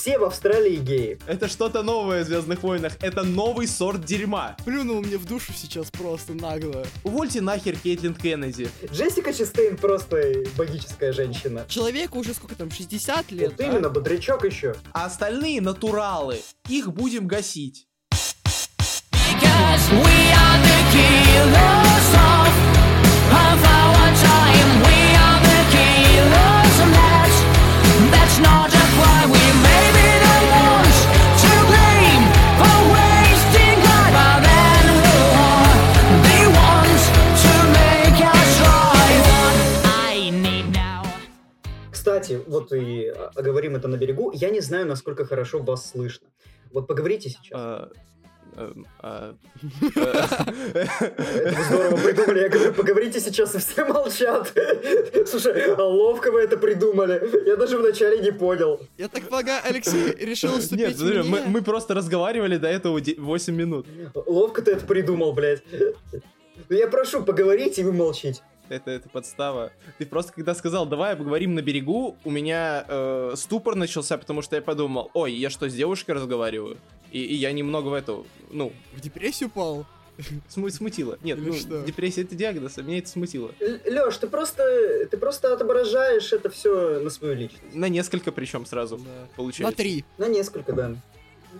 все 0.00 0.18
в 0.18 0.24
Австралии 0.24 0.76
геи. 0.76 1.18
Это 1.26 1.46
что-то 1.46 1.82
новое 1.82 2.24
в 2.24 2.26
Звездных 2.26 2.62
войнах. 2.62 2.94
Это 3.02 3.22
новый 3.22 3.68
сорт 3.68 4.02
дерьма. 4.02 4.56
Плюнул 4.64 5.02
мне 5.02 5.18
в 5.18 5.26
душу 5.26 5.52
сейчас 5.54 5.90
просто 5.90 6.32
нагло. 6.32 6.86
Увольте 7.04 7.42
нахер 7.42 7.76
Кейтлин 7.76 8.14
Кеннеди. 8.14 8.70
Джессика 8.90 9.34
Честейн 9.34 9.76
просто 9.76 10.16
магическая 10.56 11.12
женщина. 11.12 11.66
Человеку 11.68 12.18
уже 12.18 12.32
сколько 12.32 12.54
там, 12.54 12.70
60 12.70 13.30
лет? 13.32 13.50
Вот 13.50 13.60
а? 13.60 13.64
именно, 13.64 13.90
бодрячок 13.90 14.44
еще. 14.46 14.74
А 14.92 15.04
остальные 15.04 15.60
натуралы. 15.60 16.40
Их 16.70 16.90
будем 16.90 17.26
гасить. 17.26 17.86
Because 19.12 19.90
we 19.90 20.32
are 20.32 20.58
the 20.62 20.78
killers 20.92 21.79
вот 42.50 42.72
и 42.72 43.08
а, 43.08 43.30
оговорим 43.36 43.76
это 43.76 43.88
на 43.88 43.96
берегу. 43.96 44.32
Я 44.34 44.50
не 44.50 44.60
знаю, 44.60 44.86
насколько 44.86 45.24
хорошо 45.24 45.60
вас 45.60 45.90
слышно. 45.90 46.26
Вот 46.72 46.86
поговорите 46.88 47.30
сейчас. 47.30 47.52
А, 47.52 47.88
эм, 48.56 48.86
а, 49.00 49.34
Это 50.74 51.62
здорово 51.68 51.96
придумали. 51.96 52.40
Я 52.40 52.48
говорю, 52.48 52.72
поговорите 52.72 53.20
сейчас, 53.20 53.54
и 53.54 53.58
все 53.58 53.84
молчат. 53.84 54.52
Слушай, 55.26 55.74
а 55.74 55.82
ловко 55.82 56.30
вы 56.32 56.40
это 56.40 56.56
придумали. 56.56 57.46
Я 57.46 57.56
даже 57.56 57.78
вначале 57.78 58.18
не 58.18 58.32
понял. 58.32 58.80
Я 58.98 59.08
так 59.08 59.28
полагаю, 59.28 59.62
Алексей 59.64 60.12
решил 60.18 60.50
Нет, 60.50 60.58
уступить 60.60 60.98
смотри, 60.98 61.22
мы, 61.22 61.62
просто 61.62 61.94
разговаривали 61.94 62.56
до 62.56 62.68
этого 62.68 63.00
де- 63.00 63.14
8 63.16 63.54
минут. 63.54 63.86
Ловко 64.26 64.62
ты 64.62 64.72
это 64.72 64.86
придумал, 64.86 65.32
блядь. 65.32 65.62
Ну, 66.68 66.76
Я 66.76 66.88
прошу, 66.88 67.22
поговорите, 67.24 67.80
и 67.80 67.84
вы 67.84 67.92
молчите. 67.92 68.42
Это, 68.70 68.92
это 68.92 69.08
подстава. 69.08 69.72
Ты 69.98 70.06
просто 70.06 70.32
когда 70.32 70.54
сказал, 70.54 70.86
давай 70.86 71.16
поговорим 71.16 71.56
на 71.56 71.60
берегу, 71.60 72.16
у 72.24 72.30
меня 72.30 72.84
э, 72.86 73.32
ступор 73.36 73.74
начался, 73.74 74.16
потому 74.16 74.42
что 74.42 74.54
я 74.54 74.62
подумал, 74.62 75.10
ой, 75.12 75.32
я 75.32 75.50
что, 75.50 75.68
с 75.68 75.74
девушкой 75.74 76.12
разговариваю? 76.12 76.78
И, 77.10 77.20
и 77.20 77.34
я 77.34 77.50
немного 77.50 77.88
в 77.88 77.92
эту, 77.94 78.26
ну, 78.52 78.72
В 78.94 79.00
депрессию 79.00 79.48
упал? 79.48 79.86
сму- 80.54 80.70
смутило. 80.70 81.18
Нет, 81.24 81.38
Или 81.38 81.48
ну, 81.48 81.52
что? 81.54 81.82
депрессия 81.82 82.22
это 82.22 82.36
диагноз, 82.36 82.78
а 82.78 82.82
меня 82.82 82.98
это 82.98 83.08
смутило. 83.08 83.50
Леш, 83.58 84.16
ты 84.18 84.28
просто, 84.28 85.06
ты 85.10 85.16
просто 85.16 85.52
отображаешь 85.52 86.32
это 86.32 86.48
все 86.48 87.00
на 87.00 87.10
свою 87.10 87.34
личность. 87.34 87.74
На 87.74 87.88
несколько 87.88 88.30
причем 88.30 88.66
сразу 88.66 88.98
Да. 88.98 89.04
получается. 89.34 89.72
На 89.72 89.76
три. 89.76 90.04
На 90.16 90.28
несколько, 90.28 90.72
да. 90.72 90.88
Ну, 90.90 90.96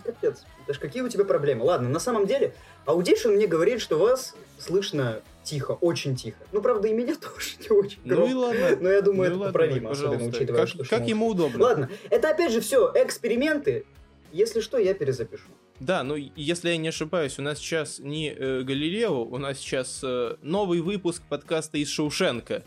Капец. 0.05 0.43
Даже 0.65 0.79
какие 0.79 1.01
у 1.01 1.09
тебя 1.09 1.25
проблемы? 1.25 1.65
Ладно, 1.65 1.89
на 1.89 1.99
самом 1.99 2.25
деле, 2.25 2.53
Аудишн 2.85 3.31
мне 3.31 3.47
говорит, 3.47 3.81
что 3.81 3.97
вас 3.97 4.33
слышно 4.57 5.21
тихо, 5.43 5.71
очень 5.71 6.15
тихо. 6.15 6.37
Ну, 6.51 6.61
правда, 6.61 6.87
и 6.87 6.93
меня 6.93 7.15
тоже 7.21 7.49
не 7.59 7.69
очень 7.69 7.99
Ну 8.03 8.13
и 8.13 8.15
громко. 8.15 8.35
ладно. 8.37 8.77
Но 8.81 8.89
я 8.89 9.01
думаю, 9.01 9.29
Ну 9.29 9.35
это 9.35 9.35
ладно, 9.37 9.45
поправимо, 9.53 9.89
пожалуйста. 9.89 10.15
особенно 10.17 10.29
учитывая, 10.37 10.59
как, 10.61 10.69
что 10.69 10.85
как 10.85 11.07
ему 11.07 11.27
удобно. 11.27 11.63
Ладно, 11.63 11.89
это 12.09 12.29
опять 12.29 12.51
же 12.51 12.61
все 12.61 12.91
эксперименты. 12.95 13.85
Если 14.31 14.61
что, 14.61 14.77
я 14.77 14.93
перезапишу. 14.93 15.49
Да, 15.79 16.03
ну 16.03 16.15
если 16.15 16.69
я 16.69 16.77
не 16.77 16.87
ошибаюсь, 16.89 17.37
у 17.39 17.41
нас 17.41 17.57
сейчас 17.57 17.99
не 17.99 18.29
э, 18.31 18.61
Галилео, 18.61 19.23
у 19.25 19.37
нас 19.37 19.57
сейчас 19.57 19.99
э, 20.03 20.35
новый 20.41 20.79
выпуск 20.81 21.21
подкаста 21.27 21.77
из 21.79 21.89
Шоушенка. 21.89 22.63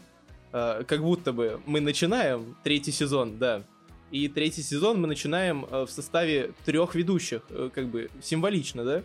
Э, 0.52 0.82
как 0.86 1.00
будто 1.02 1.32
бы 1.32 1.60
мы 1.64 1.80
начинаем 1.80 2.56
третий 2.64 2.92
сезон, 2.92 3.38
да. 3.38 3.62
И 4.10 4.28
третий 4.28 4.62
сезон 4.62 5.00
мы 5.00 5.06
начинаем 5.08 5.64
э, 5.70 5.86
в 5.86 5.90
составе 5.90 6.52
трех 6.66 6.94
ведущих, 6.94 7.42
э, 7.50 7.70
как 7.74 7.86
бы 7.86 8.10
символично, 8.22 8.84
да? 8.84 9.02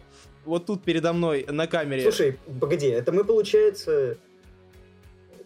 Вот 0.50 0.66
тут 0.66 0.84
передо 0.84 1.14
мной 1.14 1.46
на 1.48 1.68
камере. 1.68 2.02
Слушай, 2.02 2.40
погоди, 2.60 2.88
это 2.88 3.12
мы, 3.12 3.24
получается... 3.24 4.18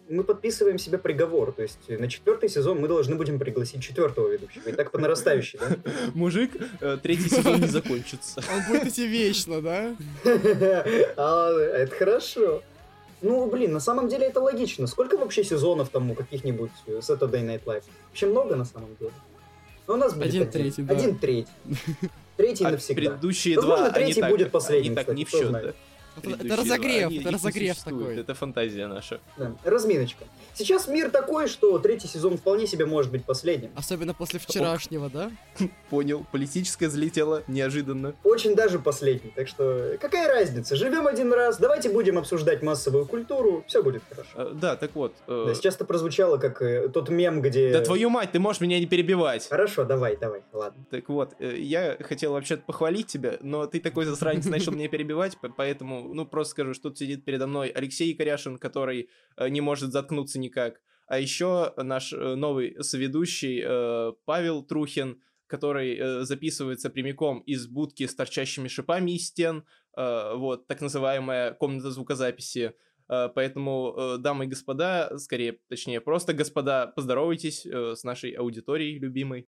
Мы 0.08 0.22
подписываем 0.22 0.78
себе 0.78 0.98
приговор, 0.98 1.52
то 1.52 1.62
есть 1.62 1.78
на 1.88 2.08
четвертый 2.08 2.48
сезон 2.48 2.78
мы 2.78 2.88
должны 2.88 3.14
будем 3.14 3.38
пригласить 3.38 3.82
четвертого 3.82 4.28
ведущего. 4.28 4.68
И 4.68 4.72
так 4.72 4.90
по 4.90 4.98
нарастающей, 4.98 5.58
да? 5.58 5.76
Мужик, 6.14 6.52
э, 6.80 6.98
третий 7.02 7.28
сезон 7.28 7.60
не 7.60 7.68
закончится. 7.68 8.42
Он 8.54 8.62
будет 8.68 8.86
идти 8.86 9.06
вечно, 9.06 9.60
да? 9.62 9.96
А, 11.16 11.50
Это 11.52 11.94
хорошо. 11.94 12.62
Ну, 13.22 13.50
блин, 13.50 13.72
на 13.72 13.80
самом 13.80 14.08
деле 14.08 14.26
это 14.26 14.40
логично. 14.40 14.86
Сколько 14.86 15.16
вообще 15.16 15.44
сезонов 15.44 15.88
там 15.88 16.10
у 16.10 16.14
каких-нибудь 16.14 16.72
э, 16.86 17.00
Saturday 17.00 17.42
Night 17.42 17.64
Live? 17.64 17.84
Вообще 18.08 18.26
много 18.26 18.56
на 18.56 18.64
самом 18.64 18.96
деле. 19.00 19.12
Но 19.86 19.94
у 19.94 19.96
нас 19.96 20.14
будет 20.14 20.26
Один 20.28 20.42
один, 20.42 20.52
третий, 20.52 20.82
да. 20.82 20.94
Один 20.94 21.18
третий. 21.18 21.52
Третий 22.36 22.64
А 22.64 22.70
навсегда. 22.70 22.94
предыдущие 23.00 23.56
Возможно, 23.56 23.84
два, 23.84 23.94
они 23.94 24.04
третий 24.06 24.20
так, 24.20 24.30
будет 24.30 24.50
последним, 24.50 24.86
они 24.86 24.94
так 24.96 25.04
кстати, 25.04 25.16
не 25.16 25.24
в 25.24 25.30
счет, 25.30 25.52
да. 25.52 25.72
Это, 26.16 26.20
Предыдущие 26.22 26.52
это 26.52 26.62
разогрев, 26.62 26.98
два, 27.00 27.06
они- 27.08 27.18
это 27.18 27.30
разогрев 27.30 27.78
такой. 27.82 28.16
Это 28.18 28.34
фантазия 28.34 28.86
наша. 28.86 29.20
Да, 29.36 29.52
разминочка. 29.64 30.24
Сейчас 30.54 30.86
мир 30.88 31.10
такой, 31.10 31.48
что 31.48 31.78
третий 31.78 32.06
сезон 32.08 32.36
вполне 32.38 32.66
себе 32.66 32.86
может 32.86 33.10
быть 33.10 33.24
последним. 33.24 33.70
Особенно 33.74 34.14
после 34.14 34.38
вчерашнего, 34.38 35.10
да? 35.10 35.30
Понял, 35.90 36.24
политическое 36.30 36.88
залетело 36.88 37.42
неожиданно. 37.48 38.14
Очень 38.22 38.54
даже 38.54 38.78
последний. 38.78 39.30
Так 39.34 39.48
что 39.48 39.96
какая 40.00 40.28
разница? 40.28 40.76
Живем 40.76 41.06
один 41.06 41.32
раз, 41.32 41.58
давайте 41.58 41.88
будем 41.90 42.18
обсуждать 42.18 42.62
массовую 42.62 43.06
культуру, 43.06 43.64
все 43.66 43.82
будет 43.82 44.02
хорошо. 44.08 44.30
Э, 44.36 44.52
Да, 44.54 44.76
так 44.76 44.94
вот. 44.94 45.14
э, 45.26 45.44
Да, 45.48 45.54
сейчас 45.54 45.74
это 45.76 45.84
прозвучало 45.84 46.36
как 46.38 46.62
э, 46.62 46.88
тот 46.88 47.08
мем, 47.08 47.40
где... 47.42 47.72
Да 47.72 47.80
твою 47.80 48.10
мать, 48.10 48.30
ты 48.32 48.38
можешь 48.38 48.60
меня 48.60 48.78
не 48.78 48.86
перебивать. 48.86 49.48
Хорошо, 49.48 49.84
давай, 49.84 50.16
давай, 50.16 50.42
ладно. 50.52 50.84
Так 50.90 51.08
вот, 51.08 51.34
э, 51.40 51.56
я 51.58 51.96
хотел 52.00 52.32
вообще-то 52.32 52.62
похвалить 52.64 53.08
тебя, 53.08 53.38
но 53.40 53.66
ты 53.66 53.80
такой 53.80 54.04
засранец 54.04 54.46
начал 54.46 54.72
меня 54.72 54.88
перебивать, 54.88 55.36
по- 55.38 55.48
поэтому, 55.48 56.03
ну, 56.12 56.26
просто 56.26 56.50
скажу, 56.50 56.74
что 56.74 56.90
тут 56.90 56.98
сидит 56.98 57.24
передо 57.24 57.46
мной 57.46 57.68
Алексей 57.68 58.14
Коряшин, 58.14 58.58
который 58.58 59.08
э, 59.36 59.48
не 59.48 59.60
может 59.60 59.92
заткнуться 59.92 60.38
никак. 60.38 60.80
А 61.06 61.18
еще 61.18 61.72
наш 61.76 62.12
э, 62.12 62.34
новый 62.34 62.76
соведущий 62.82 63.62
э, 63.64 64.12
Павел 64.24 64.62
Трухин, 64.62 65.20
который 65.46 66.24
записывается 66.24 66.90
прямиком 66.90 67.40
из 67.40 67.66
будки 67.66 68.06
с 68.06 68.14
торчащими 68.14 68.66
шипами 68.66 69.12
из 69.12 69.28
стен, 69.28 69.64
вот, 69.94 70.66
так 70.66 70.80
называемая 70.80 71.52
комната 71.52 71.90
звукозаписи. 71.90 72.72
Поэтому, 73.06 74.16
дамы 74.18 74.46
и 74.46 74.48
господа, 74.48 75.16
скорее, 75.18 75.58
точнее, 75.68 76.00
просто 76.00 76.32
господа, 76.32 76.86
поздоровайтесь 76.86 77.66
с 77.66 78.02
нашей 78.02 78.32
аудиторией 78.32 78.98
любимой. 78.98 79.46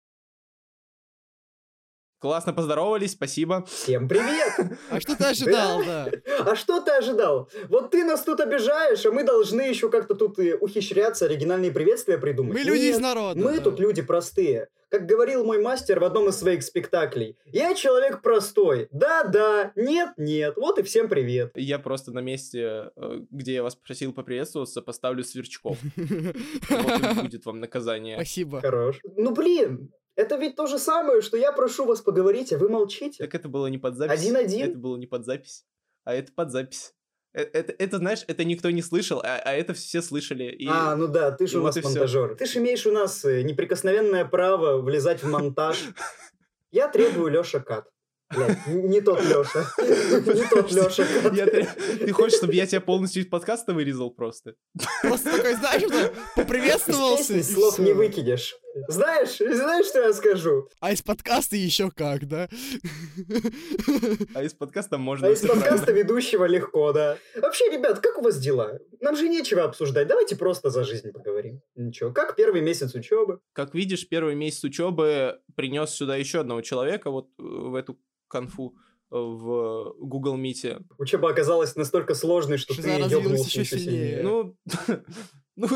Классно 2.24 2.54
поздоровались, 2.54 3.12
спасибо. 3.12 3.66
Всем 3.66 4.08
привет! 4.08 4.78
А 4.90 5.02
что 5.02 5.18
ты 5.18 5.26
ожидал, 5.26 5.84
да? 5.84 6.10
А 6.40 6.56
что 6.56 6.80
ты 6.80 6.92
ожидал? 6.92 7.50
Вот 7.68 7.92
ты 7.92 8.06
нас 8.06 8.24
тут 8.24 8.40
обижаешь, 8.40 9.06
а 9.06 9.12
мы 9.12 9.26
должны 9.26 9.64
еще 9.64 9.90
как-то 9.90 10.16
тут 10.16 10.40
ухищряться, 10.40 11.26
оригинальные 11.26 11.74
приветствия 11.74 12.18
придумать. 12.18 12.54
Мы 12.54 12.62
люди 12.62 12.86
из 12.86 12.98
народа. 12.98 13.38
Мы 13.38 13.60
тут 13.60 13.78
люди 13.78 14.02
простые. 14.02 14.70
Как 14.88 15.06
говорил 15.06 15.44
мой 15.44 15.62
мастер 15.62 16.00
в 16.00 16.06
одном 16.06 16.30
из 16.30 16.38
своих 16.38 16.64
спектаклей. 16.64 17.36
Я 17.46 17.74
человек 17.74 18.22
простой. 18.22 18.88
Да-да, 18.92 19.74
нет-нет. 19.76 20.56
Вот 20.56 20.80
и 20.80 20.84
всем 20.84 21.10
привет. 21.10 21.52
Я 21.56 21.78
просто 21.78 22.14
на 22.14 22.20
месте, 22.20 22.92
э, 22.96 23.20
где 23.32 23.56
я 23.56 23.64
вас 23.64 23.76
просил 23.76 24.14
поприветствоваться, 24.14 24.82
поставлю 24.82 25.26
сверчков. 25.26 25.78
Вот 26.70 27.24
будет 27.24 27.46
вам 27.46 27.60
наказание. 27.60 28.16
Спасибо. 28.16 28.62
Хорош. 28.62 29.00
Ну 29.18 29.32
блин, 29.32 29.92
это 30.16 30.36
ведь 30.38 30.56
то 30.56 30.68
же 30.68 30.80
самое, 30.80 31.22
что 31.22 31.38
я 31.38 31.52
прошу 31.52 31.86
вас 31.86 32.02
поговорить, 32.02 32.54
а 32.54 32.58
вы 32.58 32.70
молчите. 32.70 33.24
Так 33.24 33.34
это 33.36 33.50
было 33.50 33.68
не 33.68 33.78
под 33.78 33.96
запись. 33.96 34.20
Один-один? 34.20 34.70
Это 34.70 34.78
было 34.78 34.98
не 34.98 35.08
под 35.08 35.26
запись, 35.26 35.66
а 36.04 36.14
это 36.14 36.32
под 36.34 36.52
запись. 36.52 36.94
Э, 37.34 37.42
Это, 37.42 37.74
это, 37.78 37.98
знаешь, 37.98 38.24
это 38.28 38.44
никто 38.44 38.70
не 38.70 38.82
слышал, 38.82 39.20
а, 39.24 39.42
а 39.44 39.54
это 39.54 39.74
все 39.74 40.02
слышали. 40.02 40.46
И... 40.46 40.68
А, 40.70 40.96
ну 40.96 41.08
да, 41.08 41.32
ты 41.32 41.48
же 41.48 41.58
у 41.58 41.62
вот 41.62 41.68
нас 41.68 41.78
всё. 41.78 41.88
монтажер. 41.88 42.36
Ты 42.36 42.46
же 42.46 42.60
имеешь 42.60 42.86
у 42.86 42.92
нас 42.92 43.26
э, 43.26 43.42
неприкосновенное 43.42 44.26
право 44.26 44.82
влезать 44.82 45.24
в 45.24 45.30
монтаж. 45.30 45.78
Я 46.72 46.88
требую 46.88 47.32
Леша 47.32 47.60
Кат. 47.60 47.88
Блядь, 48.36 48.68
не 48.68 49.02
тот 49.02 49.22
Леша. 49.22 49.66
Не 49.78 50.48
тот 50.50 50.72
Леша 50.72 51.06
Ты 52.00 52.12
хочешь, 52.14 52.38
чтобы 52.38 52.56
я 52.56 52.66
тебя 52.66 52.82
полностью 52.82 53.22
из 53.22 53.30
подкаста 53.30 53.74
вырезал 53.74 54.10
просто? 54.10 54.56
Просто 55.04 55.38
такой, 55.38 55.54
знаешь, 55.54 55.84
поприветствовался. 56.36 57.44
слов 57.44 57.78
не 57.78 57.94
выкинешь. 57.94 58.56
Знаешь, 58.88 59.38
знаешь, 59.38 59.86
что 59.86 60.02
я 60.02 60.14
скажу? 60.14 60.68
А 60.80 60.92
из 60.92 61.02
подкаста 61.02 61.56
еще 61.56 61.92
как, 61.92 62.28
да? 62.28 62.50
А 64.34 64.44
из 64.44 64.54
подкаста 64.54 64.98
можно. 64.98 65.28
А 65.28 65.32
из 65.32 65.42
подкаста 65.42 65.86
правильно. 65.86 66.04
ведущего 66.04 66.46
легко, 66.46 66.92
да. 66.92 67.18
Вообще, 67.36 67.70
ребят, 67.70 68.00
как 68.00 68.18
у 68.18 68.22
вас 68.22 68.40
дела? 68.40 68.80
Нам 69.00 69.16
же 69.16 69.30
нечего 69.30 69.64
обсуждать. 69.64 70.08
Давайте 70.08 70.36
просто 70.36 70.70
за 70.70 70.84
жизнь 70.84 71.12
поговорим. 71.12 71.62
Ничего. 71.76 72.12
Как 72.12 72.36
первый 72.36 72.62
месяц 72.62 72.96
учебы? 72.96 73.40
Как 73.54 73.76
видишь, 73.76 74.08
первый 74.08 74.36
месяц 74.36 74.64
учебы 74.64 75.40
принес 75.56 75.92
сюда 75.92 76.16
еще 76.16 76.40
одного 76.40 76.62
человека, 76.62 77.12
вот 77.12 77.28
э, 77.40 77.44
в 77.44 77.76
эту 77.76 78.00
конфу 78.28 78.76
э, 79.12 79.16
в 79.16 79.96
Google 80.00 80.38
Meet. 80.38 80.84
Учеба 80.98 81.30
оказалась 81.30 81.76
настолько 81.76 82.16
сложной, 82.16 82.58
что 82.58 82.74
Шиза 82.74 82.88
ты 82.88 83.00
еще 83.00 83.62
еще 83.62 83.66
сильнее. 83.66 84.18
сильнее. 84.18 84.24
Ну, 84.24 84.58
ну, 85.56 85.68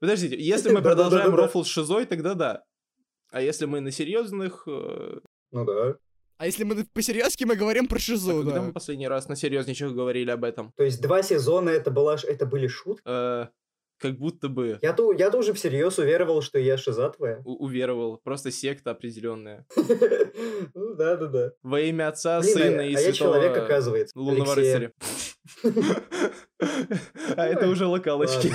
подождите, 0.00 0.36
если 0.38 0.72
мы 0.72 0.82
продолжаем 0.82 1.34
рофл 1.34 1.62
с 1.62 1.68
шизой, 1.68 2.06
тогда 2.06 2.34
да. 2.34 2.64
А 3.30 3.40
если 3.40 3.66
мы 3.66 3.80
на 3.80 3.90
серьезных... 3.90 4.64
э, 4.66 5.18
Ну 5.52 5.64
да. 5.64 5.96
А 6.38 6.46
если 6.46 6.64
мы 6.64 6.84
по-серьезки, 6.92 7.44
мы 7.44 7.56
говорим 7.56 7.88
про 7.88 7.96
а 7.96 8.00
шизу, 8.00 8.42
когда 8.42 8.56
да. 8.56 8.62
мы 8.62 8.72
последний 8.72 9.08
раз 9.08 9.28
на 9.28 9.36
серьезничах 9.36 9.92
говорили 9.92 10.30
об 10.30 10.44
этом? 10.44 10.72
То 10.76 10.84
есть 10.84 11.00
два 11.00 11.22
сезона 11.22 11.70
это, 11.70 11.90
была, 11.90 12.16
это 12.22 12.44
были 12.44 12.66
шутки? 12.66 13.02
Э, 13.06 13.46
как 13.98 14.18
будто 14.18 14.48
бы 14.48 14.78
Я-то, 14.82 15.12
я 15.12 15.30
тоже 15.30 15.54
всерьез 15.54 15.98
уверовал, 15.98 16.42
что 16.42 16.58
я 16.58 16.76
шиза 16.76 17.08
твоя. 17.08 17.40
у- 17.44 17.64
уверовал. 17.64 18.18
Просто 18.22 18.50
секта 18.50 18.90
определенная. 18.90 19.66
Ну 20.74 20.94
да-да-да. 20.94 21.52
Во 21.62 21.80
имя 21.80 22.08
Отца, 22.08 22.42
Сына 22.42 22.82
а 22.82 22.84
и 22.84 22.92
я 22.92 22.98
Святого 22.98 23.14
человек, 23.14 23.56
оказывается. 23.56 24.18
Лунного 24.18 24.54
рыцаря. 24.54 24.92
А 26.58 27.46
это 27.46 27.68
уже 27.68 27.86
локалочки. 27.86 28.50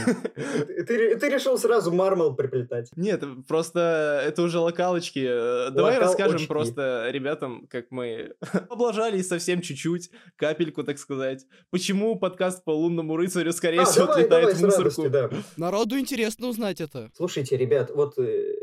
Ты, 0.87 1.29
решил 1.29 1.57
сразу 1.57 1.91
мармел 1.91 2.35
приплетать. 2.35 2.89
Нет, 2.95 3.23
просто 3.47 4.23
это 4.25 4.41
уже 4.41 4.59
локалочки. 4.59 5.23
Э, 5.27 5.69
Давай 5.71 5.99
расскажем 5.99 6.47
просто 6.47 7.07
ребятам, 7.11 7.67
как 7.69 7.91
мы 7.91 8.33
облажались 8.69 9.27
совсем 9.27 9.61
чуть-чуть, 9.61 10.09
капельку, 10.35 10.83
так 10.83 10.97
сказать. 10.97 11.45
Почему 11.69 12.17
подкаст 12.17 12.63
по 12.63 12.71
лунному 12.71 13.17
рыцарю, 13.17 13.53
скорее 13.53 13.81
А, 13.81 13.85
всего, 13.85 14.07
давай, 14.07 14.21
отлетает 14.23 14.45
давай, 14.45 14.55
в 14.55 14.57
с 14.57 14.61
мусорку. 14.61 15.01
радостью, 15.03 15.09
да. 15.11 15.29
Народу 15.57 15.99
интересно 15.99 16.47
узнать 16.47 16.81
это. 16.81 17.11
Слушайте, 17.15 17.55
ребят, 17.57 17.91
вот 17.93 18.17
э, 18.17 18.55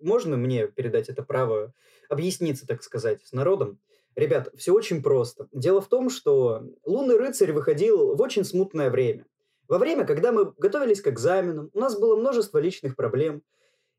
можно 0.00 0.36
мне 0.36 0.66
передать 0.66 1.08
это 1.08 1.22
право 1.22 1.72
объясниться, 2.08 2.66
так 2.66 2.82
сказать, 2.82 3.20
с 3.24 3.32
народом? 3.32 3.78
Ребят, 4.14 4.50
все 4.56 4.72
очень 4.72 5.02
просто. 5.02 5.48
Дело 5.52 5.80
в 5.80 5.88
том, 5.88 6.10
что 6.10 6.62
«Лунный 6.84 7.16
рыцарь» 7.16 7.52
выходил 7.52 8.14
в 8.14 8.20
очень 8.20 8.44
смутное 8.44 8.90
время. 8.90 9.26
Во 9.68 9.78
время, 9.78 10.04
когда 10.04 10.32
мы 10.32 10.52
готовились 10.58 11.00
к 11.00 11.08
экзаменам, 11.08 11.70
у 11.72 11.78
нас 11.78 11.98
было 11.98 12.16
множество 12.16 12.58
личных 12.58 12.94
проблем. 12.94 13.42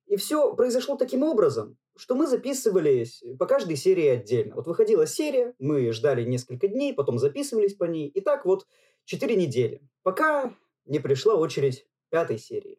И 0.05 0.17
все 0.17 0.53
произошло 0.53 0.97
таким 0.97 1.23
образом, 1.23 1.77
что 1.95 2.13
мы 2.13 2.27
записывались 2.27 3.23
по 3.39 3.47
каждой 3.47 3.75
серии 3.75 4.07
отдельно. 4.07 4.55
Вот 4.55 4.67
выходила 4.67 5.07
серия, 5.07 5.55
мы 5.57 5.91
ждали 5.91 6.23
несколько 6.23 6.67
дней, 6.67 6.93
потом 6.93 7.17
записывались 7.17 7.73
по 7.73 7.85
ней. 7.85 8.09
И 8.09 8.21
так 8.21 8.45
вот 8.45 8.67
4 9.05 9.35
недели, 9.35 9.81
пока 10.03 10.53
не 10.85 10.99
пришла 10.99 11.35
очередь 11.35 11.87
пятой 12.09 12.37
серии. 12.37 12.77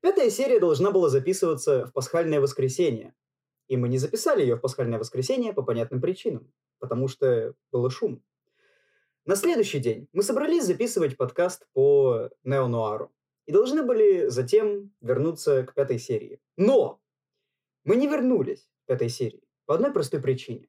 Пятая 0.00 0.30
серия 0.30 0.58
должна 0.58 0.90
была 0.90 1.08
записываться 1.08 1.86
в 1.86 1.92
пасхальное 1.92 2.40
воскресенье. 2.40 3.14
И 3.68 3.76
мы 3.76 3.88
не 3.88 3.98
записали 3.98 4.42
ее 4.42 4.56
в 4.56 4.60
пасхальное 4.60 4.98
воскресенье 4.98 5.52
по 5.52 5.62
понятным 5.62 6.00
причинам, 6.00 6.52
потому 6.78 7.08
что 7.08 7.54
было 7.72 7.90
шум. 7.90 8.22
На 9.24 9.36
следующий 9.36 9.78
день 9.78 10.08
мы 10.12 10.22
собрались 10.22 10.64
записывать 10.64 11.16
подкаст 11.16 11.66
по 11.72 12.28
Неонуару 12.42 13.10
и 13.46 13.52
должны 13.52 13.82
были 13.82 14.28
затем 14.28 14.92
вернуться 15.00 15.62
к 15.64 15.74
пятой 15.74 15.98
серии. 15.98 16.40
Но 16.56 17.00
мы 17.84 17.96
не 17.96 18.06
вернулись 18.06 18.68
к 18.84 18.86
пятой 18.86 19.08
серии 19.08 19.42
по 19.66 19.74
одной 19.74 19.92
простой 19.92 20.20
причине. 20.20 20.68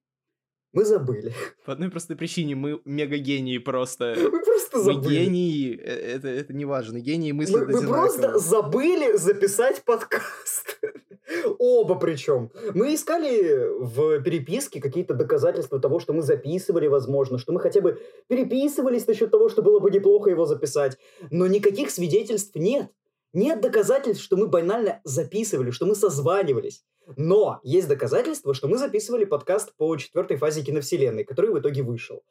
Мы 0.75 0.83
забыли. 0.83 1.33
По 1.65 1.71
одной 1.71 1.89
простой 1.89 2.17
причине 2.17 2.53
мы 2.55 2.81
мега 2.83 3.17
гении 3.17 3.57
просто. 3.59 4.13
Мы 4.17 4.43
просто 4.43 4.77
Мы 4.77 4.83
забыли. 4.83 5.23
гении, 5.23 5.77
э, 5.77 6.15
это, 6.15 6.27
это 6.27 6.53
не 6.53 6.65
важно, 6.65 6.99
гении 6.99 7.31
мыслят 7.31 7.67
Мы, 7.67 7.81
мы 7.81 7.87
просто 7.87 8.37
забыли 8.39 9.15
записать 9.15 9.83
подкаст. 9.85 10.77
Оба 11.45 11.95
причем. 11.95 12.51
Мы 12.73 12.95
искали 12.95 13.67
в 13.79 14.21
переписке 14.21 14.81
какие-то 14.81 15.13
доказательства 15.13 15.79
того, 15.79 15.99
что 15.99 16.13
мы 16.13 16.21
записывали, 16.21 16.87
возможно, 16.87 17.37
что 17.37 17.53
мы 17.53 17.59
хотя 17.59 17.81
бы 17.81 18.01
переписывались 18.27 19.07
насчет 19.07 19.31
того, 19.31 19.49
что 19.49 19.61
было 19.61 19.79
бы 19.79 19.91
неплохо 19.91 20.29
его 20.29 20.45
записать. 20.45 20.97
Но 21.31 21.47
никаких 21.47 21.91
свидетельств 21.91 22.55
нет. 22.55 22.89
Нет 23.33 23.61
доказательств, 23.61 24.23
что 24.23 24.37
мы 24.37 24.47
банально 24.47 25.01
записывали, 25.03 25.71
что 25.71 25.85
мы 25.85 25.95
созванивались. 25.95 26.83
Но 27.17 27.59
есть 27.63 27.87
доказательства, 27.87 28.53
что 28.53 28.67
мы 28.67 28.77
записывали 28.77 29.25
подкаст 29.25 29.73
по 29.75 29.95
четвертой 29.97 30.37
фазе 30.37 30.63
киновселенной, 30.63 31.23
который 31.23 31.51
в 31.51 31.59
итоге 31.59 31.83
вышел. 31.83 32.23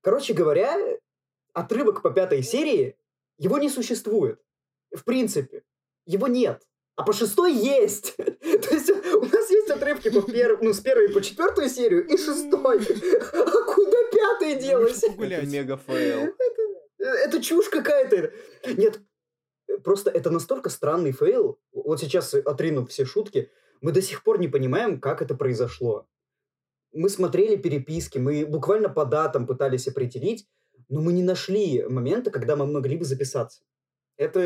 Короче 0.00 0.34
говоря, 0.34 0.76
отрывок 1.52 2.02
по 2.02 2.10
пятой 2.10 2.42
серии, 2.42 2.96
его 3.38 3.58
не 3.58 3.68
существует. 3.68 4.40
В 4.94 5.04
принципе. 5.04 5.62
Его 6.06 6.26
нет. 6.26 6.62
А 6.96 7.02
по 7.02 7.12
шестой 7.12 7.52
есть. 7.52 8.16
Есть 8.86 9.14
у 9.14 9.24
нас 9.24 9.50
есть 9.50 9.70
отрывки 9.70 10.10
по 10.10 10.22
пер... 10.22 10.58
ну, 10.62 10.72
с 10.72 10.80
первой 10.80 11.08
по 11.10 11.22
четвертую 11.22 11.68
серию 11.68 12.06
и 12.06 12.16
шестой. 12.16 12.80
А 13.32 13.74
куда 13.74 13.96
пятая 14.12 14.60
делась? 14.60 15.02
Это 15.02 15.46
мега 15.46 15.76
фейл. 15.76 16.34
Это 16.98 17.42
чушь 17.42 17.68
какая-то. 17.68 18.32
Нет, 18.76 19.00
просто 19.82 20.10
это 20.10 20.30
настолько 20.30 20.70
странный 20.70 21.12
фейл. 21.12 21.58
Вот 21.72 22.00
сейчас, 22.00 22.34
отринув 22.34 22.90
все 22.90 23.04
шутки, 23.04 23.50
мы 23.80 23.92
до 23.92 24.02
сих 24.02 24.22
пор 24.22 24.38
не 24.38 24.48
понимаем, 24.48 25.00
как 25.00 25.22
это 25.22 25.34
произошло. 25.34 26.06
Мы 26.92 27.08
смотрели 27.10 27.56
переписки, 27.56 28.18
мы 28.18 28.46
буквально 28.46 28.88
по 28.88 29.04
датам 29.04 29.46
пытались 29.46 29.86
определить, 29.86 30.46
но 30.88 31.00
мы 31.00 31.12
не 31.12 31.22
нашли 31.22 31.84
момента, 31.88 32.30
когда 32.30 32.56
мы 32.56 32.66
могли 32.66 32.96
бы 32.96 33.04
записаться. 33.04 33.62
Это, 34.16 34.40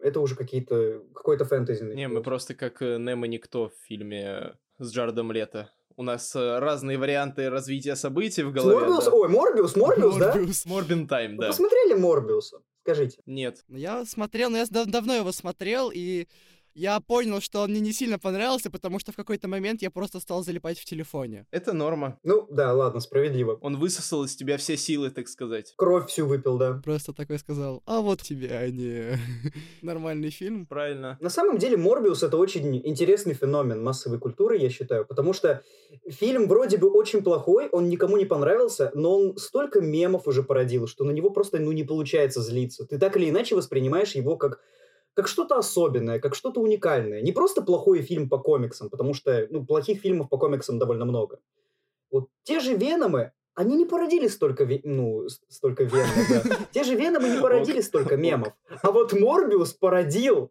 это 0.00 0.20
уже 0.20 0.34
какие-то, 0.34 1.02
какой-то 1.14 1.44
фэнтези. 1.44 1.84
Не, 1.94 2.08
мы 2.08 2.22
просто 2.22 2.54
как 2.54 2.80
э, 2.80 2.96
Немо 2.98 3.26
Никто 3.26 3.68
в 3.68 3.74
фильме 3.86 4.54
с 4.78 4.92
Джаредом 4.92 5.30
Лето. 5.30 5.70
У 5.96 6.02
нас 6.02 6.34
э, 6.34 6.58
разные 6.58 6.96
варианты 6.98 7.50
развития 7.50 7.96
событий 7.96 8.42
в 8.42 8.52
голове. 8.52 8.76
Морбиус? 8.80 9.04
да. 9.04 9.10
Ой, 9.12 9.28
Морбиус, 9.28 9.76
Морбиус, 9.76 10.16
да? 10.16 10.34
Морбин 10.66 11.06
Тайм, 11.06 11.36
Вы 11.36 11.42
да. 11.42 11.48
посмотрели 11.48 11.94
Морбиуса? 11.94 12.58
Скажите. 12.82 13.18
Нет. 13.26 13.62
Ну, 13.68 13.76
Я 13.76 14.04
смотрел, 14.04 14.50
но 14.50 14.58
я 14.58 14.64
дав- 14.70 14.86
давно 14.86 15.14
его 15.14 15.32
смотрел, 15.32 15.90
и 15.94 16.26
я 16.74 17.00
понял, 17.00 17.40
что 17.40 17.60
он 17.62 17.70
мне 17.70 17.80
не 17.80 17.92
сильно 17.92 18.18
понравился, 18.18 18.70
потому 18.70 18.98
что 18.98 19.12
в 19.12 19.16
какой-то 19.16 19.48
момент 19.48 19.82
я 19.82 19.90
просто 19.90 20.20
стал 20.20 20.42
залипать 20.42 20.78
в 20.78 20.84
телефоне. 20.84 21.46
Это 21.50 21.72
норма. 21.72 22.18
Ну, 22.24 22.46
да, 22.50 22.72
ладно, 22.72 23.00
справедливо. 23.00 23.58
Он 23.60 23.78
высосал 23.78 24.24
из 24.24 24.34
тебя 24.34 24.56
все 24.58 24.76
силы, 24.76 25.10
так 25.10 25.28
сказать. 25.28 25.74
Кровь 25.76 26.08
всю 26.08 26.26
выпил, 26.26 26.58
да. 26.58 26.80
Просто 26.84 27.12
такой 27.12 27.38
сказал, 27.38 27.82
а 27.86 28.00
вот 28.00 28.22
тебе, 28.22 28.50
а 28.50 28.68
не 28.70 29.18
нормальный 29.82 30.30
фильм. 30.30 30.66
Правильно. 30.66 31.16
На 31.20 31.30
самом 31.30 31.58
деле 31.58 31.76
Морбиус 31.76 32.22
это 32.22 32.36
очень 32.36 32.76
интересный 32.84 33.34
феномен 33.34 33.82
массовой 33.82 34.18
культуры, 34.18 34.58
я 34.58 34.68
считаю, 34.70 35.06
потому 35.06 35.32
что 35.32 35.62
фильм 36.08 36.48
вроде 36.48 36.78
бы 36.78 36.90
очень 36.90 37.22
плохой, 37.22 37.68
он 37.68 37.88
никому 37.88 38.16
не 38.16 38.24
понравился, 38.24 38.90
но 38.94 39.16
он 39.16 39.36
столько 39.36 39.80
мемов 39.80 40.26
уже 40.26 40.42
породил, 40.42 40.86
что 40.86 41.04
на 41.04 41.12
него 41.12 41.30
просто 41.30 41.58
ну 41.58 41.72
не 41.72 41.84
получается 41.84 42.40
злиться. 42.40 42.84
Ты 42.84 42.98
так 42.98 43.16
или 43.16 43.30
иначе 43.30 43.54
воспринимаешь 43.54 44.14
его 44.14 44.36
как 44.36 44.60
как 45.14 45.28
что-то 45.28 45.56
особенное, 45.56 46.18
как 46.18 46.34
что-то 46.34 46.60
уникальное. 46.60 47.22
Не 47.22 47.32
просто 47.32 47.62
плохой 47.62 48.02
фильм 48.02 48.28
по 48.28 48.38
комиксам, 48.38 48.90
потому 48.90 49.14
что 49.14 49.46
ну, 49.50 49.64
плохих 49.64 50.00
фильмов 50.00 50.28
по 50.28 50.38
комиксам 50.38 50.78
довольно 50.78 51.04
много. 51.04 51.38
Вот 52.10 52.28
те 52.42 52.60
же 52.60 52.74
Веномы, 52.76 53.32
они 53.54 53.76
не 53.76 53.84
породили 53.84 54.26
столько, 54.26 54.64
ве- 54.64 54.80
ну, 54.82 55.28
столько 55.48 55.84
веномов, 55.84 56.28
да. 56.28 56.56
Те 56.72 56.84
же 56.84 56.96
Веномы 56.96 57.28
не 57.28 57.40
породили 57.40 57.80
столько 57.80 58.16
мемов. 58.16 58.52
А 58.82 58.90
вот 58.90 59.12
Морбиус 59.12 59.72
породил. 59.74 60.50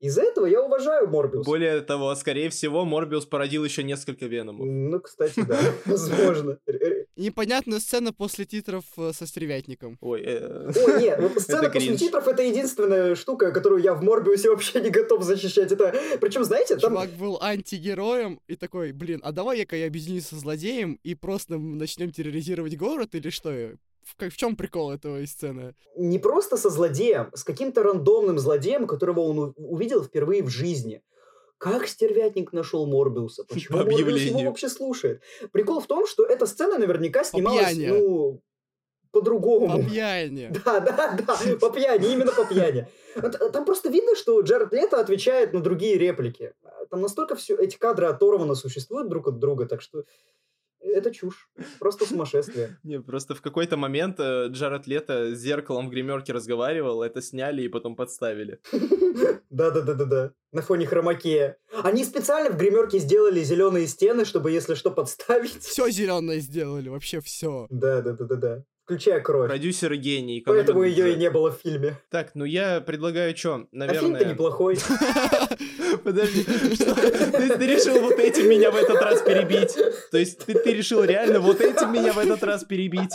Из-за 0.00 0.22
этого 0.22 0.46
я 0.46 0.62
уважаю 0.62 1.08
Морбиуса. 1.08 1.48
Более 1.48 1.80
того, 1.80 2.14
скорее 2.16 2.50
всего, 2.50 2.84
Морбиус 2.84 3.26
породил 3.26 3.64
еще 3.64 3.84
несколько 3.84 4.26
Веномов. 4.26 4.66
Ну, 4.66 5.00
кстати, 5.00 5.40
да, 5.40 5.58
возможно. 5.86 6.58
Непонятная 7.16 7.78
сцена 7.78 8.12
после 8.12 8.44
титров 8.44 8.84
э, 8.96 9.12
со 9.12 9.26
стервятником. 9.26 9.98
Ой, 10.00 10.22
э, 10.24 10.72
Ой, 10.74 11.02
нет, 11.02 11.20
вот 11.20 11.40
сцена 11.40 11.70
после 11.70 11.96
титров 11.96 12.26
это 12.26 12.42
единственная 12.42 13.14
штука, 13.14 13.52
которую 13.52 13.82
я 13.82 13.94
в 13.94 14.02
Морбиусе 14.02 14.50
вообще 14.50 14.80
не 14.80 14.90
готов 14.90 15.22
защищать. 15.22 15.70
Это, 15.70 15.94
причем, 16.20 16.44
знаете, 16.44 16.76
там... 16.76 16.90
Чувак 16.90 17.10
был 17.10 17.38
антигероем 17.40 18.40
и 18.48 18.56
такой, 18.56 18.92
блин, 18.92 19.20
а 19.22 19.32
давай-ка 19.32 19.76
я 19.76 19.86
объединюсь 19.86 20.26
со 20.26 20.36
злодеем 20.36 20.98
и 21.04 21.14
просто 21.14 21.58
начнем 21.58 22.10
терроризировать 22.10 22.76
город 22.76 23.14
или 23.14 23.30
что? 23.30 23.50
В, 24.02 24.16
как- 24.16 24.32
в 24.32 24.36
чем 24.36 24.56
прикол 24.56 24.90
этого 24.90 25.24
сцены? 25.26 25.74
не 25.96 26.18
просто 26.18 26.56
со 26.56 26.68
злодеем, 26.68 27.30
с 27.34 27.44
каким-то 27.44 27.82
рандомным 27.82 28.38
злодеем, 28.38 28.86
которого 28.86 29.20
он 29.20 29.54
увидел 29.56 30.02
впервые 30.02 30.42
в 30.42 30.48
жизни. 30.48 31.00
Как 31.58 31.86
стервятник 31.86 32.52
нашел 32.52 32.86
Морбиуса? 32.86 33.44
Почему 33.48 33.78
По 33.78 33.84
Морбиус 33.84 34.20
его 34.20 34.42
вообще 34.42 34.68
слушает? 34.68 35.22
Прикол 35.52 35.80
в 35.80 35.86
том, 35.86 36.06
что 36.06 36.24
эта 36.24 36.46
сцена 36.46 36.78
наверняка 36.78 37.24
снималась, 37.24 37.74
пьяни. 37.74 37.86
ну, 37.88 38.42
по-другому. 39.10 39.82
По 39.82 39.88
пьяни. 39.88 40.52
Да, 40.64 40.80
да, 40.80 41.16
да, 41.16 41.56
по 41.60 41.70
пьяни, 41.70 42.12
именно 42.12 42.32
по 42.32 42.44
пьяни. 42.44 42.88
Вот, 43.16 43.52
Там 43.52 43.64
просто 43.64 43.88
видно, 43.88 44.16
что 44.16 44.40
Джаред 44.40 44.72
Лето 44.72 45.00
отвечает 45.00 45.52
на 45.52 45.60
другие 45.60 45.96
реплики. 45.96 46.52
Там 46.90 47.00
настолько 47.00 47.36
все 47.36 47.56
эти 47.56 47.76
кадры 47.76 48.06
оторвано 48.06 48.54
существуют 48.54 49.08
друг 49.08 49.28
от 49.28 49.38
друга, 49.38 49.66
так 49.66 49.80
что 49.82 50.04
это 50.92 51.12
чушь. 51.12 51.48
Просто 51.78 52.06
сумасшествие. 52.06 52.78
не, 52.82 53.00
просто 53.00 53.34
в 53.34 53.42
какой-то 53.42 53.76
момент 53.76 54.18
э, 54.18 54.48
Джаред 54.48 54.86
Лето 54.86 55.34
с 55.34 55.38
зеркалом 55.38 55.88
в 55.88 55.90
гримерке 55.90 56.32
разговаривал, 56.32 57.02
это 57.02 57.22
сняли 57.22 57.62
и 57.62 57.68
потом 57.68 57.96
подставили. 57.96 58.60
Да-да-да-да-да. 59.50 60.32
На 60.52 60.62
фоне 60.62 60.86
хромакея. 60.86 61.56
Они 61.82 62.04
специально 62.04 62.50
в 62.50 62.56
гримерке 62.56 62.98
сделали 62.98 63.42
зеленые 63.42 63.86
стены, 63.86 64.24
чтобы, 64.24 64.50
если 64.50 64.74
что, 64.74 64.90
подставить. 64.90 65.62
Все 65.62 65.90
зеленое 65.90 66.40
сделали, 66.40 66.88
вообще 66.88 67.20
все. 67.20 67.66
Да-да-да-да-да. 67.70 68.64
Включая 68.84 69.20
кровь. 69.20 69.48
Продюсер 69.48 69.96
гений. 69.96 70.42
Поэтому 70.44 70.82
ее 70.82 70.92
и 70.92 71.14
бюджет. 71.14 71.18
не 71.18 71.30
было 71.30 71.50
в 71.50 71.56
фильме. 71.56 71.98
Так, 72.10 72.32
ну 72.34 72.44
я 72.44 72.80
предлагаю 72.80 73.36
что? 73.36 73.54
А 73.54 73.56
фильм-то 73.56 73.76
Наверное... 73.76 74.24
неплохой. 74.24 74.76
Подожди, 76.04 76.42
что? 76.74 76.94
Ты 76.94 77.66
решил 77.66 78.00
вот 78.00 78.18
этим 78.18 78.48
меня 78.48 78.70
в 78.70 78.76
этот 78.76 79.00
раз 79.00 79.22
перебить? 79.22 79.74
То 80.10 80.18
есть 80.18 80.44
ты, 80.44 80.54
ты 80.54 80.72
решил 80.72 81.02
реально 81.02 81.40
вот 81.40 81.60
этим 81.60 81.92
меня 81.92 82.12
в 82.12 82.18
этот 82.18 82.42
раз 82.42 82.64
перебить? 82.64 83.14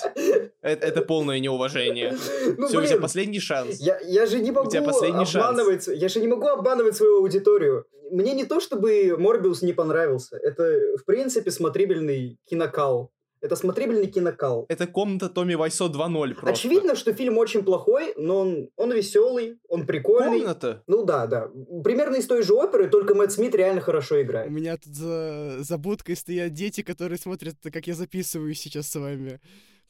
Это, 0.61 0.87
это 0.87 1.01
полное 1.01 1.39
неуважение. 1.39 2.17
Ну, 2.57 2.67
Все, 2.67 2.77
у 2.77 2.81
тебя 2.81 2.93
блин, 2.93 3.01
последний 3.01 3.39
шанс. 3.39 3.79
Я, 3.79 3.99
я 3.99 4.25
же 4.25 4.39
не 4.39 4.51
могу 4.51 4.69
тебя 4.69 4.81
последний 4.81 5.25
шанс. 5.25 5.35
обманывать, 5.35 5.87
я 5.87 6.09
же 6.09 6.19
не 6.19 6.27
могу 6.27 6.47
обманывать 6.47 6.95
свою 6.95 7.17
аудиторию. 7.17 7.85
Мне 8.11 8.33
не 8.33 8.45
то, 8.45 8.59
чтобы 8.59 9.15
Морбиус 9.17 9.61
не 9.61 9.73
понравился. 9.73 10.37
Это, 10.37 10.97
в 10.97 11.05
принципе, 11.05 11.51
смотрибельный 11.51 12.39
кинокал. 12.49 13.11
Это 13.41 13.55
смотрибельный 13.55 14.07
кинокал. 14.07 14.65
Это 14.69 14.85
комната 14.87 15.29
Томми 15.29 15.55
Вайсо 15.55 15.85
2.0 15.85 16.33
просто. 16.35 16.49
Очевидно, 16.49 16.95
что 16.95 17.13
фильм 17.13 17.37
очень 17.37 17.63
плохой, 17.63 18.13
но 18.17 18.39
он, 18.39 18.69
он 18.75 18.91
веселый, 18.91 19.59
он 19.67 19.85
прикольный. 19.85 20.39
Комната? 20.41 20.83
Ну 20.87 21.03
да, 21.05 21.25
да. 21.27 21.49
Примерно 21.83 22.17
из 22.17 22.27
той 22.27 22.43
же 22.43 22.53
оперы, 22.53 22.89
только 22.89 23.15
Мэтт 23.15 23.31
Смит 23.31 23.55
реально 23.55 23.81
хорошо 23.81 24.15
У 24.15 24.21
играет. 24.21 24.51
меня 24.51 24.77
тут 24.77 24.93
за, 24.93 25.57
за 25.59 25.77
будкой 25.77 26.15
стоят 26.15 26.53
дети, 26.53 26.81
которые 26.81 27.17
смотрят, 27.17 27.55
как 27.61 27.87
я 27.87 27.95
записываю 27.95 28.53
сейчас 28.53 28.89
с 28.89 28.95
вами. 28.95 29.39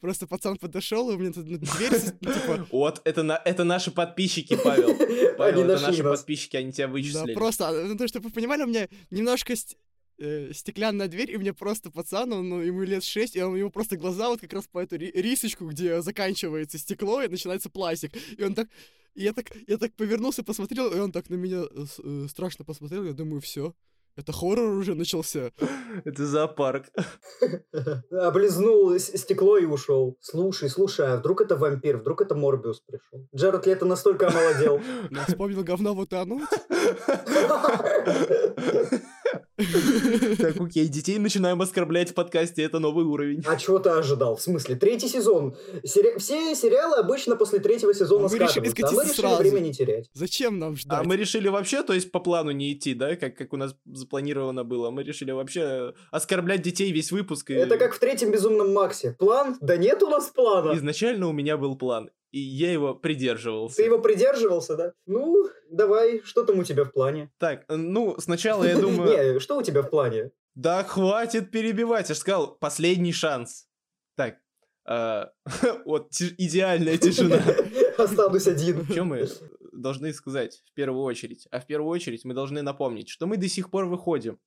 Просто 0.01 0.27
пацан 0.27 0.55
подошел, 0.57 1.11
и 1.11 1.15
у 1.15 1.19
меня 1.19 1.33
тут 1.33 1.49
на 1.49 1.57
дверь, 1.57 1.91
ну, 2.21 2.33
типа, 2.33 2.67
Вот, 2.71 3.01
это, 3.03 3.21
на, 3.21 3.41
это 3.43 3.65
наши 3.65 3.91
подписчики, 3.91 4.57
Павел. 4.63 4.95
Павел, 5.37 5.63
это 5.63 5.81
наши 5.81 6.03
подписчики, 6.03 6.55
они 6.55 6.71
тебя 6.71 6.87
да, 6.87 6.93
вычислили. 6.93 7.33
просто, 7.33 7.67
а, 7.67 7.71
ну, 7.73 7.97
то, 7.97 8.07
чтобы 8.07 8.27
вы 8.29 8.33
понимали, 8.33 8.63
у 8.63 8.67
меня 8.67 8.87
немножко 9.11 9.53
э, 10.19 10.51
стеклянная 10.53 11.07
дверь, 11.07 11.31
и 11.31 11.37
у 11.37 11.39
меня 11.39 11.53
просто 11.53 11.91
пацан, 11.91 12.31
он, 12.33 12.49
ну, 12.49 12.59
ему 12.61 12.81
лет 12.83 13.03
6, 13.03 13.35
и 13.35 13.41
он, 13.41 13.53
у 13.53 13.57
него 13.57 13.69
просто 13.69 13.97
глаза 13.97 14.29
вот 14.29 14.41
как 14.41 14.53
раз 14.53 14.67
по 14.67 14.79
эту 14.79 14.97
ри- 14.97 15.11
рисочку, 15.13 15.65
где 15.67 16.01
заканчивается 16.01 16.77
стекло, 16.77 17.21
и 17.21 17.27
начинается 17.27 17.69
пластик. 17.69 18.11
И 18.37 18.43
он 18.43 18.53
так, 18.53 18.67
и 19.15 19.23
я 19.23 19.33
так, 19.33 19.47
я 19.67 19.77
так 19.77 19.93
повернулся, 19.95 20.43
посмотрел, 20.43 20.91
и 20.93 20.99
он 20.99 21.11
так 21.11 21.29
на 21.29 21.35
меня 21.35 21.63
э, 21.63 21.85
э, 22.03 22.27
страшно 22.29 22.65
посмотрел, 22.65 23.03
я 23.03 23.13
думаю, 23.13 23.41
все. 23.41 23.73
Это 24.19 24.33
хоррор 24.33 24.71
уже 24.73 24.95
начался. 24.95 25.51
Это 26.03 26.25
зоопарк. 26.25 26.87
Облизнул 28.11 28.99
стекло 28.99 29.57
и 29.57 29.63
ушел. 29.63 30.17
Слушай, 30.19 30.69
слушай, 30.69 31.07
а 31.07 31.15
вдруг 31.15 31.39
это 31.39 31.55
вампир, 31.55 31.99
вдруг 31.99 32.21
это 32.21 32.35
Морбиус 32.35 32.81
пришел? 32.81 33.29
Джаред 33.33 33.65
Лето 33.65 33.85
настолько 33.85 34.27
омолодел. 34.31 34.81
Я 35.09 35.25
вспомнил 35.25 35.63
говно 35.63 35.93
вот 35.93 36.11
и 36.11 36.17
оно. 36.17 36.41
Так, 40.37 40.59
окей, 40.59 40.87
детей 40.87 41.17
начинаем 41.17 41.61
оскорблять 41.61 42.11
в 42.11 42.13
подкасте, 42.13 42.63
это 42.63 42.79
новый 42.79 43.05
уровень. 43.05 43.43
А 43.45 43.55
чего 43.57 43.79
ты 43.79 43.89
ожидал? 43.89 44.35
В 44.37 44.41
смысле? 44.41 44.75
Третий 44.75 45.07
сезон. 45.07 45.55
Сери- 45.83 46.17
Все 46.17 46.55
сериалы 46.55 46.97
обычно 46.97 47.35
после 47.35 47.59
третьего 47.59 47.93
сезона 47.93 48.27
Мы 48.29 48.37
решили 48.37 48.67
а 48.67 48.91
мы 48.91 49.03
решили 49.03 49.13
сразу. 49.15 49.37
время 49.41 49.59
не 49.59 49.73
терять. 49.73 50.09
Зачем 50.13 50.59
нам 50.59 50.75
ждать? 50.77 50.99
А 50.99 51.03
мы 51.03 51.15
решили 51.17 51.47
вообще, 51.49 51.83
то 51.83 51.93
есть 51.93 52.11
по 52.11 52.19
плану 52.19 52.51
не 52.51 52.73
идти, 52.73 52.93
да, 52.93 53.15
как, 53.15 53.35
как 53.35 53.53
у 53.53 53.57
нас 53.57 53.75
запланировано 53.85 54.63
было. 54.63 54.89
Мы 54.91 55.03
решили 55.03 55.31
вообще 55.31 55.93
оскорблять 56.11 56.61
детей 56.61 56.91
весь 56.91 57.11
выпуск. 57.11 57.49
и- 57.51 57.53
Это 57.55 57.77
как 57.77 57.93
в 57.93 57.99
третьем 57.99 58.31
Безумном 58.31 58.73
Максе. 58.73 59.15
План? 59.19 59.57
Да 59.61 59.77
нет 59.77 60.01
у 60.03 60.09
нас 60.09 60.27
плана. 60.27 60.75
Изначально 60.75 61.27
у 61.27 61.31
меня 61.33 61.57
был 61.57 61.75
план, 61.77 62.09
и 62.31 62.39
я 62.39 62.71
его 62.71 62.93
придерживался. 62.95 63.75
Ты 63.77 63.83
его 63.83 63.99
придерживался, 63.99 64.75
да? 64.75 64.93
Ну, 65.05 65.47
давай, 65.71 66.21
что 66.23 66.43
там 66.43 66.59
у 66.59 66.63
тебя 66.63 66.83
в 66.85 66.91
плане? 66.91 67.31
Так, 67.39 67.65
ну, 67.69 68.15
сначала 68.19 68.63
я 68.63 68.77
думаю... 68.79 69.09
Не, 69.11 69.33
что 69.49 69.57
у 69.57 69.63
тебя 69.63 69.81
в 69.81 69.89
плане? 69.89 70.29
Да 70.53 70.83
хватит 70.83 71.49
перебивать, 71.49 72.09
я 72.09 72.13
же 72.13 72.21
сказал, 72.21 72.55
последний 72.59 73.11
шанс. 73.11 73.67
Так, 74.15 74.37
а, 74.85 75.31
вот 75.85 76.11
идеальная 76.37 76.99
тишина. 76.99 77.41
Останусь 77.97 78.45
один. 78.45 78.85
Что 78.85 79.05
мы 79.05 79.27
должны 79.71 80.13
сказать 80.13 80.61
в 80.67 80.73
первую 80.75 81.01
очередь? 81.01 81.47
А 81.49 81.59
в 81.59 81.65
первую 81.65 81.89
очередь 81.89 82.25
мы 82.25 82.35
должны 82.35 82.61
напомнить, 82.61 83.09
что 83.09 83.25
мы 83.25 83.37
до 83.37 83.49
сих 83.49 83.71
пор 83.71 83.85
выходим. 83.85 84.37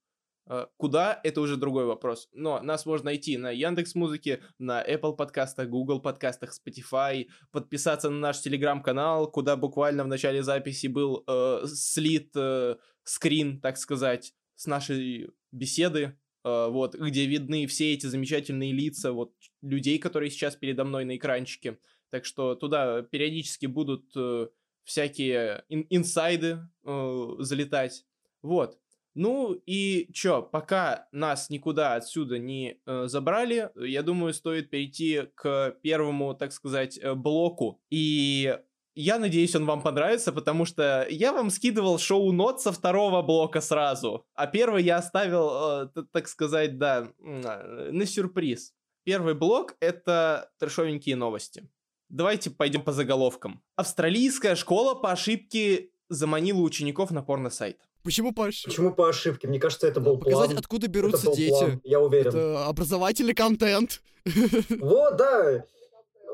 А, 0.47 0.69
Куда? 0.77 1.19
Это 1.21 1.41
уже 1.41 1.57
другой 1.57 1.83
вопрос. 1.83 2.29
Но 2.31 2.61
нас 2.61 2.85
можно 2.85 3.07
найти 3.07 3.37
на 3.37 3.51
Яндекс 3.51 3.95
Музыке, 3.95 4.41
на 4.57 4.81
Apple 4.81 5.17
подкастах, 5.17 5.67
Google 5.67 5.99
подкастах, 5.99 6.53
Spotify, 6.53 7.25
подписаться 7.51 8.09
на 8.09 8.19
наш 8.19 8.39
телеграм-канал, 8.39 9.29
куда 9.29 9.57
буквально 9.57 10.05
в 10.05 10.07
начале 10.07 10.43
записи 10.43 10.87
был 10.87 11.25
э, 11.27 11.65
слит 11.65 12.31
э, 12.37 12.77
скрин, 13.03 13.59
так 13.59 13.77
сказать, 13.77 14.33
с 14.63 14.65
нашей 14.65 15.29
беседы, 15.51 16.17
э, 16.45 16.67
вот, 16.69 16.95
где 16.95 17.25
видны 17.25 17.67
все 17.67 17.93
эти 17.93 18.05
замечательные 18.05 18.71
лица 18.71 19.11
вот 19.11 19.33
людей, 19.61 19.99
которые 19.99 20.31
сейчас 20.31 20.55
передо 20.55 20.85
мной 20.85 21.03
на 21.03 21.17
экранчике. 21.17 21.79
Так 22.09 22.23
что 22.23 22.55
туда 22.55 23.01
периодически 23.01 23.65
будут 23.65 24.05
э, 24.15 24.47
всякие 24.85 25.65
ин- 25.67 25.85
инсайды 25.89 26.59
э, 26.85 27.29
залетать. 27.39 28.05
Вот. 28.41 28.79
Ну 29.15 29.53
и 29.65 30.09
чё, 30.13 30.41
пока 30.41 31.07
нас 31.11 31.49
никуда 31.49 31.95
отсюда 31.95 32.39
не 32.39 32.79
э, 32.85 33.07
забрали, 33.07 33.69
я 33.75 34.01
думаю, 34.01 34.33
стоит 34.33 34.69
перейти 34.69 35.23
к 35.35 35.77
первому, 35.83 36.35
так 36.35 36.53
сказать, 36.53 36.99
блоку. 37.15 37.81
И 37.89 38.57
я 38.95 39.19
надеюсь, 39.19 39.55
он 39.55 39.65
вам 39.65 39.81
понравится, 39.81 40.31
потому 40.31 40.65
что 40.65 41.05
я 41.09 41.33
вам 41.33 41.49
скидывал 41.49 41.97
шоу-нот 41.99 42.61
со 42.61 42.71
второго 42.71 43.21
блока 43.21 43.61
сразу, 43.61 44.25
а 44.35 44.47
первый 44.47 44.83
я 44.83 44.97
оставил, 44.97 45.87
э, 45.95 46.03
так 46.11 46.27
сказать, 46.27 46.77
да, 46.77 47.09
э, 47.19 47.89
на 47.91 48.05
сюрприз. 48.05 48.73
Первый 49.03 49.33
блок— 49.33 49.75
это 49.79 50.49
трешовенькие 50.59 51.15
новости. 51.15 51.67
Давайте 52.09 52.51
пойдем 52.51 52.83
по 52.83 52.91
заголовкам. 52.91 53.61
Австралийская 53.75 54.55
школа 54.55 54.93
по 54.93 55.11
ошибке 55.11 55.89
заманила 56.09 56.61
учеников 56.61 57.11
на 57.11 57.23
порно-сайт. 57.23 57.79
Почему 58.03 58.33
Паш? 58.33 58.63
Почему 58.65 58.93
по 58.93 59.09
ошибке? 59.09 59.47
Мне 59.47 59.59
кажется, 59.59 59.87
это 59.87 59.99
был 60.01 60.17
Показать, 60.17 60.49
план. 60.49 60.57
откуда 60.57 60.85
Это 60.87 60.93
берутся 60.93 61.25
был 61.27 61.35
дети. 61.35 61.49
план, 61.49 61.81
Я 61.83 61.99
уверен. 62.01 62.27
Это 62.27 62.65
образовательный 62.67 63.33
контент. 63.33 64.01
Вот, 64.79 65.17
да. 65.17 65.65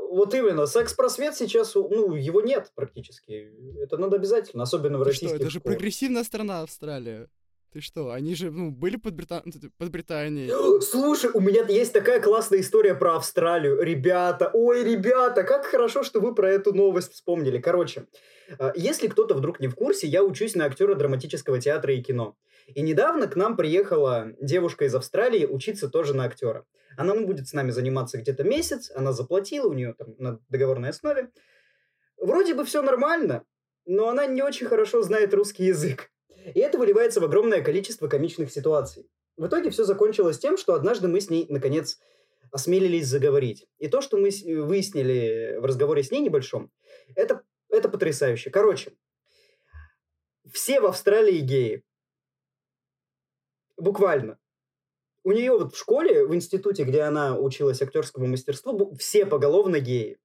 Вот 0.10 0.34
именно. 0.34 0.66
Секс-просвет 0.66 1.36
сейчас, 1.36 1.75
ну, 1.75 2.16
его 2.16 2.42
нет 2.42 2.72
практически. 2.75 3.51
Это 3.82 3.98
надо 3.98 4.16
обязательно, 4.16 4.63
особенно 4.63 4.98
в 4.98 5.04
Ты 5.04 5.12
что, 5.13 5.25
российских 5.25 5.42
это 5.42 5.50
же 5.50 5.60
школах. 5.60 5.78
прогрессивная 5.78 6.24
страна 6.24 6.62
Австралия. 6.62 7.28
Ты 7.72 7.82
что, 7.82 8.12
они 8.12 8.34
же, 8.34 8.50
ну, 8.50 8.72
были 8.72 8.96
под, 8.96 9.13
Брита- 9.13 9.44
под 9.78 9.92
Британией. 9.92 10.50
Слушай, 10.82 11.30
у 11.34 11.39
меня 11.39 11.63
есть 11.68 11.94
такая 11.94 12.20
классная 12.20 12.62
история 12.62 12.96
про 12.96 13.18
Австралию. 13.18 13.80
Ребята, 13.82 14.50
ой, 14.51 14.84
ребята, 14.84 15.44
как 15.44 15.66
хорошо, 15.66 16.01
что 16.01 16.20
вы 16.20 16.34
про 16.34 16.50
эту 16.50 16.74
новость 16.74 17.13
вспомнили. 17.13 17.60
Короче, 17.60 18.08
а, 18.58 18.74
если 18.75 19.08
кто-то 19.08 19.36
вдруг 19.36 19.60
не 19.60 19.68
в 19.68 19.75
курсе, 19.75 20.08
я 20.08 20.24
учусь 20.24 20.56
на 20.56 20.66
актера 20.66 20.96
драматического 20.96 21.62
театра 21.62 21.94
и 21.94 22.01
кино. 22.01 22.36
И 22.75 22.81
недавно 22.81 23.27
к 23.27 23.35
нам 23.35 23.57
приехала 23.57 24.33
девушка 24.39 24.85
из 24.85 24.95
Австралии 24.95 25.45
учиться 25.45 25.89
тоже 25.89 26.13
на 26.13 26.25
актера. 26.25 26.65
Она 26.97 27.13
ну, 27.13 27.25
будет 27.25 27.47
с 27.47 27.53
нами 27.53 27.71
заниматься 27.71 28.17
где-то 28.17 28.43
месяц, 28.43 28.91
она 28.93 29.13
заплатила, 29.13 29.67
у 29.67 29.73
нее 29.73 29.93
там 29.93 30.15
на 30.17 30.39
договорной 30.49 30.89
основе. 30.89 31.31
Вроде 32.17 32.53
бы 32.53 32.65
все 32.65 32.81
нормально, 32.81 33.43
но 33.85 34.09
она 34.09 34.25
не 34.25 34.41
очень 34.41 34.67
хорошо 34.67 35.01
знает 35.01 35.33
русский 35.33 35.65
язык. 35.65 36.11
И 36.53 36.59
это 36.59 36.77
выливается 36.77 37.21
в 37.21 37.25
огромное 37.25 37.61
количество 37.61 38.07
комичных 38.07 38.51
ситуаций. 38.51 39.09
В 39.38 39.47
итоге 39.47 39.69
все 39.69 39.85
закончилось 39.85 40.38
тем, 40.38 40.57
что 40.57 40.73
однажды 40.73 41.07
мы 41.07 41.21
с 41.21 41.29
ней, 41.29 41.45
наконец, 41.49 41.97
осмелились 42.51 43.07
заговорить. 43.07 43.67
И 43.77 43.88
то, 43.88 44.01
что 44.01 44.17
мы 44.17 44.31
с- 44.31 44.43
выяснили 44.43 45.57
в 45.59 45.65
разговоре 45.65 46.03
с 46.03 46.11
ней 46.11 46.19
небольшом, 46.19 46.71
это, 47.15 47.41
это 47.69 47.89
потрясающе. 47.89 48.49
Короче, 48.49 48.91
все 50.51 50.81
в 50.81 50.85
Австралии 50.85 51.39
геи. 51.39 51.83
Буквально. 53.79 54.38
У 55.24 55.31
нее 55.31 55.51
вот 55.51 55.74
в 55.74 55.77
школе, 55.77 56.25
в 56.25 56.33
институте, 56.33 56.83
где 56.83 57.01
она 57.01 57.38
училась 57.38 57.81
актерскому 57.81 58.27
мастерству, 58.27 58.95
все 58.95 59.25
поголовно 59.25 59.79
геи. 59.79 60.17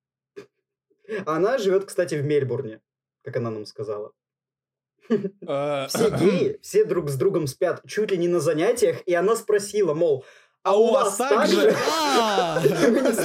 Она 1.26 1.58
живет, 1.58 1.84
кстати, 1.84 2.14
в 2.14 2.25
Мельбурне, 2.25 2.80
как 3.23 3.37
она 3.37 3.50
нам 3.50 3.66
сказала. 3.66 4.12
А, 5.46 5.87
Все 5.88 6.11
геи, 6.11 6.58
все 6.62 6.84
друг 6.84 7.11
с 7.11 7.16
другом 7.16 7.46
спят 7.46 7.82
чуть 7.87 8.11
ли 8.11 8.16
не 8.16 8.28
на 8.28 8.40
занятиях, 8.40 9.02
и 9.06 9.14
она 9.14 9.37
спросила, 9.37 9.92
мол, 9.92 10.25
А 10.62 10.78
у 10.78 10.92
вас 10.92 11.16
так 11.16 11.46
же? 11.46 11.75
А, 11.99 12.62
у 12.64 12.90
нас 12.90 13.16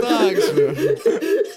так 0.00 0.36
же. 0.40 0.98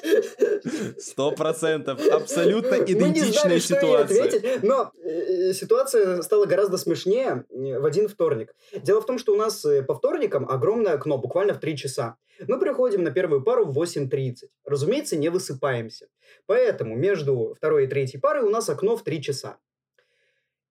Сто 0.97 1.31
процентов. 1.31 1.99
Абсолютно 2.07 2.75
идентичная 2.75 3.59
ситуация. 3.59 4.59
но 4.61 4.91
э, 5.03 5.53
ситуация 5.53 6.21
стала 6.21 6.45
гораздо 6.45 6.77
смешнее 6.77 7.45
э, 7.49 7.79
в 7.79 7.85
один 7.85 8.07
вторник. 8.07 8.53
Дело 8.73 9.01
в 9.01 9.05
том, 9.05 9.17
что 9.17 9.33
у 9.33 9.37
нас 9.37 9.63
э, 9.65 9.83
по 9.83 9.95
вторникам 9.95 10.49
огромное 10.49 10.93
окно, 10.93 11.17
буквально 11.17 11.53
в 11.53 11.59
3 11.59 11.77
часа. 11.77 12.17
Мы 12.47 12.59
приходим 12.59 13.03
на 13.03 13.11
первую 13.11 13.43
пару 13.43 13.65
в 13.65 13.77
8.30. 13.77 14.49
Разумеется, 14.65 15.17
не 15.17 15.29
высыпаемся. 15.29 16.07
Поэтому 16.45 16.95
между 16.95 17.53
второй 17.55 17.85
и 17.85 17.87
третьей 17.87 18.19
парой 18.19 18.43
у 18.43 18.49
нас 18.49 18.69
окно 18.69 18.95
в 18.95 19.03
3 19.03 19.21
часа. 19.21 19.57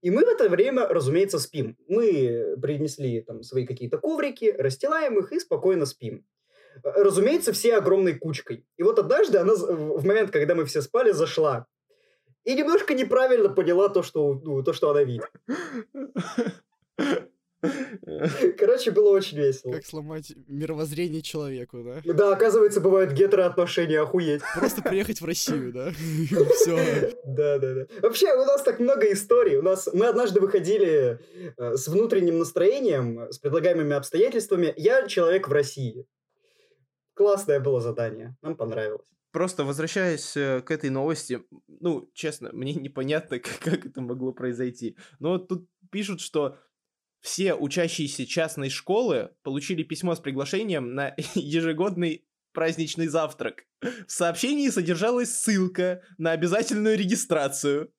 И 0.03 0.11
мы 0.11 0.25
в 0.25 0.29
это 0.29 0.49
время, 0.49 0.87
разумеется, 0.87 1.38
спим. 1.38 1.76
Мы 1.88 2.57
принесли 2.61 3.23
там 3.23 3.43
свои 3.43 3.67
какие-то 3.67 3.99
коврики, 3.99 4.55
расстилаем 4.57 5.19
их 5.19 5.33
и 5.33 5.41
спокойно 5.41 5.87
спим. 5.87 6.25
Разумеется, 6.83 7.52
все 7.52 7.76
огромной 7.76 8.14
кучкой. 8.14 8.64
И 8.76 8.83
вот 8.83 8.99
однажды 8.99 9.38
она 9.38 9.54
в 9.54 10.04
момент, 10.04 10.30
когда 10.30 10.54
мы 10.54 10.64
все 10.64 10.83
спали, 10.83 11.12
зашла. 11.12 11.66
И 12.45 12.54
немножко 12.54 12.95
неправильно 12.95 13.49
поняла 13.49 13.88
то, 13.88 14.02
что, 14.02 14.35
ну, 14.35 14.62
то, 14.62 14.73
что 14.73 14.90
она 14.90 15.02
видит. 15.02 15.28
Короче, 18.59 18.90
было 18.90 19.11
очень 19.11 19.38
весело. 19.38 19.73
Как 19.73 19.85
сломать 19.85 20.33
мировоззрение 20.47 21.23
человеку, 21.23 21.83
да? 21.83 22.00
Да, 22.04 22.33
оказывается, 22.33 22.80
бывают 22.80 23.12
гетероотношения, 23.12 24.00
охуеть. 24.00 24.42
Просто 24.56 24.83
приехать 24.83 25.21
в 25.21 25.25
Россию, 25.25 25.73
да? 25.73 25.90
Все. 26.54 27.12
Да, 27.25 27.59
да, 27.59 27.75
да. 27.75 27.87
Вообще, 28.02 28.33
у 28.35 28.45
нас 28.45 28.62
так 28.62 28.78
много 28.78 29.12
историй. 29.12 29.56
У 29.56 29.62
нас 29.62 29.88
мы 29.92 30.06
однажды 30.06 30.40
выходили 30.40 31.18
э, 31.56 31.76
с 31.76 31.88
внутренним 31.88 32.38
настроением, 32.38 33.28
с 33.30 33.38
предлагаемыми 33.38 33.95
обстоятельствами. 33.95 34.73
Я 34.76 35.06
человек 35.09 35.49
в 35.49 35.52
России. 35.52 36.06
Классное 37.17 37.61
было 37.61 37.81
задание. 37.81 38.37
Нам 38.43 38.57
понравилось. 38.57 39.07
Просто 39.33 39.65
возвращаясь 39.65 40.37
э, 40.37 40.61
к 40.61 40.71
этой 40.71 40.91
новости, 40.91 41.43
ну, 41.67 42.11
честно, 42.13 42.51
мне 42.53 42.75
непонятно, 42.75 43.39
как, 43.41 43.59
как 43.59 43.87
это 43.87 44.03
могло 44.03 44.33
произойти. 44.33 44.99
Но 45.19 45.39
тут 45.39 45.67
пишут, 45.91 46.21
что 46.21 46.59
все 47.21 47.55
учащиеся 47.55 48.27
частной 48.27 48.69
школы 48.69 49.31
получили 49.43 49.83
письмо 49.83 50.15
с 50.15 50.21
приглашением 50.21 50.95
на 50.95 51.15
ежегодный 51.35 52.27
праздничный 52.53 53.07
завтрак. 53.07 53.65
В 53.81 54.13
сообщении 54.13 54.69
содержалась 54.69 55.31
ссылка 55.31 56.03
на 56.19 56.33
обязательную 56.33 56.99
регистрацию. 56.99 57.93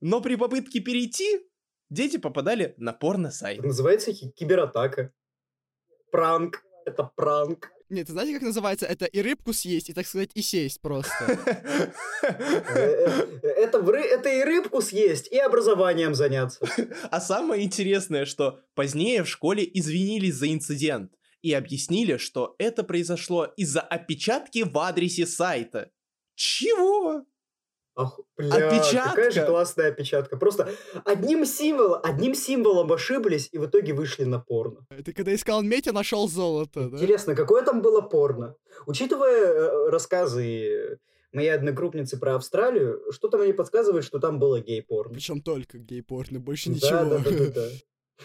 Но 0.00 0.20
при 0.20 0.34
попытке 0.34 0.80
перейти, 0.80 1.48
дети 1.90 2.16
попадали 2.16 2.74
на 2.76 2.92
порно-сайт. 2.92 3.58
Это 3.58 3.68
называется 3.68 4.12
ки- 4.12 4.30
кибератака. 4.30 5.12
Пранк. 6.10 6.64
Это 6.84 7.04
пранк. 7.14 7.70
Нет, 7.90 8.08
знаете, 8.08 8.34
как 8.34 8.42
называется? 8.42 8.86
Это 8.86 9.06
и 9.06 9.22
рыбку 9.22 9.52
съесть, 9.52 9.88
и, 9.88 9.94
так 9.94 10.06
сказать, 10.06 10.30
и 10.34 10.42
сесть 10.42 10.80
просто. 10.80 11.08
Это, 12.22 13.78
это 13.78 14.28
и 14.28 14.44
рыбку 14.44 14.80
съесть, 14.82 15.28
и 15.28 15.38
образованием 15.38 16.14
заняться. 16.14 16.66
А 17.10 17.20
самое 17.20 17.64
интересное, 17.64 18.24
что 18.24 18.60
позднее 18.74 19.22
в 19.22 19.28
школе 19.28 19.68
извинились 19.72 20.34
за 20.34 20.52
инцидент 20.52 21.12
и 21.42 21.52
объяснили, 21.52 22.16
что 22.16 22.54
это 22.58 22.84
произошло 22.84 23.46
из-за 23.56 23.80
опечатки 23.80 24.64
в 24.64 24.76
адресе 24.78 25.26
сайта. 25.26 25.90
Чего? 26.34 27.24
Ах, 28.00 28.20
бля, 28.36 28.48
какая 28.48 28.70
же 28.70 28.86
Опечатка? 28.86 29.46
классная 29.46 29.88
опечатка. 29.88 30.36
Просто 30.36 30.70
одним 31.04 31.44
символом, 31.44 32.00
одним 32.04 32.32
символом 32.34 32.92
ошиблись 32.92 33.48
и 33.50 33.58
в 33.58 33.66
итоге 33.66 33.92
вышли 33.92 34.22
на 34.22 34.38
порно. 34.38 34.86
Ты 35.04 35.12
когда 35.12 35.34
искал 35.34 35.62
медь, 35.62 35.88
а 35.88 35.92
нашел 35.92 36.28
золото, 36.28 36.88
да? 36.90 36.96
Интересно, 36.96 37.34
какое 37.34 37.64
там 37.64 37.82
было 37.82 38.00
порно? 38.00 38.54
Учитывая 38.86 39.46
э, 39.46 39.90
рассказы 39.90 41.00
моей 41.32 41.48
одногруппницы 41.48 42.18
про 42.20 42.36
Австралию, 42.36 43.02
что-то 43.10 43.36
мне 43.36 43.52
подсказывает, 43.52 44.04
что 44.04 44.20
там 44.20 44.38
было 44.38 44.60
гей-порно. 44.60 45.14
Причем 45.14 45.42
только 45.42 45.78
гей-порно, 45.78 46.38
больше 46.38 46.68
Да, 46.70 46.74
ничего. 46.76 47.04
да, 47.04 47.18
да, 47.18 47.30
да, 47.30 47.50
да. 47.50 47.68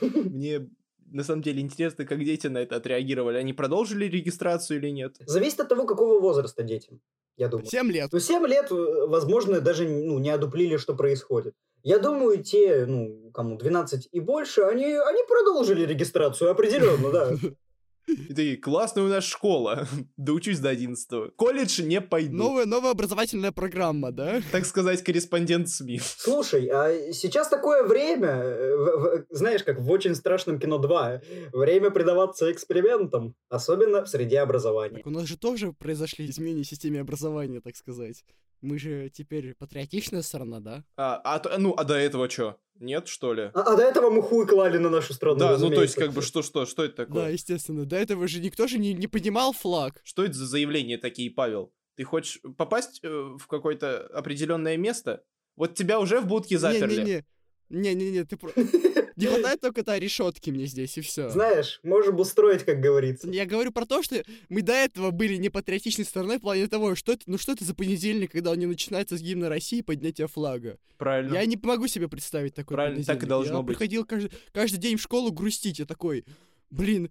Мне 0.29 0.69
на 1.11 1.23
самом 1.23 1.41
деле 1.41 1.61
интересно, 1.61 2.05
как 2.05 2.23
дети 2.23 2.45
на 2.47 2.59
это 2.59 2.75
отреагировали. 2.75 3.37
Они 3.37 3.53
продолжили 3.53 4.05
регистрацию 4.05 4.79
или 4.79 4.89
нет? 4.89 5.15
Зависит 5.25 5.59
от 5.59 5.69
того, 5.69 5.85
какого 5.85 6.19
возраста 6.19 6.63
детям, 6.63 7.01
я 7.37 7.47
думаю. 7.47 7.65
Семь 7.65 7.91
лет. 7.91 8.09
Ну, 8.11 8.19
7 8.19 8.45
лет, 8.47 8.71
э, 8.71 9.05
возможно, 9.07 9.59
даже 9.61 9.87
ну, 9.87 10.19
не 10.19 10.29
одуплили, 10.29 10.77
что 10.77 10.95
происходит. 10.95 11.53
Я 11.81 11.99
думаю, 11.99 12.43
те, 12.43 12.85
ну, 12.85 13.31
кому 13.33 13.57
12 13.57 14.09
и 14.11 14.19
больше, 14.19 14.61
они, 14.61 14.85
они 14.85 15.23
продолжили 15.27 15.85
регистрацию, 15.85 16.51
определенно, 16.51 17.11
да. 17.11 17.31
И 18.07 18.33
ты, 18.33 18.57
классная 18.57 19.03
у 19.03 19.07
нас 19.07 19.23
школа. 19.23 19.87
Доучусь 20.17 20.59
до 20.59 20.69
11 20.69 21.35
Колледж 21.35 21.81
не 21.81 22.01
пойду. 22.01 22.35
Новая, 22.35 22.65
новая 22.65 22.91
образовательная 22.91 23.51
программа, 23.51 24.11
да? 24.11 24.41
Так 24.51 24.65
сказать, 24.65 25.01
корреспондент 25.03 25.69
СМИ. 25.69 25.99
Слушай, 26.17 26.67
а 26.67 27.11
сейчас 27.13 27.47
такое 27.47 27.83
время, 27.83 28.27
э, 28.29 28.75
в- 28.75 29.25
в- 29.31 29.35
знаешь, 29.35 29.63
как 29.63 29.79
в 29.79 29.89
очень 29.89 30.15
страшном 30.15 30.59
кино 30.59 30.77
2, 30.77 31.21
время 31.53 31.91
предаваться 31.91 32.51
экспериментам, 32.51 33.35
особенно 33.49 34.03
в 34.03 34.09
среде 34.09 34.39
образования. 34.39 34.97
Так 34.97 35.07
у 35.07 35.09
нас 35.11 35.25
же 35.25 35.37
тоже 35.37 35.73
произошли 35.73 36.29
изменения 36.29 36.63
в 36.63 36.67
системе 36.67 37.01
образования, 37.01 37.61
так 37.61 37.75
сказать. 37.75 38.23
Мы 38.61 38.79
же 38.79 39.09
теперь 39.09 39.55
патриотичная 39.55 40.21
страна, 40.21 40.59
да? 40.61 40.83
А, 40.97 41.21
а 41.23 41.57
ну, 41.57 41.73
а 41.77 41.83
до 41.83 41.95
этого 41.95 42.29
что? 42.29 42.57
Нет, 42.83 43.07
что 43.07 43.33
ли? 43.33 43.43
А, 43.53 43.61
а 43.61 43.75
до 43.77 43.83
этого 43.83 44.09
мы 44.09 44.21
хуй 44.21 44.45
клали 44.45 44.77
на 44.77 44.89
нашу 44.89 45.13
страну, 45.13 45.39
да, 45.39 45.57
ну 45.57 45.69
то 45.69 45.81
есть 45.81 45.95
как 45.95 46.11
бы 46.11 46.21
что-что, 46.21 46.65
что 46.65 46.83
это 46.83 47.05
такое? 47.05 47.23
Да, 47.23 47.29
естественно. 47.29 47.85
До 47.85 47.95
этого 47.95 48.27
же 48.27 48.41
никто 48.41 48.67
же 48.67 48.77
не, 48.77 48.93
не 48.93 49.07
поднимал 49.07 49.53
флаг. 49.53 50.01
Что 50.03 50.25
это 50.25 50.33
за 50.33 50.45
заявления 50.45 50.97
такие, 50.97 51.31
Павел? 51.31 51.73
Ты 51.95 52.03
хочешь 52.03 52.41
попасть 52.57 52.99
э, 53.01 53.07
в 53.07 53.47
какое-то 53.47 54.07
определенное 54.07 54.75
место? 54.75 55.23
Вот 55.55 55.75
тебя 55.75 55.99
уже 55.99 56.19
в 56.19 56.27
будке 56.27 56.57
заперли. 56.57 56.95
Не-не-не. 56.95 57.25
Не-не-не, 57.69 58.25
ты 58.25 58.35
про... 58.35 58.51
Не 59.15 59.27
хватает 59.27 59.61
только 59.61 59.83
та 59.83 59.99
решетки 59.99 60.49
мне 60.49 60.65
здесь, 60.65 60.97
и 60.97 61.01
все. 61.01 61.29
Знаешь, 61.29 61.79
можем 61.83 62.19
устроить, 62.19 62.63
как 62.63 62.79
говорится. 62.79 63.29
Я 63.29 63.45
говорю 63.45 63.71
про 63.71 63.85
то, 63.85 64.01
что 64.03 64.23
мы 64.49 64.61
до 64.61 64.73
этого 64.73 65.11
были 65.11 65.35
не 65.35 65.49
патриотичной 65.49 66.05
страной 66.05 66.37
в 66.37 66.41
плане 66.41 66.67
того, 66.67 66.95
что 66.95 67.13
это, 67.13 67.23
ну 67.27 67.37
что 67.37 67.51
это 67.53 67.63
за 67.63 67.73
понедельник, 67.75 68.31
когда 68.31 68.51
он 68.51 68.59
не 68.59 68.65
начинается 68.65 69.17
с 69.17 69.21
гимна 69.21 69.49
России 69.49 69.79
и 69.79 69.81
поднятия 69.81 70.27
флага. 70.27 70.77
Правильно. 70.97 71.33
Я 71.33 71.45
не 71.45 71.57
могу 71.61 71.87
себе 71.87 72.07
представить 72.07 72.53
такой 72.53 72.75
Правильно, 72.75 72.97
так 73.03 73.03
и 73.03 73.19
понедельник. 73.19 73.29
должно 73.29 73.55
Я 73.57 73.61
быть. 73.61 73.77
приходил 73.77 74.05
каждый, 74.05 74.31
каждый 74.51 74.77
день 74.77 74.97
в 74.97 75.01
школу 75.01 75.31
грустить, 75.31 75.79
я 75.79 75.85
такой, 75.85 76.25
блин, 76.69 77.09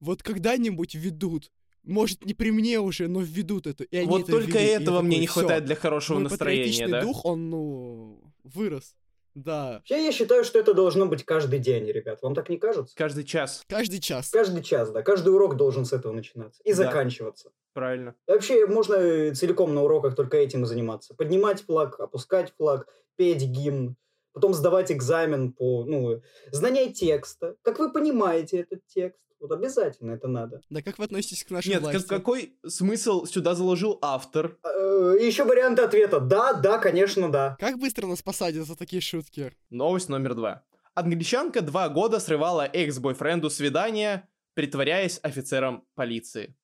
вот 0.00 0.22
когда-нибудь 0.22 0.94
ведут. 0.94 1.50
Может, 1.82 2.24
не 2.24 2.34
при 2.34 2.50
мне 2.50 2.80
уже, 2.80 3.06
но 3.06 3.20
введут 3.20 3.68
это. 3.68 3.84
И 3.84 3.96
они 3.96 4.08
вот 4.08 4.22
это 4.22 4.32
только 4.32 4.50
ввели, 4.52 4.64
и 4.64 4.70
я 4.70 4.76
этого 4.80 5.02
мне 5.02 5.10
такой, 5.16 5.20
не 5.20 5.26
«Всё, 5.28 5.40
хватает 5.40 5.64
для 5.66 5.76
хорошего 5.76 6.18
настроения, 6.18 6.62
патриотичный 6.64 6.90
да? 6.90 7.02
дух, 7.02 7.24
он, 7.24 7.48
ну, 7.50 8.32
вырос. 8.42 8.96
Да. 9.36 9.72
Вообще, 9.74 10.06
я 10.06 10.12
считаю, 10.12 10.44
что 10.44 10.58
это 10.58 10.72
должно 10.72 11.04
быть 11.04 11.22
каждый 11.22 11.58
день, 11.58 11.84
ребят. 11.84 12.22
Вам 12.22 12.34
так 12.34 12.48
не 12.48 12.56
кажется? 12.56 12.96
Каждый 12.96 13.22
час. 13.24 13.64
Каждый 13.68 14.00
час. 14.00 14.30
Каждый 14.30 14.62
час, 14.62 14.90
да. 14.90 15.02
Каждый 15.02 15.28
урок 15.28 15.56
должен 15.56 15.84
с 15.84 15.92
этого 15.92 16.12
начинаться. 16.14 16.62
И 16.64 16.70
Да. 16.70 16.76
заканчиваться. 16.76 17.50
Правильно. 17.74 18.14
И 18.26 18.32
Вообще, 18.32 18.66
можно 18.66 18.94
э, 18.94 19.34
целиком 19.34 19.74
на 19.74 19.82
уроках 19.82 20.16
только 20.16 20.38
этим 20.38 20.62
и 20.64 20.66
заниматься. 20.66 21.14
Поднимать 21.14 21.60
флаг, 21.62 22.00
опускать 22.00 22.54
флаг, 22.56 22.88
петь 23.16 23.42
гимн, 23.42 23.96
потом 24.32 24.54
сдавать 24.54 24.90
экзамен 24.90 25.52
по, 25.52 25.84
ну, 25.84 26.22
знание 26.50 26.90
текста. 26.90 27.56
Как 27.60 27.78
вы 27.78 27.92
понимаете 27.92 28.60
этот 28.60 28.86
текст? 28.86 29.20
Вот 29.38 29.52
обязательно 29.52 30.12
это 30.12 30.28
надо. 30.28 30.60
Да 30.70 30.80
как 30.82 30.98
вы 30.98 31.04
относитесь 31.04 31.44
к 31.44 31.50
нашей 31.50 31.68
Нет, 31.68 31.82
власти? 31.82 31.98
как- 32.00 32.08
какой 32.08 32.56
смысл 32.66 33.26
сюда 33.26 33.54
заложил 33.54 33.98
автор? 34.00 34.56
Еще 34.64 35.44
варианты 35.44 35.82
ответа. 35.82 36.20
Да, 36.20 36.54
да, 36.54 36.78
конечно, 36.78 37.30
да. 37.30 37.56
Как 37.60 37.78
быстро 37.78 38.06
нас 38.06 38.22
посадят 38.22 38.66
за 38.66 38.76
такие 38.76 39.02
шутки? 39.02 39.52
Новость 39.70 40.08
номер 40.08 40.34
два. 40.34 40.64
Англичанка 40.94 41.60
два 41.60 41.88
года 41.90 42.18
срывала 42.18 42.62
экс-бойфренду 42.66 43.50
свидание, 43.50 44.26
притворяясь 44.54 45.20
офицером 45.22 45.84
полиции. 45.94 46.56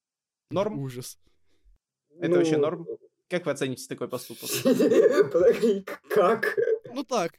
Норм? 0.51 0.79
Ужас. 0.79 1.19
Это 2.19 2.37
вообще 2.37 2.57
Ну, 2.57 2.63
норм? 2.63 2.87
Как 3.29 3.45
вы 3.47 3.53
оцените 3.53 3.87
такой 3.89 4.09
поступок? 4.09 4.49
Как? 6.09 6.57
Ну 6.93 7.05
так. 7.05 7.33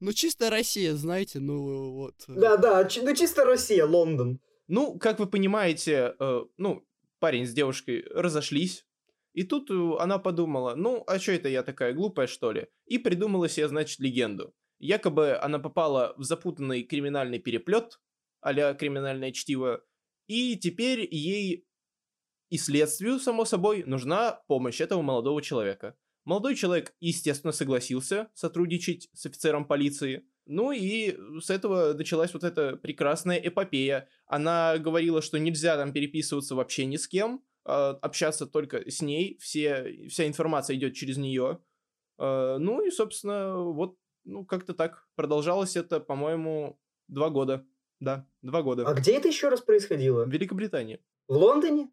Ну 0.00 0.12
чистая 0.12 0.50
Россия, 0.50 0.94
знаете, 0.94 1.38
ну 1.40 1.92
вот. 1.92 2.14
э, 2.28 2.32
Да, 2.34 2.56
да, 2.56 2.88
ну 3.02 3.14
чисто 3.14 3.44
Россия, 3.44 3.86
Лондон. 3.86 4.38
Ну, 4.66 4.98
как 4.98 5.18
вы 5.18 5.26
понимаете, 5.26 6.14
э, 6.18 6.44
ну, 6.56 6.86
парень 7.18 7.46
с 7.46 7.52
девушкой 7.52 8.04
разошлись, 8.10 8.86
и 9.32 9.42
тут 9.42 9.70
э, 9.70 9.96
она 9.98 10.18
подумала, 10.18 10.74
ну, 10.74 11.04
а 11.06 11.18
что 11.18 11.32
это 11.32 11.48
я 11.48 11.62
такая 11.62 11.92
глупая, 11.92 12.26
что 12.26 12.52
ли? 12.52 12.68
И 12.86 12.98
придумала 12.98 13.48
себе, 13.48 13.68
значит, 13.68 13.98
легенду. 14.00 14.54
Якобы 14.78 15.36
она 15.36 15.58
попала 15.58 16.14
в 16.16 16.24
запутанный 16.24 16.82
криминальный 16.82 17.38
переплет, 17.38 18.00
а 18.40 18.74
криминальное 18.74 19.32
чтиво, 19.32 19.84
и 20.26 20.56
теперь 20.56 21.06
ей 21.10 21.66
и 22.50 22.58
следствию, 22.58 23.18
само 23.18 23.44
собой, 23.44 23.84
нужна 23.84 24.42
помощь 24.46 24.80
этого 24.80 25.02
молодого 25.02 25.42
человека. 25.42 25.96
Молодой 26.24 26.54
человек, 26.54 26.94
естественно, 27.00 27.52
согласился 27.52 28.30
сотрудничать 28.34 29.08
с 29.12 29.26
офицером 29.26 29.66
полиции. 29.66 30.26
Ну 30.46 30.72
и 30.72 31.16
с 31.40 31.50
этого 31.50 31.94
началась 31.94 32.34
вот 32.34 32.44
эта 32.44 32.76
прекрасная 32.76 33.38
эпопея. 33.38 34.08
Она 34.26 34.76
говорила, 34.78 35.22
что 35.22 35.38
нельзя 35.38 35.76
там 35.76 35.92
переписываться 35.92 36.54
вообще 36.54 36.84
ни 36.84 36.96
с 36.96 37.08
кем, 37.08 37.42
а, 37.64 37.90
общаться 38.02 38.46
только 38.46 38.90
с 38.90 39.00
ней, 39.00 39.38
все, 39.40 40.08
вся 40.08 40.26
информация 40.26 40.76
идет 40.76 40.94
через 40.94 41.16
нее. 41.16 41.60
А, 42.18 42.58
Ну 42.58 42.84
и, 42.84 42.90
собственно, 42.90 43.56
вот, 43.56 43.96
ну, 44.24 44.44
как-то 44.44 44.74
так. 44.74 45.06
Продолжалось 45.14 45.76
это, 45.76 46.00
по-моему, 46.00 46.78
два 47.08 47.30
года. 47.30 47.66
Да, 48.00 48.26
два 48.42 48.62
года. 48.62 48.86
А 48.86 48.92
где 48.92 49.16
это 49.16 49.28
еще 49.28 49.48
раз 49.48 49.62
происходило? 49.62 50.24
В 50.24 50.30
Великобритании. 50.30 51.00
В 51.26 51.36
Лондоне? 51.36 51.90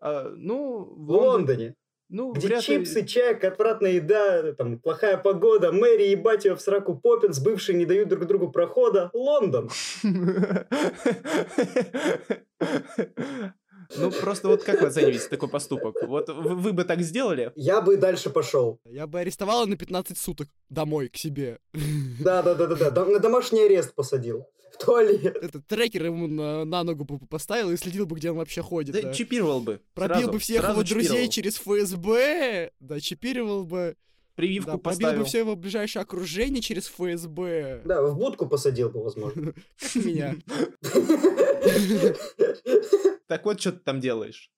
А, 0.00 0.30
ну, 0.30 0.84
В 0.84 1.10
Лондоне. 1.10 1.74
Ну, 2.10 2.32
Где 2.32 2.48
вряд 2.48 2.68
ли- 2.68 2.76
чипсы, 2.76 3.04
чай, 3.06 3.34
отвратная 3.34 3.92
еда, 3.92 4.52
там, 4.52 4.78
плохая 4.78 5.16
погода, 5.16 5.72
Мэри 5.72 6.04
ебать 6.08 6.44
ее 6.44 6.54
в 6.54 6.60
сраку 6.60 6.94
Поппинс, 6.96 7.40
бывшие 7.40 7.76
не 7.76 7.86
дают 7.86 8.08
друг 8.08 8.26
другу 8.26 8.52
прохода. 8.52 9.10
Лондон. 9.14 9.70
Ну, 13.96 14.10
Просто 14.10 14.48
вот 14.48 14.62
как 14.64 14.80
вы 14.80 14.88
оцениваете 14.88 15.28
такой 15.28 15.48
поступок? 15.48 15.96
Вот 16.06 16.28
вы, 16.28 16.54
вы 16.54 16.72
бы 16.72 16.84
так 16.84 17.00
сделали? 17.02 17.52
Я 17.56 17.80
бы 17.80 17.96
дальше 17.96 18.30
пошел. 18.30 18.80
Я 18.84 19.06
бы 19.06 19.20
арестовала 19.20 19.66
на 19.66 19.76
15 19.76 20.18
суток 20.18 20.48
домой 20.68 21.08
к 21.08 21.16
себе. 21.16 21.58
Да, 22.20 22.42
да, 22.42 22.54
да, 22.54 22.66
да, 22.66 22.90
да. 22.90 23.04
На 23.04 23.18
домашний 23.18 23.62
арест 23.62 23.94
посадил. 23.94 24.46
В 24.72 24.84
туалет. 24.84 25.36
Этот 25.40 25.66
трекер 25.68 26.06
ему 26.06 26.26
на, 26.26 26.64
на 26.64 26.82
ногу 26.82 27.04
бы 27.04 27.18
поставил 27.26 27.70
и 27.70 27.76
следил 27.76 28.06
бы, 28.06 28.16
где 28.16 28.30
он 28.30 28.36
вообще 28.38 28.60
ходит. 28.62 28.94
Да, 28.94 29.02
да. 29.02 29.14
чипировал 29.14 29.60
бы. 29.60 29.80
Пробил 29.94 30.16
Сразу, 30.16 30.32
бы 30.32 30.38
всех 30.40 30.60
сразу 30.62 30.80
его 30.80 30.88
друзей 30.88 31.28
чипировал. 31.28 31.30
через 31.30 31.54
ФСБ. 31.56 32.70
Да, 32.80 33.00
чипировал 33.00 33.64
бы. 33.64 33.94
Прививку 34.34 34.72
Да, 34.72 34.78
пробил 34.78 34.98
поставил. 35.00 35.18
бы 35.20 35.24
все 35.26 35.38
его 35.38 35.54
ближайшее 35.54 36.02
окружение 36.02 36.60
через 36.60 36.88
ФСБ. 36.88 37.82
Да, 37.84 38.02
в 38.02 38.18
будку 38.18 38.48
посадил 38.48 38.90
бы, 38.90 39.04
возможно. 39.04 39.54
Как 39.78 39.94
меня. 40.04 40.34
Так 43.26 43.44
вот, 43.44 43.60
что 43.60 43.72
ты 43.72 43.78
там 43.80 44.00
делаешь? 44.00 44.50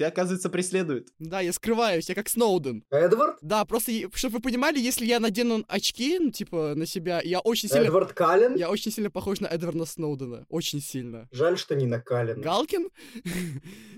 Тебя, 0.00 0.08
оказывается, 0.08 0.48
преследуют. 0.48 1.08
Да, 1.18 1.40
я 1.40 1.52
скрываюсь, 1.52 2.08
я 2.08 2.14
как 2.14 2.30
Сноуден. 2.30 2.84
Эдвард? 2.90 3.36
Да, 3.42 3.66
просто, 3.66 3.92
чтобы 4.14 4.36
вы 4.36 4.40
понимали, 4.40 4.78
если 4.78 5.04
я 5.04 5.20
надену 5.20 5.62
очки, 5.68 6.18
ну, 6.18 6.30
типа, 6.30 6.72
на 6.74 6.86
себя, 6.86 7.20
я 7.22 7.40
очень 7.40 7.68
сильно... 7.68 7.84
Эдвард 7.84 8.14
Каллен? 8.14 8.56
Я 8.56 8.70
очень 8.70 8.90
сильно 8.92 9.10
похож 9.10 9.40
на 9.40 9.46
Эдварда 9.46 9.84
Сноудена. 9.84 10.46
Очень 10.48 10.80
сильно. 10.80 11.28
Жаль, 11.32 11.58
что 11.58 11.74
не 11.74 11.84
на 11.84 12.00
Каллен. 12.00 12.40
Галкин? 12.40 12.88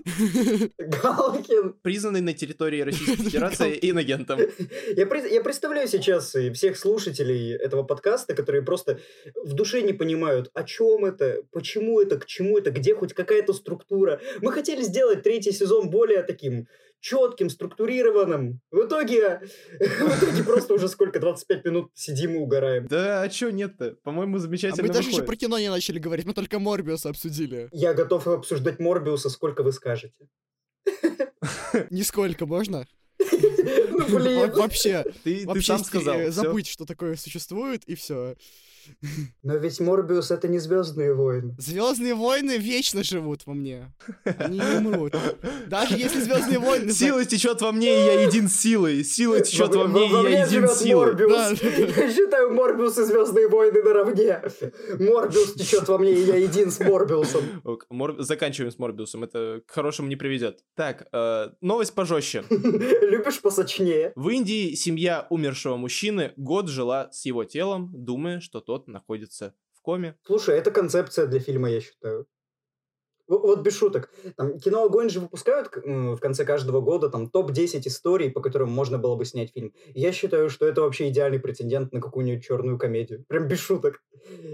Галкин. 0.77 1.75
Признанный 1.81 2.19
на 2.19 2.33
территории 2.33 2.81
Российской 2.81 3.15
Федерации 3.23 3.79
инагентом. 3.81 4.41
Я, 4.97 5.05
пред- 5.05 5.31
я 5.31 5.41
представляю 5.41 5.87
сейчас 5.87 6.35
всех 6.53 6.77
слушателей 6.77 7.55
этого 7.55 7.83
подкаста, 7.83 8.35
которые 8.35 8.61
просто 8.61 8.99
в 9.41 9.53
душе 9.53 9.81
не 9.81 9.93
понимают, 9.93 10.51
о 10.53 10.63
чем 10.63 11.05
это, 11.05 11.43
почему 11.53 12.01
это, 12.01 12.19
к 12.19 12.25
чему 12.25 12.57
это, 12.57 12.71
где 12.71 12.93
хоть 12.93 13.13
какая-то 13.13 13.53
структура. 13.53 14.19
Мы 14.41 14.51
хотели 14.51 14.81
сделать 14.81 15.23
третий 15.23 15.53
сезон 15.53 15.89
более 15.93 16.23
таким 16.23 16.67
четким, 16.99 17.49
структурированным. 17.49 18.61
В 18.71 18.85
итоге, 18.87 19.41
в 19.79 20.23
итоге 20.23 20.43
просто 20.43 20.73
уже 20.73 20.87
сколько, 20.87 21.19
25 21.19 21.65
минут 21.65 21.91
сидим 21.93 22.35
и 22.35 22.37
угораем. 22.37 22.87
Да, 22.87 23.21
а 23.21 23.29
чё 23.29 23.49
нет-то? 23.49 23.95
По-моему, 24.03 24.37
А 24.37 24.39
замечательно 24.39 24.87
мы 24.87 24.93
даже 24.93 25.09
еще 25.09 25.23
про 25.23 25.35
кино 25.35 25.59
не 25.59 25.69
начали 25.69 25.99
говорить, 25.99 26.25
мы 26.25 26.33
только 26.33 26.59
Морбиуса 26.59 27.09
обсудили. 27.09 27.67
Я 27.71 27.93
готов 27.93 28.27
обсуждать 28.27 28.79
Морбиуса, 28.79 29.29
сколько 29.29 29.63
вы 29.63 29.71
скажете. 29.73 30.27
Нисколько, 31.89 32.45
можно? 32.45 32.87
Ну, 33.95 34.19
блин. 34.19 34.49
Во- 34.51 34.61
Вообще, 34.63 35.05
Ты, 35.23 35.45
сам 35.61 35.83
сказал. 35.83 36.17
э, 36.19 36.31
забыть, 36.31 36.67
что 36.67 36.85
такое 36.85 37.15
существует, 37.15 37.83
и 37.85 37.93
все. 37.95 38.35
Но 39.43 39.55
ведь 39.57 39.79
Морбиус 39.79 40.31
это 40.31 40.47
не 40.47 40.59
Звездные 40.59 41.13
войны. 41.13 41.55
Звездные 41.57 42.15
войны 42.15 42.57
вечно 42.57 43.03
живут 43.03 43.45
во 43.45 43.53
мне. 43.53 43.93
Они 44.37 44.59
не 44.59 44.77
умрут. 44.77 45.15
Даже 45.67 45.95
если 45.95 46.21
Звездные 46.21 46.59
войны... 46.59 46.91
Сила 46.91 47.25
течет 47.25 47.61
во 47.61 47.71
мне, 47.71 47.87
и 47.87 48.05
я 48.05 48.21
един 48.23 48.47
силой. 48.47 49.03
Сила 49.03 49.41
течет 49.41 49.75
во 49.75 49.87
мне, 49.87 50.07
и 50.07 50.11
я 50.11 50.45
един 50.45 50.67
силой. 50.67 51.15
Да. 51.15 51.49
Я 51.49 52.11
считаю 52.11 52.53
Морбиус 52.53 52.97
и 52.97 53.03
Звездные 53.03 53.47
войны 53.47 53.81
наравне. 53.83 54.41
Морбиус 54.99 55.53
течет 55.53 55.87
во 55.87 55.97
мне, 55.97 56.11
и 56.13 56.21
я 56.23 56.35
един 56.35 56.71
с 56.71 56.79
Морбиусом. 56.79 57.43
Мор- 57.89 58.21
Заканчиваем 58.21 58.71
с 58.71 58.79
Морбиусом, 58.79 59.23
это 59.23 59.61
к 59.65 59.71
хорошему 59.71 60.07
не 60.07 60.15
приведет. 60.15 60.63
Так, 60.75 61.07
э, 61.11 61.49
новость 61.61 61.93
пожестче. 61.93 62.43
Любишь 62.49 63.41
посочнее? 63.41 64.13
В 64.15 64.29
Индии 64.29 64.73
семья 64.75 65.27
умершего 65.29 65.77
мужчины 65.77 66.33
год 66.37 66.67
жила 66.69 67.09
с 67.11 67.25
его 67.25 67.43
телом, 67.43 67.91
думая, 67.93 68.39
что 68.39 68.61
тот 68.73 68.87
находится 68.87 69.53
в 69.71 69.81
коме. 69.83 70.17
Слушай, 70.23 70.57
это 70.57 70.71
концепция 70.71 71.27
для 71.27 71.39
фильма, 71.39 71.69
я 71.69 71.79
считаю. 71.79 72.25
Вот 73.27 73.61
без 73.61 73.77
шуток. 73.77 74.11
Там, 74.35 74.59
кино 74.59 74.83
«Огонь» 74.83 75.09
же 75.09 75.19
выпускают 75.19 75.69
в 75.75 76.17
конце 76.17 76.43
каждого 76.43 76.81
года 76.81 77.09
там 77.09 77.29
топ-10 77.29 77.87
историй, 77.87 78.31
по 78.31 78.41
которым 78.41 78.71
можно 78.71 78.97
было 78.97 79.15
бы 79.15 79.25
снять 79.25 79.53
фильм. 79.53 79.73
Я 79.93 80.11
считаю, 80.11 80.49
что 80.49 80.65
это 80.65 80.81
вообще 80.81 81.09
идеальный 81.09 81.39
претендент 81.39 81.93
на 81.93 82.01
какую-нибудь 82.01 82.43
черную 82.43 82.79
комедию. 82.79 83.23
Прям 83.27 83.47
без 83.47 83.59
шуток. 83.59 84.03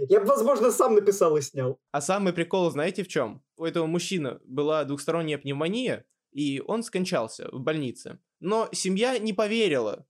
Я 0.10 0.19
бы, 0.19 0.25
возможно, 0.25 0.69
сам 0.69 0.95
написал 0.95 1.38
и 1.38 1.41
снял. 1.41 1.79
А 1.91 2.01
самый 2.01 2.34
прикол, 2.34 2.69
знаете, 2.71 3.03
в 3.03 3.08
чем? 3.08 3.41
У 3.55 3.63
этого 3.63 3.86
мужчины 3.86 4.39
была 4.43 4.84
двухсторонняя 4.84 5.38
пневмония, 5.38 6.05
и 6.32 6.62
он 6.67 6.84
скончался 6.84 7.47
в 7.53 7.62
больнице. 7.62 8.19
Но 8.41 8.67
семья 8.73 9.17
не 9.17 9.32
поверила 9.32 10.05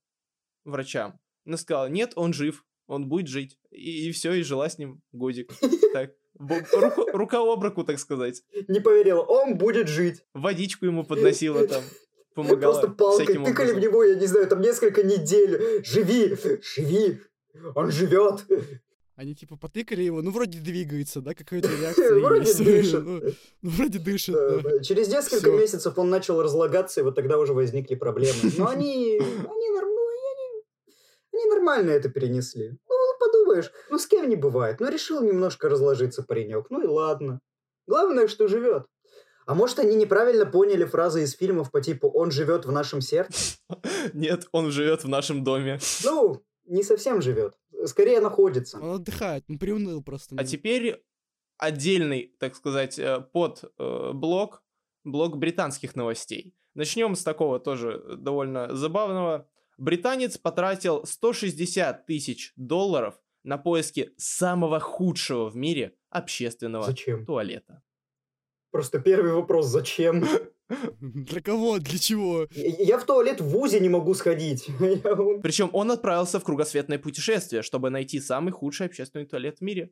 врачам. 0.65 1.19
Она 1.45 1.57
сказала, 1.57 1.89
нет, 1.89 2.11
он 2.15 2.33
жив, 2.33 2.65
он 2.89 3.07
будет 3.07 3.27
жить. 3.27 3.57
И, 3.71 4.11
все, 4.11 4.33
и 4.33 4.41
жила 4.41 4.67
с 4.67 4.77
ним 4.77 5.01
годик. 5.13 5.51
Так, 5.93 6.11
рука 7.13 7.39
об 7.41 7.63
руку, 7.63 7.83
так 7.83 7.99
сказать. 7.99 8.43
Не 8.67 8.79
поверил, 8.79 9.25
он 9.27 9.57
будет 9.57 9.87
жить. 9.87 10.23
Водичку 10.33 10.85
ему 10.85 11.03
подносила 11.03 11.67
там, 11.67 11.83
помогала 12.35 12.73
Просто 12.73 12.91
палкой 12.91 13.43
тыкали 13.43 13.73
в 13.73 13.79
него, 13.79 14.03
я 14.03 14.15
не 14.15 14.27
знаю, 14.27 14.47
там 14.47 14.61
несколько 14.61 15.03
недель. 15.03 15.83
Живи, 15.83 16.35
живи, 16.61 17.21
он 17.75 17.91
живет. 17.91 18.45
Они 19.15 19.35
типа 19.35 19.57
потыкали 19.57 20.03
его, 20.03 20.21
ну 20.21 20.31
вроде 20.31 20.59
двигается, 20.59 21.19
да, 21.21 21.33
какая-то 21.33 21.67
реакция 21.81 22.19
Вроде 22.19 22.45
есть. 22.45 22.63
дышит. 22.63 23.03
Ну, 23.03 23.21
ну, 23.61 23.69
вроде 23.69 23.99
дышит, 23.99 24.35
да. 24.35 24.79
Через 24.81 25.09
несколько 25.09 25.51
месяцев 25.51 25.97
он 25.97 26.09
начал 26.09 26.41
разлагаться, 26.41 27.01
и 27.01 27.03
вот 27.03 27.15
тогда 27.15 27.37
уже 27.37 27.53
возникли 27.53 27.95
проблемы. 27.95 28.37
Но 28.57 28.67
они, 28.69 29.17
они, 29.19 29.69
норм- 29.71 29.89
ну, 29.89 30.07
они, 30.07 30.63
они 31.33 31.38
нормально 31.49 31.91
это 31.91 32.09
перенесли. 32.09 32.77
Ну, 32.89 32.95
подумаешь, 33.19 33.71
ну 33.89 33.97
с 33.97 34.07
кем 34.07 34.29
не 34.29 34.35
бывает. 34.35 34.79
Ну, 34.79 34.89
решил 34.89 35.21
немножко 35.21 35.69
разложиться 35.69 36.23
паренек. 36.23 36.67
Ну 36.69 36.81
и 36.81 36.87
ладно. 36.87 37.39
Главное, 37.87 38.27
что 38.27 38.47
живет. 38.47 38.85
А 39.45 39.55
может, 39.55 39.79
они 39.79 39.95
неправильно 39.95 40.45
поняли 40.45 40.85
фразы 40.85 41.23
из 41.23 41.33
фильмов 41.33 41.71
по 41.71 41.81
типу 41.81 42.07
«он 42.07 42.29
живет 42.29 42.65
в 42.65 42.71
нашем 42.71 43.01
сердце»? 43.01 43.57
Нет, 44.13 44.47
он 44.51 44.69
живет 44.69 45.03
в 45.03 45.09
нашем 45.09 45.43
доме. 45.43 45.79
Ну, 46.03 46.43
не 46.65 46.83
совсем 46.83 47.19
живет. 47.21 47.57
Скорее 47.85 48.19
находится. 48.19 48.77
Он 48.77 48.97
отдыхает, 48.97 49.45
он 49.49 49.57
приуныл 49.57 50.03
просто. 50.03 50.35
А 50.37 50.43
теперь 50.43 51.01
отдельный, 51.57 52.35
так 52.39 52.55
сказать, 52.55 52.99
э, 52.99 53.21
под 53.33 53.63
э, 53.63 54.11
блок, 54.13 54.61
блок 55.03 55.37
британских 55.37 55.95
новостей. 55.95 56.55
Начнем 56.75 57.15
с 57.15 57.23
такого 57.23 57.59
тоже 57.59 58.17
довольно 58.17 58.75
забавного. 58.75 59.49
Британец 59.79 60.37
потратил 60.37 61.05
160 61.05 62.05
тысяч 62.05 62.53
долларов 62.57 63.15
на 63.43 63.57
поиски 63.57 64.11
самого 64.17 64.79
худшего 64.79 65.49
в 65.49 65.55
мире 65.55 65.95
общественного 66.09 66.83
Зачем? 66.83 67.25
туалета. 67.25 67.81
Просто 68.71 68.99
первый 68.99 69.31
вопрос 69.31 69.67
«зачем?» 69.67 70.25
Для 70.99 71.41
кого? 71.41 71.79
Для 71.79 71.97
чего? 71.97 72.47
Я 72.51 72.75
я 72.77 72.97
в 72.99 73.05
туалет 73.05 73.41
в 73.41 73.45
ВУЗе 73.45 73.79
не 73.79 73.89
могу 73.89 74.13
сходить. 74.13 74.67
Причем 75.41 75.69
он 75.73 75.91
отправился 75.91 76.39
в 76.39 76.43
кругосветное 76.43 76.99
путешествие, 76.99 77.63
чтобы 77.63 77.89
найти 77.89 78.19
самый 78.19 78.51
худший 78.51 78.85
общественный 78.85 79.25
туалет 79.25 79.59
в 79.59 79.61
мире. 79.61 79.91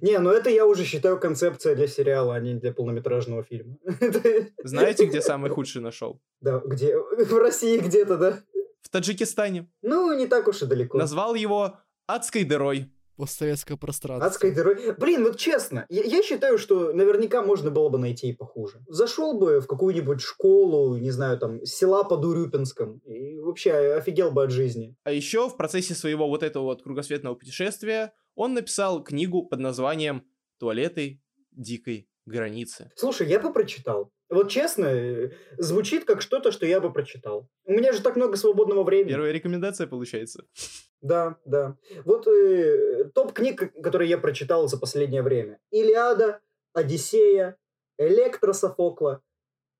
Не, 0.00 0.18
ну 0.18 0.30
это 0.30 0.50
я 0.50 0.66
уже 0.66 0.84
считаю 0.84 1.18
концепция 1.18 1.74
для 1.74 1.88
сериала, 1.88 2.34
а 2.36 2.40
не 2.40 2.54
для 2.54 2.72
полнометражного 2.72 3.42
фильма. 3.42 3.76
Знаете, 4.64 5.06
где 5.06 5.20
самый 5.22 5.50
худший 5.50 5.82
нашел? 5.82 6.20
Да, 6.40 6.62
где? 6.64 6.96
В 6.96 7.38
России 7.38 7.78
где-то, 7.78 8.16
да? 8.16 8.38
В 8.82 8.88
Таджикистане. 8.90 9.68
Ну, 9.82 10.16
не 10.16 10.26
так 10.26 10.46
уж 10.48 10.62
и 10.62 10.66
далеко. 10.66 10.98
Назвал 10.98 11.34
его 11.34 11.78
адской 12.06 12.44
дырой. 12.44 12.90
Постсоветское 13.18 13.76
пространство. 13.76 14.28
Адской 14.28 14.52
дырой. 14.52 14.94
Блин, 14.96 15.24
вот 15.24 15.38
честно, 15.38 15.86
я, 15.88 16.04
я 16.04 16.22
считаю, 16.22 16.56
что 16.56 16.92
наверняка 16.92 17.42
можно 17.42 17.72
было 17.72 17.88
бы 17.88 17.98
найти 17.98 18.28
и 18.28 18.32
похуже. 18.32 18.80
Зашел 18.86 19.36
бы 19.36 19.58
в 19.58 19.66
какую-нибудь 19.66 20.20
школу, 20.20 20.96
не 20.96 21.10
знаю, 21.10 21.36
там, 21.36 21.64
села 21.64 22.04
под 22.04 22.24
Урюпинском, 22.24 22.98
и 22.98 23.40
вообще 23.40 23.72
офигел 23.72 24.30
бы 24.30 24.44
от 24.44 24.52
жизни. 24.52 24.94
А 25.02 25.10
еще 25.10 25.48
в 25.48 25.56
процессе 25.56 25.94
своего 25.94 26.28
вот 26.28 26.44
этого 26.44 26.62
вот 26.62 26.84
кругосветного 26.84 27.34
путешествия 27.34 28.12
он 28.36 28.54
написал 28.54 29.02
книгу 29.02 29.44
под 29.44 29.58
названием 29.58 30.22
«Туалеты 30.60 31.20
дикой 31.50 32.08
границы». 32.28 32.90
Слушай, 32.94 33.28
я 33.28 33.40
бы 33.40 33.52
прочитал. 33.52 34.12
Вот 34.30 34.50
честно, 34.50 34.86
э, 34.86 35.30
звучит 35.56 36.04
как 36.04 36.20
что-то, 36.20 36.52
что 36.52 36.66
я 36.66 36.80
бы 36.80 36.92
прочитал. 36.92 37.48
У 37.64 37.72
меня 37.72 37.92
же 37.92 38.02
так 38.02 38.16
много 38.16 38.36
свободного 38.36 38.84
времени. 38.84 39.08
Первая 39.08 39.32
рекомендация 39.32 39.86
получается. 39.86 40.44
Да, 41.00 41.36
да. 41.44 41.76
Вот 42.04 42.26
э, 42.26 43.04
топ 43.14 43.32
книг, 43.32 43.72
которые 43.80 44.10
я 44.10 44.18
прочитал 44.18 44.66
за 44.66 44.78
последнее 44.78 45.22
время. 45.22 45.60
Илиада, 45.70 46.40
Одиссея, 46.72 47.56
Электро 47.98 48.52
Софокла 48.52 49.22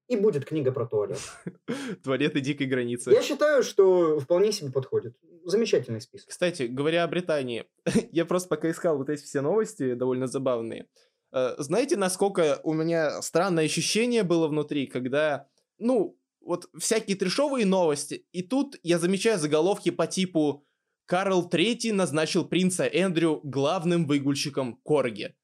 и 0.08 0.16
будет 0.16 0.44
книга 0.44 0.72
про 0.72 0.86
туалет. 0.86 1.18
«Туалеты 2.02 2.40
дикой 2.40 2.66
границы». 2.66 3.10
Я 3.10 3.22
считаю, 3.22 3.62
что 3.62 4.18
вполне 4.18 4.52
себе 4.52 4.72
подходит. 4.72 5.14
Замечательный 5.44 6.00
список. 6.00 6.30
Кстати, 6.30 6.62
говоря 6.62 7.04
о 7.04 7.08
Британии, 7.08 7.66
я 8.12 8.24
просто 8.24 8.48
пока 8.48 8.70
искал 8.70 8.96
вот 8.96 9.10
эти 9.10 9.22
все 9.22 9.40
новости, 9.40 9.94
довольно 9.94 10.26
забавные. 10.26 10.86
Э, 11.32 11.54
Знаете, 11.58 11.96
насколько 11.96 12.60
у 12.62 12.72
меня 12.72 13.22
странное 13.22 13.64
ощущение 13.64 14.22
было 14.22 14.48
внутри, 14.48 14.86
когда, 14.86 15.48
ну, 15.78 16.18
вот 16.40 16.68
всякие 16.78 17.16
трешовые 17.16 17.66
новости, 17.66 18.26
и 18.32 18.42
тут 18.42 18.76
я 18.82 18.98
замечаю 18.98 19.38
заголовки 19.38 19.90
по 19.90 20.06
типу 20.06 20.64
Карл 21.08 21.48
III 21.48 21.94
назначил 21.94 22.46
принца 22.46 22.84
Эндрю 22.84 23.40
главным 23.42 24.06
выгульщиком 24.06 24.76
Корги. 24.84 25.34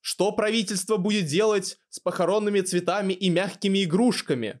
Что 0.00 0.32
правительство 0.32 0.96
будет 0.96 1.26
делать 1.26 1.78
с 1.90 2.00
похоронными 2.00 2.60
цветами 2.62 3.12
и 3.12 3.28
мягкими 3.28 3.84
игрушками? 3.84 4.60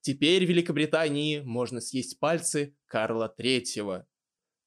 Теперь 0.00 0.44
в 0.44 0.48
Великобритании 0.48 1.40
можно 1.40 1.80
съесть 1.80 2.18
пальцы 2.18 2.76
Карла 2.86 3.28
Третьего. 3.28 4.08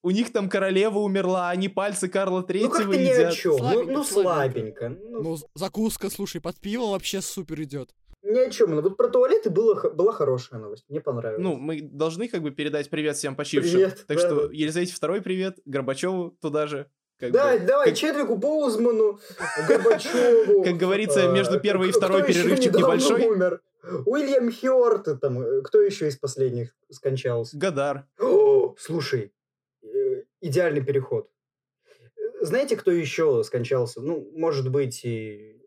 У 0.06 0.12
них 0.12 0.34
там 0.34 0.50
королева 0.50 1.00
умерла, 1.00 1.50
они 1.50 1.70
пальцы 1.70 2.10
Карла 2.10 2.40
Ну 2.42 2.44
Третьего 2.46 2.92
о 2.92 2.96
едят. 2.96 3.34
чем. 3.34 3.54
Ну, 3.54 3.58
Слабенько, 3.58 3.92
ну 3.94 4.04
слабенько. 4.04 4.90
Ну, 4.90 5.22
Ну, 5.24 5.38
закуска, 5.56 6.10
слушай, 6.10 6.42
под 6.42 6.60
пиво 6.60 6.92
вообще 6.92 7.22
супер 7.22 7.62
идет. 7.64 7.92
ни 8.22 8.38
о 8.38 8.50
чем. 8.50 8.76
Ну, 8.76 8.82
вот 8.82 8.98
про 8.98 9.08
туалеты 9.08 9.50
было, 9.50 9.76
была 9.90 10.12
хорошая 10.12 10.60
новость. 10.60 10.84
Мне 10.90 11.00
понравилось. 11.00 11.42
Ну, 11.42 11.56
мы 11.56 11.80
должны 11.82 12.28
как 12.28 12.42
бы 12.42 12.52
передать 12.52 12.90
привет 12.90 13.16
всем 13.16 13.36
почившим. 13.38 13.72
Привет, 13.72 14.04
так 14.06 14.18
да, 14.18 14.28
что. 14.28 14.52
Елизавете 14.52 14.94
второй 14.94 15.22
привет, 15.22 15.60
Горбачеву 15.66 16.32
туда 16.42 16.68
же. 16.68 16.88
как 17.18 17.32
да, 17.32 17.54
бы. 17.58 17.66
давай, 17.66 17.88
как- 17.90 17.96
Чедвику 17.98 18.36
Боузману, 18.36 19.20
Горбачеву. 19.70 20.64
Как 20.64 20.76
говорится, 20.76 21.30
а, 21.30 21.34
между 21.34 21.62
первой 21.62 21.90
и 21.90 21.92
второй 21.94 22.24
перерывчик 22.24 22.74
небольшой. 22.76 23.26
умер? 23.28 23.62
Уильям 24.06 24.52
Хёрт, 24.52 25.20
там, 25.22 25.42
э, 25.42 25.62
кто 25.62 25.80
еще 25.82 26.08
из 26.08 26.18
последних 26.18 26.76
скончался? 26.90 27.58
Гадар. 27.58 28.06
Слушай, 28.78 29.22
э, 29.22 29.30
идеальный 30.44 30.84
переход. 30.84 31.30
Э, 31.86 32.46
Знаете, 32.46 32.76
кто 32.76 32.92
еще 32.92 33.44
скончался? 33.44 34.02
Ну, 34.02 34.30
может 34.36 34.70
быть, 34.70 35.04
и 35.04 35.62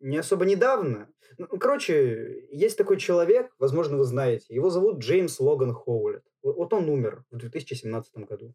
не 0.00 0.18
особо 0.18 0.44
недавно. 0.44 1.08
Ну, 1.38 1.46
короче, 1.46 2.46
есть 2.50 2.76
такой 2.76 2.98
человек, 2.98 3.52
возможно, 3.58 3.96
вы 3.96 4.04
знаете. 4.04 4.54
Его 4.54 4.70
зовут 4.70 4.98
Джеймс 4.98 5.40
Логан 5.40 5.72
Хоулет. 5.72 6.24
Вот 6.42 6.72
он 6.72 6.88
умер 6.88 7.24
в 7.30 7.36
2017 7.36 8.16
году. 8.28 8.54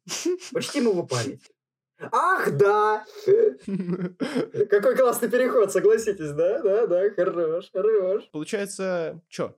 Почтим 0.54 0.84
его 0.86 1.06
память. 1.06 1.52
Ах, 2.00 2.52
да! 2.58 3.06
Какой 4.70 4.96
классный 4.98 5.30
переход, 5.30 5.72
согласитесь, 5.72 6.32
да? 6.32 6.62
Да, 6.62 6.88
да, 6.88 7.10
хорош, 7.12 7.70
хорош. 7.72 8.30
Получается, 8.32 9.22
что? 9.30 9.56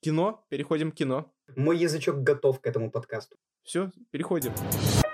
Кино? 0.00 0.44
Переходим 0.50 0.92
к 0.92 0.96
кино. 0.96 1.32
Мой 1.56 1.78
язычок 1.78 2.22
готов 2.22 2.60
к 2.60 2.66
этому 2.66 2.90
подкасту. 2.90 3.36
Все, 3.62 3.90
переходим. 4.10 4.52
Итак, 4.52 5.08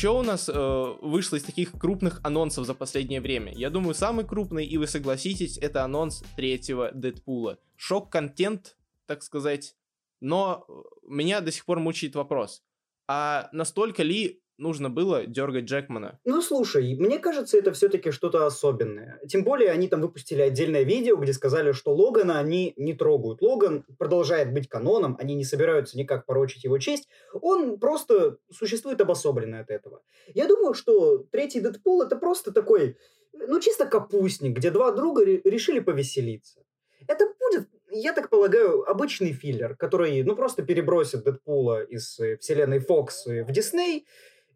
что 0.00 0.16
у 0.16 0.22
нас 0.22 0.48
э, 0.48 0.94
вышло 1.02 1.36
из 1.36 1.42
таких 1.42 1.72
крупных 1.72 2.20
анонсов 2.24 2.64
за 2.64 2.72
последнее 2.72 3.20
время? 3.20 3.52
Я 3.52 3.68
думаю, 3.68 3.92
самый 3.92 4.24
крупный, 4.24 4.64
и 4.64 4.78
вы 4.78 4.86
согласитесь, 4.86 5.58
это 5.58 5.84
анонс 5.84 6.24
третьего 6.36 6.90
Дэдпула. 6.90 7.58
Шок-контент, 7.76 8.78
так 9.04 9.22
сказать. 9.22 9.76
Но 10.20 10.64
э, 10.66 10.72
меня 11.06 11.42
до 11.42 11.52
сих 11.52 11.66
пор 11.66 11.80
мучает 11.80 12.14
вопрос. 12.14 12.62
А 13.08 13.50
настолько 13.52 14.02
ли 14.02 14.40
нужно 14.60 14.90
было 14.90 15.26
дергать 15.26 15.64
Джекмана? 15.64 16.20
Ну, 16.24 16.40
слушай, 16.42 16.94
мне 16.96 17.18
кажется, 17.18 17.58
это 17.58 17.72
все-таки 17.72 18.10
что-то 18.10 18.46
особенное. 18.46 19.20
Тем 19.28 19.42
более, 19.42 19.70
они 19.70 19.88
там 19.88 20.00
выпустили 20.00 20.42
отдельное 20.42 20.82
видео, 20.82 21.16
где 21.16 21.32
сказали, 21.32 21.72
что 21.72 21.94
Логана 21.94 22.38
они 22.38 22.74
не 22.76 22.94
трогают. 22.94 23.42
Логан 23.42 23.84
продолжает 23.98 24.52
быть 24.52 24.68
каноном, 24.68 25.16
они 25.18 25.34
не 25.34 25.44
собираются 25.44 25.98
никак 25.98 26.26
порочить 26.26 26.64
его 26.64 26.78
честь. 26.78 27.08
Он 27.32 27.78
просто 27.78 28.36
существует 28.52 29.00
обособленно 29.00 29.60
от 29.60 29.70
этого. 29.70 30.02
Я 30.34 30.46
думаю, 30.46 30.74
что 30.74 31.18
третий 31.18 31.60
Дэдпул 31.60 32.02
это 32.02 32.16
просто 32.16 32.52
такой, 32.52 32.96
ну, 33.32 33.60
чисто 33.60 33.86
капустник, 33.86 34.56
где 34.56 34.70
два 34.70 34.92
друга 34.92 35.24
ре- 35.24 35.40
решили 35.44 35.80
повеселиться. 35.80 36.60
Это 37.08 37.24
будет, 37.26 37.68
я 37.90 38.12
так 38.12 38.28
полагаю, 38.28 38.88
обычный 38.88 39.32
филлер, 39.32 39.74
который, 39.76 40.22
ну, 40.22 40.36
просто 40.36 40.62
перебросит 40.62 41.24
Дэдпула 41.24 41.82
из 41.82 42.18
э, 42.20 42.36
вселенной 42.36 42.78
Фокс 42.78 43.26
э, 43.26 43.42
в 43.44 43.50
Дисней, 43.52 44.06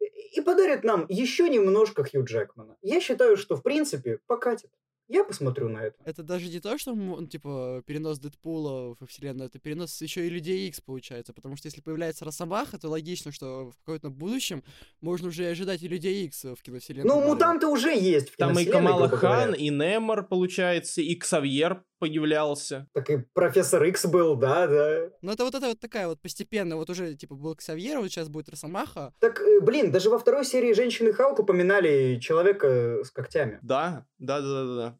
и 0.00 0.40
подарит 0.40 0.84
нам 0.84 1.06
еще 1.08 1.48
немножко 1.48 2.04
Хью 2.04 2.24
Джекмана. 2.24 2.76
Я 2.82 3.00
считаю, 3.00 3.36
что 3.36 3.56
в 3.56 3.62
принципе 3.62 4.18
покатит. 4.26 4.70
Я 5.06 5.22
посмотрю 5.22 5.68
на 5.68 5.84
это. 5.84 5.96
Это 6.06 6.22
даже 6.22 6.48
не 6.48 6.60
то, 6.60 6.78
что, 6.78 6.92
м, 6.92 7.28
типа, 7.28 7.82
перенос 7.86 8.18
Дэдпула 8.18 8.96
во 8.98 9.06
вселенную, 9.06 9.48
это 9.48 9.58
перенос 9.58 10.00
еще 10.00 10.26
и 10.26 10.30
Людей 10.30 10.66
Икс 10.66 10.80
получается, 10.80 11.34
потому 11.34 11.56
что 11.56 11.66
если 11.66 11.82
появляется 11.82 12.24
Росомаха, 12.24 12.78
то 12.78 12.88
логично, 12.88 13.30
что 13.30 13.70
в 13.70 13.76
каком-то 13.84 14.08
будущем 14.08 14.64
можно 15.02 15.28
уже 15.28 15.44
и 15.44 15.48
ожидать 15.48 15.82
и 15.82 15.88
Людей 15.88 16.24
Икс 16.24 16.44
в 16.44 16.56
киновселенной. 16.62 17.06
Ну, 17.06 17.20
мутанты 17.20 17.66
уже 17.66 17.94
есть 17.94 18.30
в 18.30 18.36
Там 18.36 18.52
и 18.52 18.64
киновселенной, 18.64 18.72
Камала 18.72 19.08
Хан, 19.10 19.54
и 19.54 19.68
Немор, 19.68 20.26
получается, 20.26 21.02
и 21.02 21.14
Ксавьер 21.16 21.84
появлялся. 22.04 22.86
Так 22.92 23.08
и 23.08 23.16
профессор 23.32 23.82
Икс 23.84 24.04
был, 24.04 24.36
да, 24.36 24.66
да. 24.66 25.10
Ну, 25.22 25.32
это 25.32 25.44
вот 25.44 25.54
это 25.54 25.68
вот 25.68 25.80
такая 25.80 26.06
вот 26.06 26.20
постепенно, 26.20 26.76
вот 26.76 26.90
уже, 26.90 27.14
типа, 27.14 27.34
был 27.34 27.56
Ксавьер, 27.56 27.98
вот 27.98 28.08
сейчас 28.08 28.28
будет 28.28 28.50
Росомаха. 28.50 29.14
Так, 29.20 29.40
э, 29.40 29.60
блин, 29.60 29.90
даже 29.90 30.10
во 30.10 30.18
второй 30.18 30.44
серии 30.44 30.74
«Женщины 30.74 31.14
Халк» 31.14 31.38
упоминали 31.38 32.18
человека 32.20 33.02
с 33.02 33.10
когтями. 33.10 33.58
Да, 33.62 34.06
да, 34.18 34.40
да, 34.42 34.48
да, 34.48 34.64
да, 34.64 34.76
да. 34.76 34.98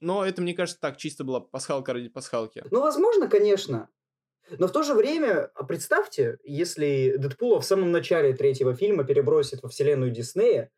Но 0.00 0.24
это, 0.24 0.42
мне 0.42 0.54
кажется, 0.54 0.80
так, 0.80 0.96
чисто 0.96 1.24
была 1.24 1.40
пасхалка 1.40 1.92
ради 1.92 2.08
пасхалки. 2.08 2.62
Ну, 2.70 2.80
возможно, 2.80 3.26
конечно. 3.28 3.88
Но 4.58 4.68
в 4.68 4.72
то 4.72 4.84
же 4.84 4.94
время, 4.94 5.50
а 5.56 5.64
представьте, 5.64 6.38
если 6.44 7.16
Дэдпула 7.16 7.60
в 7.60 7.64
самом 7.64 7.90
начале 7.90 8.32
третьего 8.34 8.76
фильма 8.76 9.02
перебросит 9.02 9.62
во 9.62 9.68
вселенную 9.68 10.12
Диснея, 10.12 10.70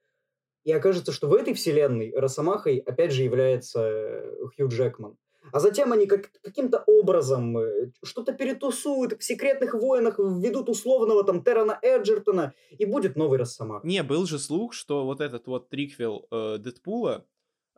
и 0.64 0.72
окажется, 0.72 1.12
что 1.12 1.28
в 1.28 1.34
этой 1.34 1.54
вселенной 1.54 2.12
Росомахой 2.16 2.78
опять 2.78 3.12
же 3.12 3.22
является 3.22 3.80
э, 3.82 4.46
Хью 4.56 4.68
Джекман. 4.68 5.16
А 5.52 5.61
затем 5.61 5.92
они 5.92 6.06
как, 6.06 6.30
каким-то 6.42 6.82
образом 6.87 7.56
э, 7.59 7.90
что-то 8.02 8.32
перетусуют, 8.32 9.20
в 9.20 9.24
«Секретных 9.24 9.74
войнах» 9.74 10.18
введут 10.18 10.68
условного 10.68 11.24
там 11.24 11.42
Террана 11.42 11.78
Эджертона, 11.82 12.52
и 12.70 12.85
будет 12.85 13.16
новый 13.16 13.38
Росомах. 13.38 13.85
Не, 13.85 14.02
был 14.02 14.26
же 14.26 14.38
слух, 14.38 14.72
что 14.72 15.04
вот 15.04 15.20
этот 15.20 15.46
вот 15.46 15.68
триквел 15.68 16.26
э, 16.30 16.59
Дэдпула 16.59 17.26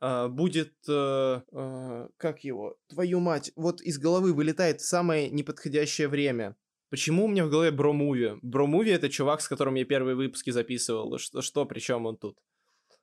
э, 0.00 0.28
будет, 0.28 0.74
э, 0.88 1.40
э, 1.52 2.09
как 2.16 2.44
его, 2.44 2.76
твою 2.88 3.20
мать, 3.20 3.52
вот 3.57 3.81
из 3.81 3.98
головы 3.98 4.33
вылетает 4.33 4.81
в 4.81 4.87
самое 4.87 5.31
неподходящее 5.31 6.09
время. 6.09 6.57
Почему 6.90 7.26
у 7.26 7.28
меня 7.28 7.44
в 7.44 7.50
голове 7.50 7.70
Бро-муви? 7.70 8.38
Бро-муви 8.42 8.90
это 8.90 9.11
чувак, 9.11 9.42
с 9.42 9.48
которым 9.48 9.74
я 9.74 9.85
первые 9.85 10.16
выпуски 10.16 10.50
записывал. 10.50 11.18
Что, 11.18 11.42
что 11.42 11.66
причем 11.66 12.07
он 12.07 12.16
тут? 12.16 12.38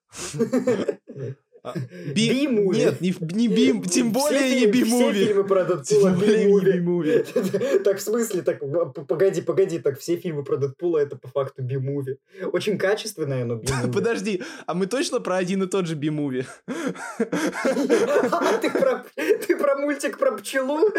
А, 1.65 1.73
Би- 2.15 2.30
Би-муви. 2.47 2.78
Нет, 2.78 3.01
не, 3.01 3.13
не 3.34 3.47
би, 3.47 3.82
тем 3.89 4.12
более 4.12 4.41
не 4.41 4.71
фильмы- 4.71 4.84
Все 4.86 5.12
би-муви. 5.12 5.25
фильмы 5.25 5.43
про 5.47 5.63
Дэдпула 5.63 6.10
би-муви. 6.12 6.71
би-муви. 6.73 7.25
Так, 7.84 7.97
в 7.97 8.01
смысле, 8.01 8.41
так, 8.41 8.60
п- 8.60 9.01
погоди, 9.08 9.41
погоди, 9.41 9.80
так 9.80 9.99
все 9.99 10.15
фильмы 10.17 10.43
про 10.43 10.58
Дэдпула 10.58 10.99
это 10.99 11.15
по 11.17 11.28
факту 11.28 11.63
би-муви. 11.63 12.17
Очень 12.54 12.78
качественное, 12.78 13.45
но 13.45 13.56
би-муви. 13.62 13.91
Подожди, 13.93 14.43
а 14.67 14.73
мы 14.73 14.86
точно 14.88 15.19
про 15.21 15.38
один 15.38 15.63
и 15.63 15.67
тот 15.67 15.88
же 15.88 15.95
би-муви? 15.95 16.45
А 17.17 18.58
ты 18.62 18.69
про, 18.69 19.04
ты 19.47 19.56
про 19.58 19.75
мультик 19.78 20.17
про 20.17 20.32
пчелу? 20.38 20.89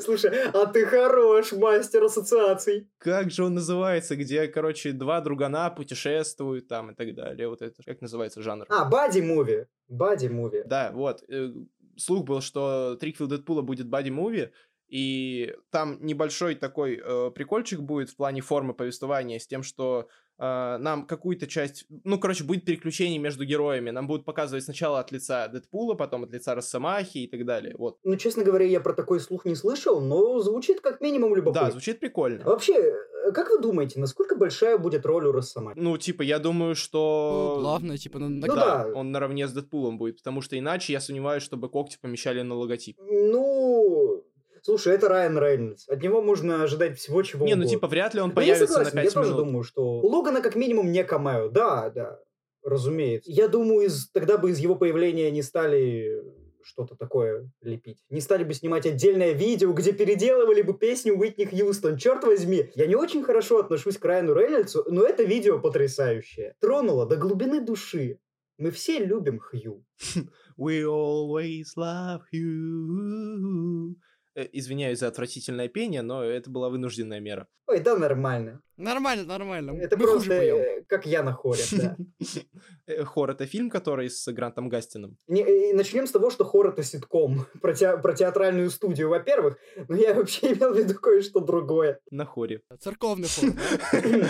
Слушай, 0.00 0.30
а 0.52 0.66
ты 0.66 0.86
хорош, 0.86 1.52
мастер 1.52 2.04
ассоциаций. 2.04 2.86
Как 2.98 3.30
же 3.30 3.44
он 3.44 3.54
называется, 3.54 4.16
где, 4.16 4.46
короче, 4.46 4.92
два 4.92 5.20
другана 5.20 5.70
путешествуют 5.70 6.68
там 6.68 6.90
и 6.90 6.94
так 6.94 7.14
далее. 7.14 7.48
Вот 7.48 7.62
это, 7.62 7.82
как 7.84 8.00
называется 8.00 8.42
жанр? 8.42 8.66
А, 8.76 8.84
бади-муви. 8.84 9.66
Бади-муви. 9.88 10.62
Да, 10.66 10.90
вот. 10.92 11.22
э, 11.28 11.52
Слух 11.96 12.24
был, 12.24 12.40
что 12.40 12.96
триквел 12.96 13.26
Дэдпула 13.26 13.62
будет 13.62 13.88
бади-муви, 13.88 14.50
и 14.88 15.54
там 15.70 15.98
небольшой 16.04 16.54
такой 16.54 17.00
э, 17.02 17.30
прикольчик 17.30 17.80
будет 17.80 18.10
в 18.10 18.16
плане 18.16 18.40
формы 18.40 18.74
повествования 18.74 19.38
с 19.38 19.46
тем, 19.46 19.62
что 19.62 20.08
э, 20.38 20.76
нам 20.78 21.06
какую-то 21.06 21.46
часть... 21.46 21.86
Ну, 22.04 22.18
короче, 22.18 22.44
будет 22.44 22.64
переключение 22.64 23.18
между 23.18 23.44
героями. 23.44 23.90
Нам 23.90 24.06
будут 24.06 24.24
показывать 24.24 24.64
сначала 24.64 25.00
от 25.00 25.12
лица 25.12 25.48
Дэдпула, 25.48 25.94
потом 25.94 26.24
от 26.24 26.32
лица 26.32 26.54
Росомахи 26.54 27.18
и 27.18 27.26
так 27.28 27.44
далее. 27.44 27.74
Вот. 27.78 27.98
Ну, 28.04 28.16
честно 28.16 28.44
говоря, 28.44 28.66
я 28.66 28.80
про 28.80 28.92
такой 28.92 29.20
слух 29.20 29.44
не 29.44 29.54
слышал, 29.54 30.00
но 30.00 30.38
звучит 30.40 30.80
как 30.80 31.00
минимум 31.00 31.34
любопытно. 31.34 31.66
Да, 31.66 31.70
звучит 31.70 32.00
прикольно. 32.00 32.44
Вообще, 32.44 32.74
э, 32.74 33.32
как 33.32 33.50
вы 33.50 33.58
думаете, 33.60 33.98
насколько 34.00 34.36
большая 34.36 34.78
будет 34.78 35.06
роль 35.06 35.26
у 35.26 35.32
Росомахи? 35.32 35.78
Ну, 35.78 35.96
типа, 35.98 36.22
я 36.22 36.38
думаю, 36.38 36.74
что... 36.74 37.54
Ну, 37.56 37.60
главное, 37.62 37.96
типа, 37.96 38.18
на- 38.18 38.28
Ну 38.28 38.46
да, 38.46 38.84
да. 38.84 38.92
он 38.94 39.12
наравне 39.12 39.46
с 39.48 39.52
Дэдпулом 39.52 39.98
будет, 39.98 40.18
потому 40.18 40.42
что 40.42 40.58
иначе 40.58 40.92
я 40.92 41.00
сомневаюсь, 41.00 41.42
чтобы 41.42 41.68
когти 41.68 41.98
помещали 42.00 42.42
на 42.42 42.54
логотип. 42.54 42.96
Ну, 43.00 44.24
слушай, 44.66 44.94
это 44.94 45.08
Райан 45.08 45.38
Рейнольдс. 45.38 45.88
От 45.88 46.02
него 46.02 46.20
можно 46.20 46.62
ожидать 46.64 46.98
всего, 46.98 47.22
чего 47.22 47.46
Не, 47.46 47.54
ну 47.54 47.60
угодно. 47.62 47.70
типа 47.70 47.86
вряд 47.86 48.14
ли 48.14 48.20
он 48.20 48.30
Да 48.34 48.42
я 48.42 48.54
появится 48.54 48.66
согласен, 48.66 48.96
на 48.96 49.00
я 49.00 49.04
5 49.04 49.14
тоже 49.14 49.30
минут. 49.30 49.44
думаю, 49.46 49.62
что 49.62 49.82
у 50.00 50.06
Логана 50.08 50.42
как 50.42 50.56
минимум 50.56 50.90
не 50.90 51.04
камео. 51.04 51.48
Да, 51.48 51.90
да, 51.90 52.18
разумеется. 52.64 53.30
Я 53.30 53.48
думаю, 53.48 53.86
из, 53.86 54.10
тогда 54.10 54.38
бы 54.38 54.50
из 54.50 54.58
его 54.58 54.74
появления 54.74 55.30
не 55.30 55.42
стали 55.42 56.20
что-то 56.64 56.96
такое 56.96 57.48
лепить. 57.62 57.98
Не 58.10 58.20
стали 58.20 58.42
бы 58.42 58.52
снимать 58.52 58.86
отдельное 58.86 59.32
видео, 59.32 59.72
где 59.72 59.92
переделывали 59.92 60.62
бы 60.62 60.74
песню 60.74 61.16
Уитни 61.16 61.44
Хьюстон. 61.44 61.96
Черт 61.96 62.24
возьми, 62.24 62.70
я 62.74 62.86
не 62.86 62.96
очень 62.96 63.22
хорошо 63.22 63.60
отношусь 63.60 63.98
к 63.98 64.04
Райану 64.04 64.34
Рейнольдсу, 64.34 64.84
но 64.88 65.04
это 65.04 65.22
видео 65.22 65.60
потрясающее. 65.60 66.56
Тронуло 66.60 67.06
до 67.06 67.16
глубины 67.16 67.60
души. 67.60 68.18
Мы 68.58 68.72
все 68.72 68.98
любим 68.98 69.38
Хью. 69.38 69.84
We 70.58 70.82
always 70.82 71.66
love 71.76 72.22
you. 72.32 73.94
Э, 74.36 74.46
Извиняюсь 74.52 74.98
за 74.98 75.08
отвратительное 75.08 75.68
пение, 75.68 76.02
но 76.02 76.22
это 76.22 76.50
была 76.50 76.68
вынужденная 76.68 77.20
мера. 77.20 77.48
Ой, 77.68 77.80
да 77.80 77.96
нормально. 77.96 78.60
Нормально, 78.76 79.24
нормально. 79.24 79.70
Это 79.80 79.96
Мы 79.96 80.04
просто 80.04 80.34
э, 80.34 80.82
как 80.86 81.06
я 81.06 81.22
на 81.22 81.32
хоре, 81.32 81.62
да. 81.72 81.96
Э, 82.86 83.02
Хор— 83.04 83.30
это 83.32 83.46
фильм, 83.46 83.70
который 83.70 84.10
с 84.10 84.30
Грантом 84.32 84.68
Гастином. 84.68 85.16
Не, 85.26 85.72
начнем 85.72 86.06
с 86.06 86.10
того, 86.12 86.30
что 86.30 86.44
хор 86.44 86.68
это 86.68 86.82
ситком 86.82 87.46
про, 87.62 87.72
те- 87.74 87.96
про 87.96 88.12
театральную 88.14 88.70
студию, 88.70 89.08
во-первых, 89.08 89.56
но 89.88 89.96
я 89.96 90.12
вообще 90.12 90.52
имел 90.52 90.74
в 90.74 90.76
виду 90.78 90.94
кое-что 91.00 91.40
другое. 91.40 91.98
На 92.10 92.26
хоре. 92.26 92.60
Церковный 92.78 93.28
хор. 93.28 93.50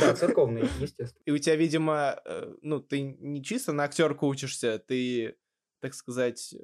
Да, 0.01 0.15
церковный, 0.15 0.63
естественно. 0.81 1.21
И 1.25 1.33
у 1.33 1.39
тебя, 1.39 1.57
видимо, 1.57 2.23
ну, 2.63 2.79
ты 2.81 3.01
не 3.01 3.43
чисто 3.43 3.73
на 3.73 3.83
актерку 3.85 4.29
учишься, 4.29 4.79
ты, 4.79 5.35
так 5.81 5.95
сказать, 5.95 6.55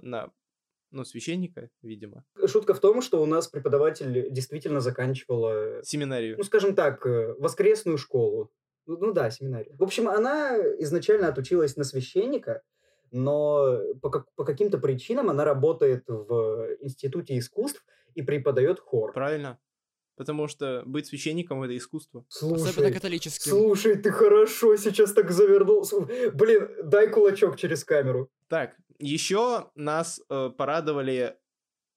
на, 0.00 0.30
ну, 0.92 1.04
священника, 1.04 1.68
видимо, 1.82 2.24
Шутка 2.46 2.74
в 2.74 2.80
том, 2.80 3.02
что 3.02 3.20
у 3.22 3.26
нас 3.26 3.48
преподаватель 3.48 4.30
действительно 4.30 4.80
заканчивала, 4.80 5.82
семинарию. 5.82 6.36
ну, 6.38 6.44
скажем 6.44 6.74
так, 6.74 7.04
э, 7.06 7.34
воскресную 7.38 7.98
школу. 7.98 8.50
Ну, 8.86 8.96
ну 8.98 9.12
да, 9.12 9.30
семинарию. 9.30 9.74
В 9.78 9.82
общем, 9.82 10.08
она 10.08 10.56
изначально 10.80 11.28
отучилась 11.28 11.76
на 11.76 11.84
священника, 11.84 12.62
но 13.10 13.78
по, 14.00 14.10
как- 14.10 14.32
по 14.34 14.44
каким-то 14.44 14.78
причинам 14.78 15.30
она 15.30 15.44
работает 15.44 16.04
в 16.08 16.76
Институте 16.80 17.38
искусств 17.38 17.84
и 18.14 18.22
преподает 18.22 18.80
хор. 18.80 19.12
Правильно? 19.12 19.58
Потому 20.16 20.46
что 20.46 20.82
быть 20.84 21.06
священником— 21.06 21.62
это 21.64 21.76
искусство. 21.76 22.24
Особенно 22.28 22.58
Слушай, 22.58 22.92
католическим. 22.92 23.50
слушай, 23.50 23.96
ты 23.96 24.10
хорошо 24.10 24.76
сейчас 24.76 25.12
так 25.12 25.30
завернул. 25.30 25.86
Блин, 26.34 26.68
дай 26.84 27.08
кулачок 27.08 27.56
через 27.56 27.82
камеру. 27.84 28.28
Так, 28.48 28.76
еще 29.02 29.70
нас 29.74 30.20
э, 30.28 30.50
порадовали, 30.56 31.36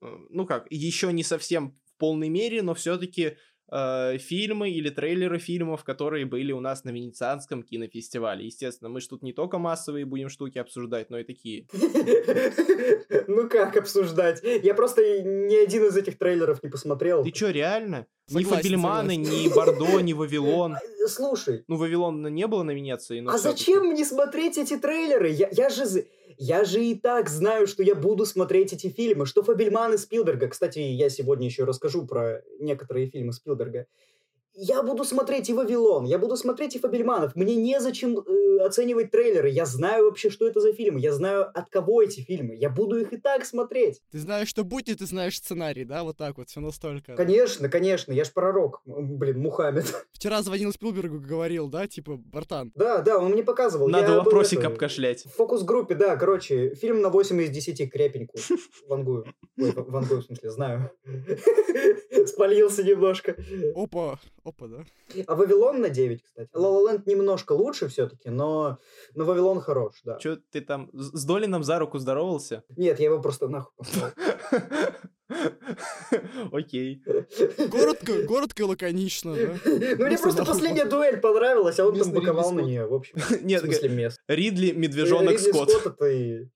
э, 0.02 0.18
ну 0.30 0.46
как, 0.46 0.68
еще 0.70 1.14
не 1.14 1.24
совсем 1.24 1.80
в 1.86 1.98
полной 1.98 2.30
мере, 2.30 2.62
но 2.62 2.74
все-таки 2.74 3.38
фильмы 3.68 4.70
или 4.70 4.92
трейлеры 4.92 5.40
фильмов, 5.40 5.84
которые 5.84 6.28
были 6.28 6.52
у 6.52 6.60
нас 6.60 6.84
на 6.84 6.92
Венецианском 6.92 7.64
кинофестивале. 7.64 8.46
Естественно, 8.46 8.92
мы 8.92 9.02
же 9.02 9.10
тут 9.10 9.24
не 9.24 9.34
только 9.34 9.58
массовые 9.58 10.06
будем 10.06 10.30
штуки 10.30 10.60
обсуждать, 10.60 11.10
но 11.10 11.18
и 11.18 11.24
такие. 11.24 11.68
Ну 13.28 13.50
как 13.50 13.76
обсуждать? 13.76 14.42
Я 14.44 14.74
просто 14.76 15.02
ни 15.24 15.56
один 15.56 15.86
из 15.86 15.98
этих 15.98 16.18
трейлеров 16.18 16.62
не 16.64 16.70
посмотрел. 16.70 17.24
Ты 17.24 17.32
чё, 17.32 17.50
реально? 17.50 18.06
Ни 18.30 18.44
Фабельманы, 18.44 19.16
ни 19.16 19.54
Бордо, 19.54 20.00
ни 20.00 20.14
Вавилон. 20.14 20.76
Э, 21.06 21.08
Слушай, 21.08 21.64
Ну, 21.68 21.76
Вавилон 21.78 22.24
не 22.34 22.48
было 22.48 22.64
на 22.64 22.72
Венеции, 22.72 23.24
а 23.28 23.38
зачем 23.38 23.86
мне 23.88 24.04
смотреть 24.06 24.58
эти 24.58 24.78
трейлеры? 24.78 25.30
Я, 25.30 25.50
я 25.52 25.70
же... 25.70 25.86
Я 26.38 26.66
же 26.66 26.84
и 26.84 26.96
так 26.96 27.30
знаю, 27.30 27.66
что 27.66 27.82
я 27.82 27.96
буду 27.96 28.26
смотреть 28.26 28.74
эти 28.74 28.88
фильмы, 28.88 29.26
что 29.26 29.44
Фабельман 29.44 29.94
и 29.94 29.98
Спилберга. 29.98 30.48
Кстати, 30.48 30.80
я 30.80 31.10
сегодня 31.10 31.46
еще 31.46 31.64
расскажу 31.64 32.06
про 32.06 32.42
некоторые 32.60 33.08
фильмы 33.08 33.32
Спилберга. 33.32 33.88
Я 34.58 34.84
буду 34.84 35.04
смотреть 35.04 35.50
и 35.50 35.54
Вавилон, 35.54 36.06
я 36.06 36.18
буду 36.18 36.38
смотреть 36.38 36.76
и 36.76 36.80
Фабельманов. 36.80 37.36
Мне 37.36 37.56
незачем 37.56 38.18
э, 38.20 38.60
оценивать 38.62 39.12
трейлеры. 39.12 39.50
Я 39.50 39.66
знаю 39.66 40.06
вообще, 40.06 40.30
что 40.30 40.48
это 40.48 40.62
за 40.62 40.72
фильмы. 40.72 41.02
Я 41.02 41.12
знаю, 41.12 41.46
от 41.54 41.70
кого 41.70 42.02
эти 42.02 42.22
фильмы. 42.22 42.56
Я 42.56 42.70
буду 42.70 42.98
их 42.98 43.12
и 43.12 43.18
так 43.18 43.46
смотреть. 43.46 44.02
Ты 44.12 44.20
знаешь, 44.20 44.48
что 44.48 44.64
будет, 44.64 45.00
ты 45.00 45.06
знаешь 45.06 45.38
сценарий, 45.38 45.84
да? 45.84 46.04
Вот 46.04 46.16
так 46.16 46.38
вот, 46.38 46.48
все 46.50 46.62
настолько. 46.62 47.16
Конечно, 47.16 47.68
конечно, 47.68 48.14
я 48.14 48.24
ж 48.24 48.32
пророк. 48.32 48.82
Блин, 48.86 49.40
Мухаммед. 49.42 49.94
Вчера 50.14 50.42
звонил 50.42 50.72
Спилбергу, 50.72 51.20
говорил, 51.20 51.68
да, 51.68 51.88
типа, 51.88 52.16
братан, 52.16 52.72
Да, 52.76 53.02
да, 53.02 53.20
он 53.20 53.32
мне 53.32 53.44
показывал. 53.44 53.90
Надо 53.90 54.14
Я 54.14 54.18
вопросик 54.20 54.60
это, 54.60 54.70
обкашлять. 54.70 55.26
В 55.26 55.32
фокус-группе, 55.32 55.96
да, 55.96 56.16
короче, 56.16 56.76
фильм 56.76 57.02
на 57.02 57.10
8 57.10 57.42
из 57.42 57.50
10 57.50 57.92
крепенькую. 57.92 58.42
Вангую. 58.88 59.26
Ой, 59.60 59.72
Ва- 59.72 59.84
Вангую, 59.84 60.22
в 60.22 60.26
смысле, 60.26 60.50
знаю. 60.50 60.92
Спалился 62.26 62.84
немножко. 62.84 63.36
опа, 63.76 64.20
опа, 64.46 64.68
да? 64.68 64.86
А 65.28 65.36
Вавилон 65.36 65.82
на 65.82 65.90
9, 65.90 66.24
кстати. 66.24 66.50
Land 66.54 67.04
немножко 67.06 67.54
лучше 67.54 67.88
все-таки, 67.88 68.30
но, 68.30 68.78
но 69.16 69.26
Вавилон 69.26 69.60
хорош, 69.60 69.96
да. 70.04 70.18
Чё 70.18 70.38
ты 70.52 70.62
там 70.62 70.90
с 70.94 71.26
Долином 71.26 71.64
за 71.64 71.80
руку 71.80 71.98
здоровался? 72.00 72.64
Нет, 72.78 73.00
я 73.00 73.06
его 73.06 73.22
просто 73.22 73.48
нахуй 73.48 73.74
послал. 73.78 74.12
Окей. 76.52 77.02
Коротко, 77.72 78.28
коротко 78.28 78.64
и 78.64 78.66
лаконично, 78.66 79.36
да? 79.36 79.56
Ну, 79.66 80.06
мне 80.06 80.18
Просто 80.18 80.46
последняя 80.46 80.86
дуэль 80.86 81.18
понравилась, 81.18 81.80
а 81.80 81.88
он 81.88 81.98
там 81.98 82.12
боковал 82.12 82.52
на 82.52 82.62
нее, 82.62 82.86
в 82.86 82.94
общем. 82.94 83.18
Нет, 83.42 83.64
В 83.64 83.66
смысле, 83.66 83.90
мест. 83.90 84.20
Ридли, 84.28 84.72
медвежонок 84.72 85.34
Ридли 85.34 85.52
Скотт. 85.52 85.70
это 85.86 86.06
и... 86.06 86.48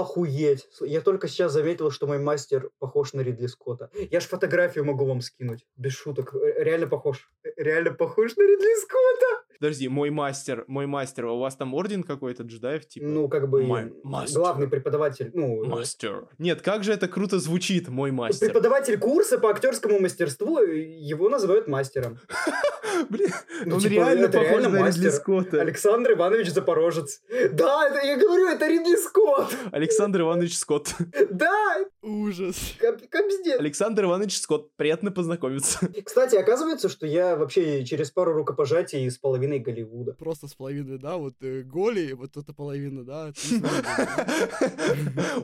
Охуеть. 0.00 0.66
Я 0.80 1.00
только 1.00 1.28
сейчас 1.28 1.52
заметил, 1.52 1.90
что 1.90 2.06
мой 2.06 2.18
мастер 2.18 2.70
похож 2.78 3.12
на 3.12 3.20
Ридли 3.20 3.46
Скотта. 3.46 3.90
Я 4.10 4.20
ж 4.20 4.24
фотографию 4.24 4.84
могу 4.84 5.04
вам 5.04 5.20
скинуть. 5.20 5.66
Без 5.76 5.92
шуток. 5.92 6.34
Э, 6.34 6.62
Реально 6.64 6.86
похож. 6.86 7.30
Э, 7.44 7.48
Реально 7.56 7.92
похож 7.92 8.36
на 8.36 8.42
Ридли 8.42 8.74
Скотта. 8.80 9.42
Подожди, 9.60 9.88
мой 9.88 10.10
мастер, 10.10 10.64
мой 10.66 10.86
мастер, 10.86 11.26
а 11.26 11.32
у 11.32 11.38
вас 11.38 11.54
там 11.54 11.72
орден 11.74 12.02
какой-то 12.02 12.42
джедаев, 12.42 12.84
типа? 12.88 13.06
Ну, 13.06 13.28
как 13.28 13.48
бы 13.48 13.62
Мой 13.62 13.92
мастер. 14.02 14.40
главный 14.40 14.66
преподаватель, 14.68 15.30
ну, 15.34 15.62
э, 15.64 15.68
Мастер. 15.68 16.26
Нет, 16.38 16.62
как 16.62 16.82
же 16.82 16.92
это 16.92 17.06
круто 17.06 17.38
звучит, 17.38 17.88
мой 17.88 18.10
мастер. 18.10 18.48
преподаватель 18.48 18.98
курса 18.98 19.38
по 19.38 19.50
актерскому 19.50 20.00
мастерству, 20.00 20.58
его 20.58 21.28
называют 21.28 21.68
мастером. 21.68 22.18
Блин, 23.08 23.30
Ну, 23.66 23.74
он 23.76 23.80
типа, 23.80 23.92
реально 23.92 24.28
похож 24.28 24.46
реально 24.48 24.68
на 24.68 24.76
Ридли 24.88 25.06
мастер. 25.06 25.10
Скотта. 25.12 25.60
Александр 25.60 26.12
Иванович 26.12 26.50
Запорожец. 26.52 27.20
Да, 27.52 27.88
это, 27.88 28.06
я 28.06 28.16
говорю, 28.16 28.48
это 28.48 28.66
Ридли 28.68 28.96
Скотт. 28.96 29.54
Александр 29.72 30.20
Иванович 30.22 30.56
Скотт. 30.56 30.94
Да, 31.30 31.76
Ужас. 32.02 32.56
кап- 32.78 33.06
капздец. 33.08 33.58
Александр 33.60 34.04
Иванович 34.04 34.38
Скотт, 34.40 34.70
приятно 34.76 35.10
познакомиться. 35.10 35.78
Кстати, 36.04 36.36
оказывается, 36.36 36.88
что 36.88 37.06
я 37.06 37.36
вообще 37.36 37.84
через 37.84 38.10
пару 38.10 38.32
рукопожатий 38.32 39.08
с 39.10 39.18
половиной 39.18 39.58
Голливуда. 39.58 40.14
Просто 40.14 40.48
с 40.48 40.54
половиной, 40.54 40.98
да, 40.98 41.16
вот 41.16 41.34
э, 41.42 41.62
голи, 41.62 42.12
вот 42.12 42.36
эта 42.36 42.52
половина, 42.52 43.04
да. 43.04 43.32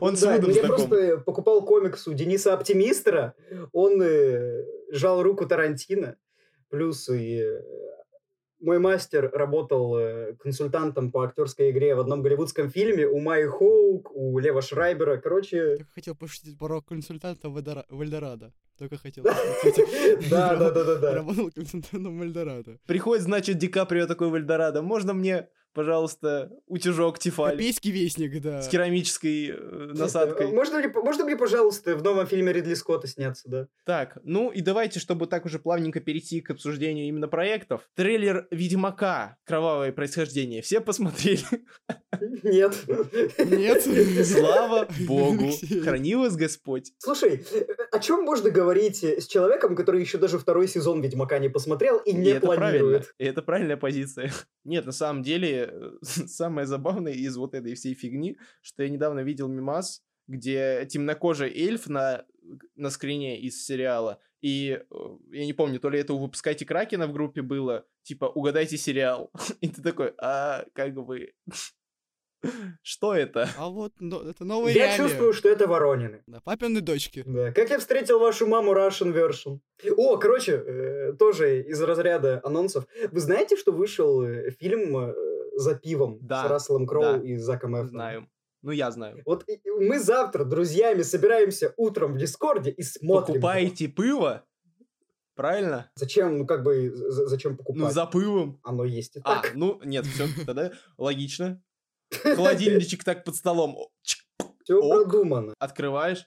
Он 0.01 0.17
с 0.17 0.21
Да, 0.21 0.37
Вудом 0.37 0.51
я 0.51 0.61
знаком. 0.65 0.89
просто 0.89 1.19
покупал 1.19 1.65
комикс 1.65 2.07
у 2.09 2.13
Дениса 2.15 2.55
Оптимистра. 2.55 3.35
Он 3.73 4.01
э, 4.03 4.65
жал 4.91 5.23
руку 5.23 5.47
Тарантино. 5.47 6.17
Плюс 6.71 7.09
и 7.09 7.41
э, 7.41 7.61
мой 8.61 8.79
мастер 8.79 9.31
работал 9.33 9.97
э, 9.97 10.35
консультантом 10.35 11.11
по 11.13 11.23
актерской 11.25 11.71
игре 11.71 11.95
в 11.95 12.01
одном 12.01 12.23
голливудском 12.23 12.71
фильме 12.71 13.07
у 13.07 13.21
Майи 13.21 13.47
Хоук, 13.47 14.11
у 14.13 14.39
Лева 14.39 14.63
Шрайбера. 14.63 15.17
Короче, 15.19 15.77
Только 15.77 15.93
хотел 15.93 16.15
пошутить 16.17 16.59
про 16.59 16.81
консультанта 16.81 17.49
в 17.49 17.57
Эльдора- 17.57 17.87
в 17.89 18.03
Эльдорадо. 18.03 18.53
Только 18.79 18.97
хотел 18.97 19.25
да, 20.31 20.57
да, 20.57 20.71
да, 20.71 20.85
да, 20.85 20.97
да. 20.97 21.15
Работал 21.15 21.51
консультантом 21.51 22.19
в 22.19 22.23
Эльдорадо. 22.23 22.79
Приходит, 22.87 23.25
значит, 23.25 23.59
Ди 23.59 23.69
Каприо 23.69 24.07
такой 24.07 24.29
в 24.29 24.35
Эльдорадо. 24.35 24.83
Можно 24.83 25.15
мне, 25.15 25.49
пожалуйста, 25.73 26.51
утюжок 26.67 27.19
Тефаль 27.19 27.53
Копейский 27.53 27.91
вестник, 27.91 28.41
да. 28.41 28.63
с 28.63 28.69
керамической 28.69 29.49
э, 29.49 29.93
насадкой? 29.95 30.49
Можно, 30.49 30.79
ли, 30.79 30.89
можно 30.89 31.25
мне, 31.25 31.37
пожалуйста, 31.37 31.97
в 31.97 32.03
новом 32.03 32.27
фильме 32.27 32.53
Ридли 32.53 32.75
Скотта 32.75 33.07
сняться, 33.07 33.49
да? 33.49 33.69
Так, 33.85 34.19
ну 34.25 34.51
и 34.51 34.61
давайте, 34.61 35.01
чтобы 35.01 35.27
так 35.27 35.45
уже 35.45 35.59
плавненько 35.59 36.01
перейти 36.01 36.41
к 36.41 36.51
обсуждению 36.51 37.07
именно 37.07 37.29
проектов. 37.29 37.89
Трейлер 37.95 38.47
Ведьмака 38.51 39.37
«Кровавое 39.45 39.93
происхождение». 39.93 40.63
Все 40.63 40.81
посмотрели? 40.81 41.45
Нет. 42.43 42.75
Нет. 43.39 44.27
Слава 44.27 44.89
богу! 45.07 45.51
Храни 45.85 46.15
вас 46.17 46.37
Господь. 46.37 46.93
Слушай, 46.99 47.45
э, 47.53 47.67
о 47.93 47.99
чем 47.99 48.25
можно 48.25 48.51
говорить 48.51 49.05
с 49.05 49.27
человеком, 49.27 49.77
который 49.77 50.01
еще 50.01 50.19
даже 50.19 50.39
второй 50.39 50.69
сезон 50.69 51.01
Ведьмака 51.01 51.39
не 51.39 51.49
посмотрел 51.49 51.99
и 51.99 52.11
И 52.11 52.15
не 52.15 52.41
правильно. 52.41 52.57
планирует? 52.57 53.15
И 53.19 53.25
это 53.25 53.43
правильная 53.43 53.77
позиция. 53.77 54.33
Нет, 54.65 54.87
на 54.87 54.93
самом 54.93 55.23
деле, 55.23 55.58
э, 55.67 55.91
самое 56.03 56.67
забавное 56.67 57.13
из 57.13 57.37
вот 57.37 57.55
этой 57.55 57.75
всей 57.75 57.95
фигни, 57.95 58.39
что 58.63 58.83
я 58.83 58.89
недавно 58.89 59.21
видел 59.21 59.49
мимас, 59.49 60.03
где 60.27 60.87
темнокожий 60.89 61.51
эльф 61.51 61.89
на, 61.89 62.25
на 62.77 62.91
скрине 62.91 63.41
из 63.41 63.65
сериала, 63.65 64.21
и 64.41 64.81
я 65.33 65.45
не 65.45 65.53
помню, 65.53 65.81
то 65.81 65.91
ли 65.91 65.99
это 65.99 66.15
у 66.15 66.19
«Выпускайте 66.19 66.65
Кракена» 66.65 67.07
в 67.07 67.13
группе 67.13 67.43
было, 67.43 67.85
типа 68.03 68.27
«Угадайте 68.27 68.77
сериал». 68.77 69.31
И 69.61 69.69
ты 69.69 69.83
такой, 69.83 70.15
а 70.19 70.65
как 70.75 70.95
бы... 70.95 71.33
Что 72.83 73.17
это? 73.17 73.49
А 73.59 73.69
вот 73.69 73.95
но- 73.99 74.23
это 74.23 74.45
новые 74.45 74.77
Я 74.77 74.87
реалии. 74.87 75.03
чувствую, 75.03 75.33
что 75.33 75.49
это 75.49 75.67
Воронины. 75.67 76.23
Да, 76.29 76.41
папины 76.41 76.81
дочки. 76.81 77.25
Да. 77.27 77.51
Как 77.51 77.71
я 77.71 77.81
встретил 77.81 78.21
вашу 78.21 78.47
маму 78.47 78.75
Russian 78.75 79.13
version. 79.13 79.59
О, 79.97 80.17
короче, 80.19 80.53
э, 80.53 81.13
тоже 81.19 81.63
из 81.63 81.83
разряда 81.83 82.41
анонсов. 82.45 82.87
Вы 83.11 83.19
знаете, 83.19 83.57
что 83.57 83.73
вышел 83.73 84.23
э, 84.23 84.53
фильм 84.53 84.97
э, 84.97 85.15
«За 85.59 85.75
пивом» 85.75 86.19
Да, 86.23 86.45
с 86.47 86.51
Расселом 86.51 86.87
Кроу 86.87 87.03
да. 87.03 87.17
и 87.19 87.37
Заком 87.37 87.73
Эфроном? 87.75 87.89
Знаю. 87.89 88.29
Ну, 88.63 88.71
я 88.73 88.91
знаю. 88.91 89.23
Вот 89.25 89.45
мы 89.81 89.99
завтра 90.01 90.45
друзьями 90.45 91.03
собираемся 91.03 91.75
утром 91.77 92.15
в 92.15 92.19
Дискорде 92.19 92.71
и 92.71 92.83
смотрим. 92.83 93.37
его. 93.37 93.47
Покупаете 93.47 93.87
пиво? 93.87 94.45
Правильно? 95.35 95.91
Зачем, 95.95 96.39
ну 96.39 96.47
как 96.47 96.65
бы, 96.65 96.91
зачем 96.95 97.57
покупать? 97.57 97.81
Ну, 97.83 97.91
за 97.91 98.07
пылом. 98.07 98.59
Оно 98.65 98.85
есть 98.85 99.17
и 99.17 99.21
А, 99.23 99.41
так. 99.43 99.53
ну, 99.55 99.81
нет, 99.85 100.05
все, 100.07 100.27
тогда 100.47 100.73
логично. 100.97 101.63
Холодильничек 102.23 103.05
так 103.05 103.25
под 103.25 103.37
столом. 103.37 103.77
Все 104.65 104.81
продумано. 104.81 105.55
Открываешь. 105.59 106.27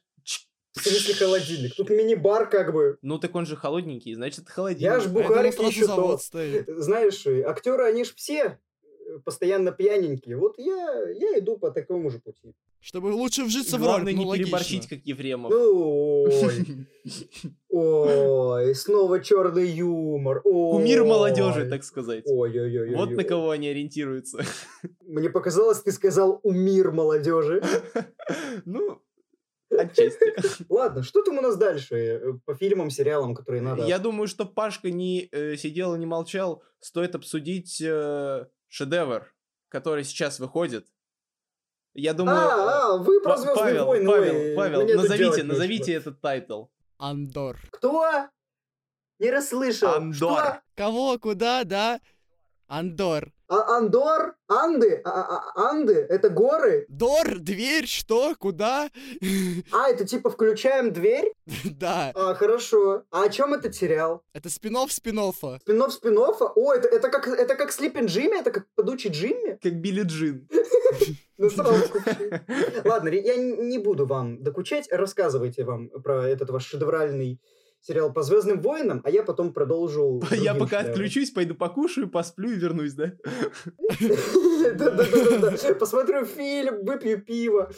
В 0.74 0.80
смысле 0.80 1.14
холодильник? 1.16 1.76
Тут 1.76 1.90
мини-бар 1.90 2.50
как 2.50 2.72
бы. 2.72 2.98
Ну, 3.02 3.20
так 3.20 3.36
он 3.36 3.46
же 3.46 3.58
холодненький, 3.58 4.14
значит, 4.14 4.48
холодильник. 4.48 4.94
Я 4.94 5.00
ж 5.02 5.08
бухарик 5.10 5.60
еще 5.60 5.86
то. 5.86 6.18
стоит. 6.18 6.66
Знаешь, 6.70 7.28
актеры, 7.46 7.84
они 7.84 8.06
ж 8.06 8.14
все 8.16 8.58
постоянно 9.26 9.72
пьяненькие. 9.72 10.38
Вот 10.38 10.58
я, 10.58 11.10
я 11.10 11.40
иду 11.40 11.58
по 11.58 11.72
такому 11.72 12.10
же 12.10 12.20
пути. 12.20 12.54
Чтобы 12.80 13.08
лучше 13.08 13.44
вжиться 13.44 13.78
в 13.78 13.82
роль, 13.82 13.88
Главное 13.90 14.14
ну, 14.14 14.20
не 14.20 14.26
логично. 14.26 14.46
переборщить, 14.46 14.88
как 14.88 15.00
Ефремов. 15.06 15.52
Ну, 15.52 16.24
ой, 16.24 16.88
ой, 17.70 18.76
снова 18.76 19.20
черный 19.20 19.68
юмор. 19.68 20.42
Кумир 20.42 21.04
ой. 21.04 21.08
молодежи, 21.08 21.70
так 21.70 21.84
сказать. 21.84 22.24
Ой-ой-ой. 22.28 22.96
Вот 22.96 23.12
на 23.12 23.24
кого 23.24 23.52
они 23.52 23.70
ориентируются. 23.70 24.44
Мне 25.02 25.30
показалось, 25.30 25.82
ты 25.82 25.92
сказал 25.92 26.40
«умир 26.44 26.92
молодежи». 26.92 27.62
Ну, 28.66 29.02
отчасти. 29.78 30.34
Ладно, 30.70 31.04
что 31.04 31.24
там 31.24 31.38
у 31.38 31.42
нас 31.42 31.58
дальше 31.58 31.96
э, 31.96 32.34
по 32.46 32.56
фильмам, 32.56 32.90
сериалам, 32.90 33.36
которые 33.36 33.62
надо... 33.62 33.86
Я 33.86 34.00
думаю, 34.00 34.28
что 34.28 34.46
Пашка 34.46 34.92
не 34.92 35.28
э, 35.32 35.56
сидел 35.58 35.96
и 35.96 36.00
не 36.00 36.06
молчал. 36.06 36.64
Стоит 36.80 37.16
обсудить 37.16 37.82
э, 37.82 38.46
шедевр, 38.72 39.34
который 39.68 40.04
сейчас 40.06 40.40
выходит. 40.40 40.88
Я 41.94 42.14
думаю... 42.14 42.38
э, 42.38 42.42
А, 42.42 42.94
а, 42.94 42.98
вы 42.98 43.20
про 43.22 43.36
«Звездные 43.36 43.56
Павел, 43.64 43.86
войны». 43.86 44.08
Павел, 44.10 44.56
Павел, 44.56 44.84
мне 44.84 44.96
назовите, 44.96 45.44
назовите 45.44 45.92
нечего. 45.92 46.00
этот 46.00 46.22
title. 46.22 46.66
Андор. 46.98 47.60
Кто? 47.72 48.30
Не 49.20 49.30
расслышал. 49.30 49.94
Андор. 49.96 50.14
Что? 50.40 50.62
Кого, 50.76 51.20
куда, 51.20 51.66
да? 51.66 52.00
Андор. 52.72 53.34
А, 53.50 53.78
Андор? 53.78 54.36
Анды? 54.48 55.02
А, 55.04 55.10
а, 55.56 55.70
Анды? 55.72 55.94
Это 56.10 56.30
горы? 56.30 56.86
Дор, 56.88 57.40
дверь, 57.40 57.86
что, 57.86 58.34
куда? 58.40 58.90
А, 59.74 59.90
это 59.90 60.06
типа 60.06 60.30
включаем 60.30 60.94
дверь? 60.94 61.34
Да, 61.66 62.14
А, 62.16 62.34
хорошо. 62.34 63.04
А 63.12 63.24
о 63.24 63.30
чем 63.30 63.54
этот 63.54 63.76
сериал? 63.76 64.24
это 64.34 64.48
спин-офф 64.50 64.90
спин-оффа. 64.90 65.60
Спинов 65.60 65.92
спинофа? 65.92 66.46
О, 66.46 66.74
это, 66.74 66.88
это 66.88 67.10
как 67.10 67.28
это 67.28 67.56
как 67.56 67.74
Слипин 67.74 68.06
Джимми? 68.06 68.40
Это 68.40 68.52
как 68.52 68.68
подучий 68.76 69.10
Джимми? 69.10 69.60
Как 69.62 69.74
Билли 69.74 70.04
Джин. 70.04 70.48
Ну. 71.38 71.50
Ладно, 72.86 73.10
я 73.10 73.36
не 73.36 73.80
буду 73.80 74.06
вам 74.06 74.44
докучать. 74.44 74.88
Рассказывайте 74.92 75.64
вам 75.64 75.90
про 75.90 76.28
этот 76.28 76.52
ваш 76.52 76.68
шедевральный 76.68 77.42
сериал 77.82 78.14
по 78.14 78.24
Звездным 78.24 78.62
войнам, 78.62 79.02
а 79.04 79.10
я 79.10 79.24
потом 79.24 79.54
продолжу. 79.54 80.22
Я 80.32 80.54
пока 80.54 80.78
сериалом. 80.78 80.92
отключусь, 80.92 81.32
пойду 81.32 81.56
покушаю, 81.56 82.10
посплю 82.10 82.52
и 82.52 82.56
вернусь, 82.56 82.94
да? 82.94 83.14
Да-да-да. 84.76 85.76
Посмотрю 85.76 86.26
фильм, 86.26 86.86
выпью 86.86 87.22
пиво. 87.22 87.72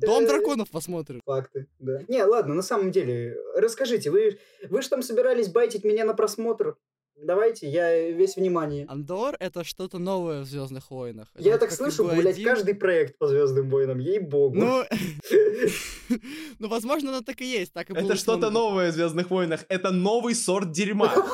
Дом 0.00 0.24
Э, 0.24 0.26
драконов 0.26 0.70
посмотрим. 0.70 1.20
Факты, 1.24 1.68
да. 1.78 2.02
Не, 2.08 2.24
ладно, 2.24 2.54
на 2.54 2.62
самом 2.62 2.90
деле, 2.90 3.36
расскажите, 3.54 4.10
вы, 4.10 4.38
вы 4.68 4.82
же 4.82 4.88
там 4.88 5.02
собирались 5.02 5.48
байтить 5.48 5.84
меня 5.84 6.04
на 6.04 6.14
просмотр? 6.14 6.76
Давайте, 7.16 7.68
я 7.68 8.10
весь 8.10 8.36
внимание. 8.36 8.84
Андор 8.88 9.36
это 9.40 9.64
что-то 9.64 9.98
новое 9.98 10.42
в 10.42 10.44
Звездных 10.44 10.90
войнах. 10.90 11.28
Это 11.34 11.42
Я 11.48 11.58
так 11.58 11.70
слышу, 11.70 12.04
блядь, 12.04 12.34
один. 12.34 12.44
каждый 12.44 12.74
проект 12.74 13.16
по 13.16 13.26
Звездным 13.26 13.70
войнам, 13.70 13.98
ей-богу. 13.98 14.54
Ну, 14.54 14.84
ну, 16.58 16.68
возможно, 16.68 17.10
оно 17.10 17.22
так 17.22 17.40
и 17.40 17.46
есть. 17.46 17.72
Так 17.72 17.88
и 17.90 17.94
было 17.94 18.04
Это 18.04 18.16
что-то 18.16 18.50
новое 18.50 18.92
в 18.92 18.94
Звездных 18.94 19.30
войнах. 19.30 19.64
Это 19.68 19.90
новый 19.90 20.34
сорт 20.34 20.72
дерьма. 20.72 21.14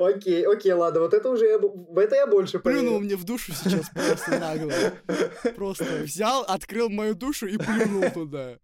Окей, 0.00 0.46
окей, 0.46 0.72
ладно, 0.72 1.00
вот 1.00 1.14
это 1.14 1.30
уже, 1.30 1.46
это 1.46 2.14
я 2.14 2.26
больше 2.26 2.58
Плюнул 2.58 2.82
поверил. 2.82 3.00
мне 3.00 3.16
в 3.16 3.24
душу 3.24 3.52
сейчас 3.52 3.88
просто 3.90 4.38
нагло. 4.38 4.72
Просто 5.56 5.84
взял, 6.02 6.42
открыл 6.42 6.88
мою 6.88 7.14
душу 7.14 7.46
и 7.46 7.56
плюнул 7.56 8.10
туда. 8.12 8.58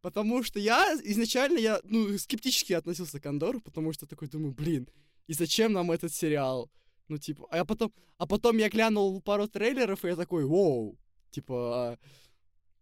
Потому 0.00 0.42
что 0.42 0.58
я 0.58 0.94
изначально 1.04 1.58
я 1.58 1.80
ну, 1.84 2.16
скептически 2.18 2.72
относился 2.72 3.20
к 3.20 3.26
Андору, 3.26 3.60
потому 3.60 3.92
что 3.92 4.06
такой 4.06 4.28
думаю, 4.28 4.52
блин, 4.54 4.88
и 5.26 5.32
зачем 5.32 5.72
нам 5.72 5.90
этот 5.90 6.12
сериал? 6.12 6.70
Ну, 7.08 7.18
типа, 7.18 7.46
а 7.50 7.64
потом, 7.64 7.92
а 8.18 8.26
потом 8.26 8.58
я 8.58 8.68
глянул 8.68 9.20
пару 9.20 9.46
трейлеров, 9.48 10.04
и 10.04 10.08
я 10.08 10.16
такой, 10.16 10.44
воу, 10.44 10.98
типа, 11.30 11.54
а, 11.56 11.98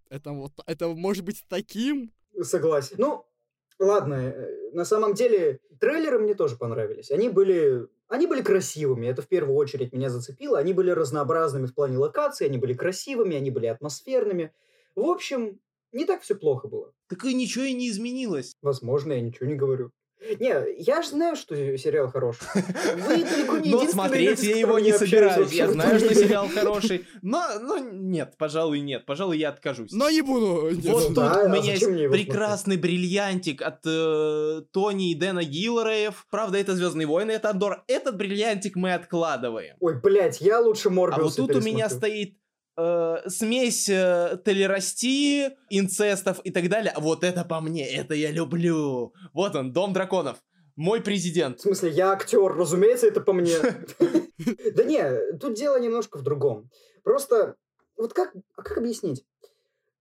это 0.08 0.32
вот, 0.32 0.52
это 0.66 0.88
может 0.88 1.24
быть 1.24 1.44
таким? 1.48 2.12
Согласен. 2.40 2.96
Ну, 2.98 3.26
ладно, 3.78 4.14
э, 4.14 4.70
на 4.72 4.84
самом 4.84 5.14
деле, 5.14 5.60
трейлеры 5.80 6.18
мне 6.18 6.34
тоже 6.34 6.56
понравились. 6.56 7.10
Они 7.10 7.28
были, 7.28 7.86
они 8.08 8.26
были 8.26 8.42
красивыми, 8.42 9.06
это 9.06 9.22
в 9.22 9.28
первую 9.28 9.56
очередь 9.56 9.92
меня 9.92 10.10
зацепило. 10.10 10.58
Они 10.58 10.72
были 10.72 10.90
разнообразными 10.90 11.66
в 11.66 11.74
плане 11.74 11.98
локаций, 11.98 12.46
они 12.46 12.58
были 12.58 12.74
красивыми, 12.74 13.36
они 13.36 13.50
были 13.50 13.66
атмосферными. 13.66 14.52
В 14.94 15.04
общем, 15.04 15.60
не 15.92 16.04
так 16.04 16.22
все 16.22 16.34
плохо 16.34 16.68
было. 16.68 16.92
Так 17.08 17.24
и 17.24 17.34
ничего 17.34 17.64
и 17.64 17.74
не 17.74 17.88
изменилось. 17.90 18.54
Возможно, 18.62 19.12
я 19.12 19.20
ничего 19.20 19.46
не 19.46 19.54
говорю. 19.54 19.92
Не, 20.40 20.82
я 20.82 21.02
же 21.02 21.08
знаю, 21.08 21.36
что 21.36 21.54
сериал 21.76 22.10
хороший. 22.10 22.46
Вы 22.54 23.24
далеко 23.24 23.58
не 23.58 23.70
Но 23.70 23.86
смотреть 23.86 24.42
я 24.42 24.56
его 24.56 24.78
не 24.78 24.92
собираюсь. 24.92 25.52
Я 25.52 25.70
знаю, 25.70 25.98
что 25.98 26.14
сериал 26.14 26.48
хороший. 26.48 27.06
Но, 27.22 27.44
но 27.60 27.78
нет, 27.78 28.34
пожалуй, 28.38 28.80
нет. 28.80 29.06
Пожалуй, 29.06 29.38
я 29.38 29.50
откажусь. 29.50 29.92
Но 29.92 30.10
не 30.10 30.22
буду. 30.22 30.70
не 30.70 30.90
Вот 30.90 31.08
тут 31.08 31.14
да, 31.14 31.42
у 31.42 31.46
а 31.46 31.48
меня 31.48 31.72
есть 31.72 31.84
прекрасный 31.84 32.76
бриллиантик 32.76 33.62
от 33.62 33.80
э, 33.86 34.62
Тони 34.72 35.12
и 35.12 35.14
Дэна 35.14 35.44
Гиллареев. 35.44 36.26
Правда, 36.30 36.58
это 36.58 36.74
Звездные 36.74 37.06
войны, 37.06 37.32
это 37.32 37.50
Андор. 37.50 37.84
Этот 37.86 38.16
бриллиантик 38.16 38.76
мы 38.76 38.94
откладываем. 38.94 39.76
Ой, 39.80 40.00
блядь, 40.00 40.40
я 40.40 40.60
лучше 40.60 40.88
А 40.88 40.92
Морбиуса 40.92 41.42
вот 41.42 41.52
тут 41.52 41.62
у 41.62 41.64
меня 41.64 41.88
стоит 41.88 42.38
э, 42.76 43.16
смесь 43.28 43.88
э, 43.88 44.38
толерастии, 44.44 45.50
инцестов 45.70 46.40
и 46.44 46.50
так 46.50 46.68
далее. 46.68 46.94
Вот 46.96 47.24
это 47.24 47.44
по 47.44 47.60
мне, 47.60 47.88
это 47.88 48.14
я 48.14 48.30
люблю. 48.30 49.12
Вот 49.32 49.54
он, 49.54 49.72
Дом 49.72 49.92
драконов. 49.92 50.38
Мой 50.76 51.00
В 51.00 51.04
президент. 51.04 51.60
смысле, 51.60 51.90
я 51.90 52.10
актер, 52.10 52.52
разумеется, 52.52 53.06
это 53.06 53.20
по 53.20 53.32
мне. 53.32 53.56
Да 54.74 54.82
не, 54.82 55.38
тут 55.38 55.54
дело 55.54 55.78
немножко 55.78 56.18
в 56.18 56.22
другом. 56.22 56.68
Просто, 57.04 57.54
вот 57.96 58.12
как, 58.12 58.34
а 58.56 58.62
как 58.62 58.78
объяснить? 58.78 59.24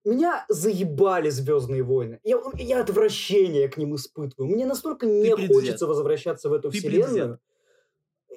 Меня 0.03 0.43
заебали 0.49 1.29
Звездные 1.29 1.83
войны. 1.83 2.19
Я, 2.23 2.41
я 2.57 2.81
отвращение 2.81 3.69
к 3.69 3.77
ним 3.77 3.95
испытываю. 3.95 4.51
Мне 4.51 4.65
настолько 4.65 5.05
не 5.05 5.29
хочется 5.47 5.85
возвращаться 5.85 6.49
в 6.49 6.53
эту 6.53 6.71
вселенную. 6.71 7.39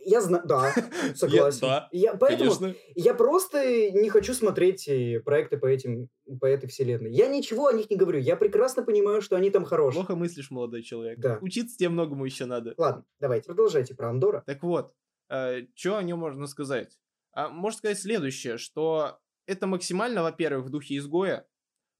Я 0.08 0.20
знаю, 0.20 0.44
да, 0.46 0.72
согласен. 1.16 1.60
да, 1.62 1.88
Я- 1.90 2.14
поэтому 2.14 2.54
Конечно. 2.54 2.74
я 2.94 3.12
просто 3.12 3.90
не 3.90 4.08
хочу 4.08 4.34
смотреть 4.34 4.86
э, 4.86 5.20
проекты 5.24 5.58
по, 5.58 5.66
этим, 5.66 6.08
по 6.40 6.46
этой 6.46 6.68
вселенной. 6.68 7.12
Я 7.12 7.26
ничего 7.26 7.66
о 7.66 7.72
них 7.72 7.90
не 7.90 7.96
говорю. 7.96 8.20
Я 8.20 8.36
прекрасно 8.36 8.84
понимаю, 8.84 9.20
что 9.20 9.34
они 9.34 9.50
там 9.50 9.64
хорошие. 9.64 10.04
Плохо 10.04 10.14
мыслишь, 10.14 10.50
молодой 10.52 10.82
человек. 10.84 11.18
Да. 11.18 11.38
Учиться 11.40 11.76
тебе 11.76 11.88
многому 11.88 12.24
еще 12.24 12.44
надо. 12.44 12.74
Ладно, 12.76 13.04
давайте, 13.18 13.46
продолжайте 13.46 13.94
про 13.96 14.10
Андора. 14.10 14.44
Так 14.46 14.62
вот, 14.62 14.92
что 15.28 15.96
о 15.96 16.02
нем 16.04 16.20
можно 16.20 16.46
сказать? 16.46 16.98
А, 17.32 17.48
можно 17.48 17.78
сказать 17.78 17.98
следующее, 17.98 18.58
что 18.58 19.18
это 19.46 19.66
максимально, 19.66 20.22
во-первых, 20.22 20.66
в 20.66 20.70
духе 20.70 20.96
изгоя, 20.98 21.46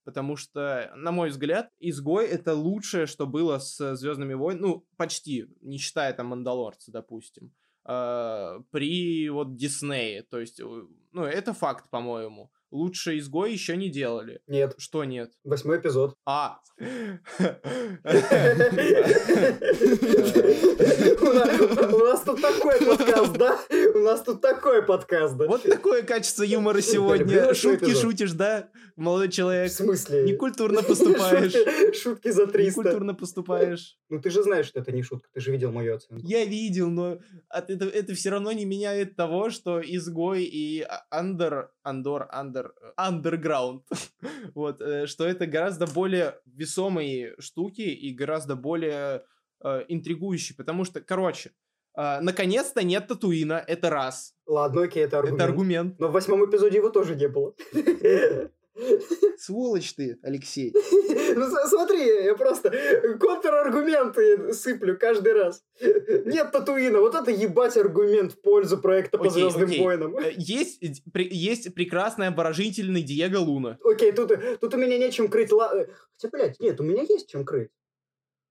потому 0.05 0.37
что, 0.37 0.93
на 0.95 1.11
мой 1.11 1.31
взгляд, 1.31 1.71
изгой 1.81 2.27
это 2.27 2.55
лучшее, 2.55 3.07
что 3.07 3.27
было 3.27 3.59
с 3.59 3.97
Звездными 3.97 4.35
войнами, 4.35 4.63
ну, 4.63 4.87
почти, 4.97 5.47
не 5.61 5.79
считая 5.79 6.13
там 6.13 6.29
Мандалорца, 6.29 6.93
допустим, 6.93 7.53
а, 7.89 8.61
при 8.71 9.29
вот 9.31 9.57
Диснее. 9.57 10.23
То 10.25 10.41
есть, 10.41 10.61
э, 10.61 10.65
ну, 11.13 11.25
это 11.25 11.55
факт, 11.55 11.89
по-моему. 11.91 12.51
Лучше 12.73 13.17
изгой 13.19 13.53
еще 13.53 13.77
не 13.77 13.89
делали. 13.89 14.41
Нет, 14.49 14.75
Что 14.77 15.05
нет? 15.05 15.33
восьмой 15.45 15.79
эпизод. 15.79 16.17
А. 16.27 16.59
У 16.79 16.85
нас 21.99 22.21
тут 22.23 22.41
такой 22.43 22.85
подкаст, 22.85 23.33
да? 23.35 23.59
У 23.97 24.01
нас 24.01 24.23
тут 24.23 24.43
такой 24.43 24.83
подкаст, 24.83 25.39
да? 25.39 25.47
Вот 25.47 25.63
такое 25.63 26.03
качество 26.03 26.43
юмора 26.43 26.83
сегодня. 26.83 27.55
Шутки 27.55 27.95
шутишь, 27.95 28.33
да, 28.33 28.69
молодой 28.95 29.29
В 29.29 29.33
человек? 29.33 29.73
смысле? 29.73 30.25
Некультурно 30.25 30.83
поступаешь. 30.87 31.55
Шутки, 31.97 32.29
за 32.29 32.47
300. 32.47 32.81
Некультурно 32.81 33.15
поступаешь. 33.15 33.99
Ну 34.11 34.21
ты 34.21 34.29
же 34.29 34.43
знаешь, 34.43 34.67
что 34.67 34.81
это 34.81 34.93
не 34.93 35.03
шутка, 35.03 35.31
ты 35.33 35.41
же 35.41 35.51
видел 35.51 35.73
мою 35.73 35.97
оценку. 35.97 36.23
Я 36.27 36.45
видел, 36.45 36.91
но 36.91 37.21
это, 37.49 38.15
все 38.15 38.29
равно 38.29 38.53
не 38.53 38.67
меняет 38.67 39.17
того, 39.17 39.49
что 39.49 39.81
изгой 39.81 40.45
и 40.45 40.87
андер, 41.09 41.71
андор, 41.83 42.29
андер, 42.31 42.75
андерграунд, 42.97 43.85
вот, 44.55 44.83
э, 44.83 45.07
что 45.07 45.27
это 45.27 45.47
гораздо 45.47 45.87
более 45.87 46.39
весомые 46.45 47.35
штуки 47.39 47.81
и 47.81 48.13
гораздо 48.13 48.57
более 48.57 49.25
э, 49.65 49.85
интригующие, 49.89 50.55
потому 50.55 50.85
что, 50.85 51.01
короче, 51.01 51.53
э, 51.97 52.21
наконец-то 52.21 52.83
нет 52.85 53.07
Татуина, 53.09 53.63
это 53.67 53.91
раз, 53.91 54.35
Ладно, 54.47 54.83
окей, 54.83 55.05
это 55.05 55.19
аргумент. 55.19 55.41
это 55.41 55.45
аргумент. 55.51 55.99
Но 55.99 56.09
в 56.09 56.13
восьмом 56.13 56.45
эпизоде 56.45 56.77
его 56.77 56.91
тоже 56.91 57.17
не 57.17 57.29
было. 57.29 57.55
Сволочь 59.39 59.95
ты, 59.95 60.19
Алексей. 60.23 60.75
Ну, 61.37 61.45
смотри, 61.69 62.25
я 62.25 62.35
просто 62.35 62.71
контраргументы 63.21 64.55
сыплю 64.55 64.97
каждый 64.99 65.33
раз. 65.35 65.63
Нет 66.25 66.51
Татуина, 66.53 67.01
вот 67.01 67.15
это 67.15 67.31
ебать 67.31 67.77
аргумент 67.77 68.33
в 68.33 68.41
пользу 68.41 68.79
проекта 68.79 69.19
по 69.19 69.29
Звездным 69.29 69.69
войнам. 69.79 70.17
Э, 70.17 70.33
Есть, 70.37 70.83
э, 70.83 70.93
есть 71.15 71.75
прекрасный 71.75 72.29
обворожительный 72.29 73.03
Диего 73.03 73.39
Луна. 73.39 73.77
Окей, 73.85 74.13
тут, 74.13 74.33
тут 74.61 74.75
у 74.75 74.77
меня 74.79 74.97
нечем 74.99 75.29
крыть. 75.29 75.51
э, 75.53 75.87
Хотя, 76.15 76.29
блядь, 76.33 76.61
нет, 76.61 76.81
у 76.81 76.85
меня 76.85 77.03
есть 77.03 77.29
чем 77.29 77.45
крыть. 77.45 77.71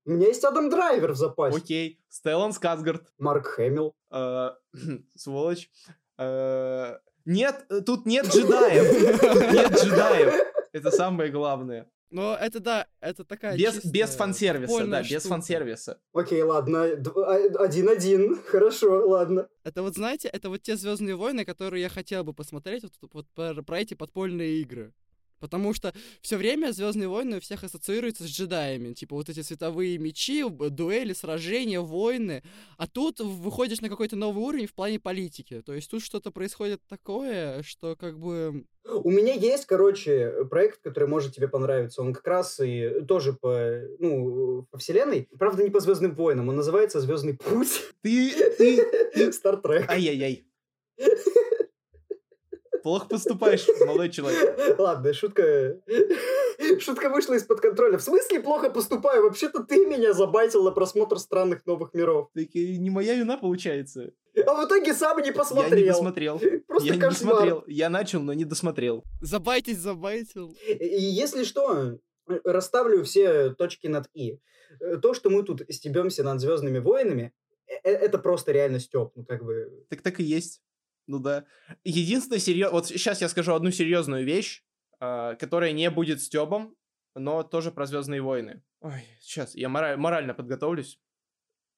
У 0.05 0.11
меня 0.11 0.27
есть 0.27 0.43
Адам 0.43 0.69
Драйвер 0.69 1.13
в 1.13 1.15
запасе. 1.15 1.57
Окей. 1.57 1.99
Стеллан 2.09 2.53
Скарсгард. 2.53 3.11
Марк 3.17 3.47
Хэмилл. 3.47 3.95
Э, 4.11 4.51
Сволочь. 5.15 5.69
Э, 6.17 6.97
Нет, 7.25 7.65
э, 7.69 7.81
тут 7.81 8.05
нет 8.05 8.27
джедаев. 8.27 9.19
Тут 9.19 9.51
нет 9.51 9.71
джедаев. 9.83 10.33
Это 10.73 10.91
самое 10.91 11.31
главное. 11.31 11.89
Но 12.11 12.35
это 12.35 12.59
да, 12.59 12.87
это 13.01 13.25
такая 13.25 13.57
Без, 13.57 13.73
чисто 13.73 13.89
без 13.89 14.15
фан-сервиса, 14.15 14.67
да, 14.71 14.77
прикольная 14.77 15.01
без 15.01 15.09
штука. 15.21 15.27
фан-сервиса. 15.27 15.99
Окей, 16.13 16.43
ладно, 16.43 16.83
а- 16.83 17.63
один-один. 17.63 18.39
Хорошо, 18.47 19.07
ладно. 19.07 19.49
Это 19.63 19.81
вот, 19.81 19.95
знаете, 19.95 20.29
это 20.29 20.49
вот 20.49 20.61
те 20.61 20.77
Звездные 20.77 21.15
войны, 21.15 21.45
которые 21.45 21.81
я 21.81 21.89
хотел 21.89 22.23
бы 22.23 22.33
посмотреть 22.33 22.83
вот, 22.83 22.93
вот 23.11 23.27
про, 23.33 23.61
про 23.63 23.79
эти 23.79 23.95
подпольные 23.95 24.61
игры. 24.61 24.93
Потому 25.45 25.75
что 25.75 25.93
все 26.21 26.37
время 26.37 26.71
Звездные 26.71 27.07
войны 27.07 27.37
у 27.37 27.39
всех 27.39 27.63
ассоциируются 27.63 28.23
с 28.23 28.27
джедаями. 28.27 28.93
Типа 28.93 29.15
вот 29.15 29.29
эти 29.29 29.41
световые 29.41 29.99
мечи, 29.99 30.43
дуэли, 30.49 31.13
сражения, 31.13 31.81
войны. 31.81 32.41
А 32.77 32.87
тут 32.87 33.19
выходишь 33.19 33.79
на 33.79 33.89
какой-то 33.89 34.15
новый 34.15 34.43
уровень 34.43 34.65
в 34.65 34.73
плане 34.73 34.99
политики. 34.99 35.61
То 35.63 35.73
есть 35.73 35.91
тут 35.91 36.01
что-то 36.01 36.31
происходит 36.31 36.81
такое, 36.89 37.61
что 37.61 37.95
как 37.95 38.17
бы... 38.17 38.65
У 38.85 39.11
меня 39.11 39.33
есть, 39.33 39.67
короче, 39.67 40.45
проект, 40.49 40.81
который 40.81 41.07
может 41.07 41.35
тебе 41.35 41.47
понравиться. 41.47 42.01
Он 42.01 42.11
как 42.11 42.25
раз 42.25 42.59
и 42.59 43.01
тоже 43.07 43.33
по, 43.33 43.81
ну, 43.99 44.65
по 44.71 44.79
вселенной. 44.79 45.29
Правда, 45.37 45.61
не 45.61 45.69
по 45.69 45.79
Звездным 45.79 46.15
войнам. 46.15 46.49
Он 46.49 46.55
называется 46.55 46.99
Звездный 47.01 47.35
путь. 47.35 47.83
Ты, 48.01 48.33
ты, 48.57 49.31
Стартрек. 49.31 49.87
ай-яй-яй. 49.91 50.47
Плохо 52.85 53.07
поступаешь, 53.07 53.65
молодой 53.79 54.11
человек. 54.11 54.77
Ладно, 54.77 55.11
шутка... 55.11 55.81
Шутка 56.77 57.09
вышла 57.09 57.33
из-под 57.33 57.59
контроля. 57.59 57.97
В 57.97 58.03
смысле 58.03 58.41
плохо 58.41 58.69
поступаю? 58.69 59.23
Вообще-то 59.23 59.63
ты 59.63 59.87
меня 59.87 60.13
забайтил 60.13 60.63
на 60.63 60.69
просмотр 60.69 61.17
странных 61.17 61.65
новых 61.65 61.95
миров. 61.95 62.29
Так 62.35 62.49
и 62.53 62.77
не 62.77 62.91
моя 62.91 63.15
вина 63.15 63.37
получается. 63.37 64.11
А 64.35 64.53
в 64.53 64.67
итоге 64.67 64.93
сам 64.93 65.19
не 65.23 65.31
посмотрел. 65.31 65.73
Я 65.73 65.81
не 65.81 65.87
досмотрел. 65.87 66.41
Просто 66.67 66.87
Я 66.89 66.95
не 66.95 67.01
кошмар. 67.01 67.33
досмотрел. 67.33 67.63
Я 67.65 67.89
начал, 67.89 68.21
но 68.21 68.33
не 68.33 68.45
досмотрел. 68.45 69.03
Забайтить, 69.19 69.79
забайтил. 69.79 70.55
И 70.67 71.03
если 71.03 71.43
что, 71.43 71.97
расставлю 72.43 73.03
все 73.03 73.49
точки 73.49 73.87
над 73.87 74.11
«и». 74.13 74.39
Э, 74.79 74.97
То, 74.97 75.15
что 75.15 75.31
мы 75.31 75.41
тут 75.41 75.63
стебемся 75.69 76.21
над 76.23 76.39
«Звездными 76.39 76.77
войнами», 76.77 77.33
э- 77.67 77.73
э- 77.83 77.95
это 77.95 78.19
просто 78.19 78.51
реально 78.51 78.79
стёб. 78.79 79.11
Ну, 79.15 79.25
как 79.25 79.43
бы... 79.43 79.71
Так 79.89 80.03
так 80.03 80.19
и 80.19 80.23
есть. 80.23 80.61
Ну 81.07 81.19
да. 81.19 81.45
Единственное 81.83 82.39
серьезное... 82.39 82.71
Вот 82.73 82.87
сейчас 82.87 83.21
я 83.21 83.29
скажу 83.29 83.53
одну 83.53 83.71
серьезную 83.71 84.25
вещь, 84.25 84.63
а, 84.99 85.35
которая 85.35 85.71
не 85.71 85.89
будет 85.89 86.21
стебом, 86.21 86.75
но 87.15 87.43
тоже 87.43 87.71
про 87.71 87.85
Звездные 87.85 88.21
войны. 88.21 88.63
Ой, 88.81 89.03
сейчас, 89.19 89.55
я 89.55 89.69
мора- 89.69 89.97
морально 89.97 90.33
подготовлюсь. 90.33 90.99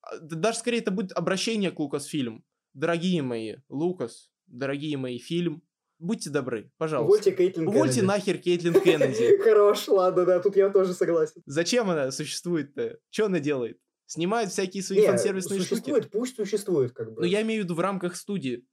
А, 0.01 0.17
да 0.17 0.35
Даже 0.37 0.59
скорее 0.59 0.79
это 0.79 0.91
будет 0.91 1.11
обращение 1.11 1.71
к 1.71 1.79
Лукасфильм. 1.79 2.43
Дорогие 2.73 3.21
мои, 3.21 3.55
Лукас, 3.69 4.31
дорогие 4.45 4.97
мои, 4.97 5.17
фильм, 5.17 5.63
будьте 5.99 6.29
добры, 6.29 6.71
пожалуйста. 6.77 7.07
Увольте 7.11 7.31
Кейтлин 7.35 7.67
Увольте 7.67 7.95
Кеннеди. 7.95 8.05
нахер 8.07 8.37
Кейтлин 8.37 8.73
Кеннеди. 8.81 9.37
Хорош, 9.43 9.87
ладно, 9.87 10.25
да, 10.25 10.39
тут 10.39 10.55
я 10.55 10.69
тоже 10.69 10.93
согласен. 10.93 11.41
Зачем 11.45 11.89
она 11.89 12.11
существует-то? 12.11 12.99
Что 13.09 13.25
она 13.25 13.39
делает? 13.39 13.79
Снимает 14.05 14.51
всякие 14.51 14.83
свои 14.83 14.99
Не, 14.99 15.07
фансервисные 15.07 15.59
штуки. 15.59 15.69
существует, 15.69 16.11
пусть 16.11 16.35
существует, 16.35 16.93
как 16.93 17.13
бы. 17.13 17.21
Но 17.21 17.25
я 17.25 17.41
имею 17.41 17.61
в 17.61 17.65
виду 17.65 17.75
в 17.75 17.79
рамках 17.79 18.15
студии. 18.15 18.65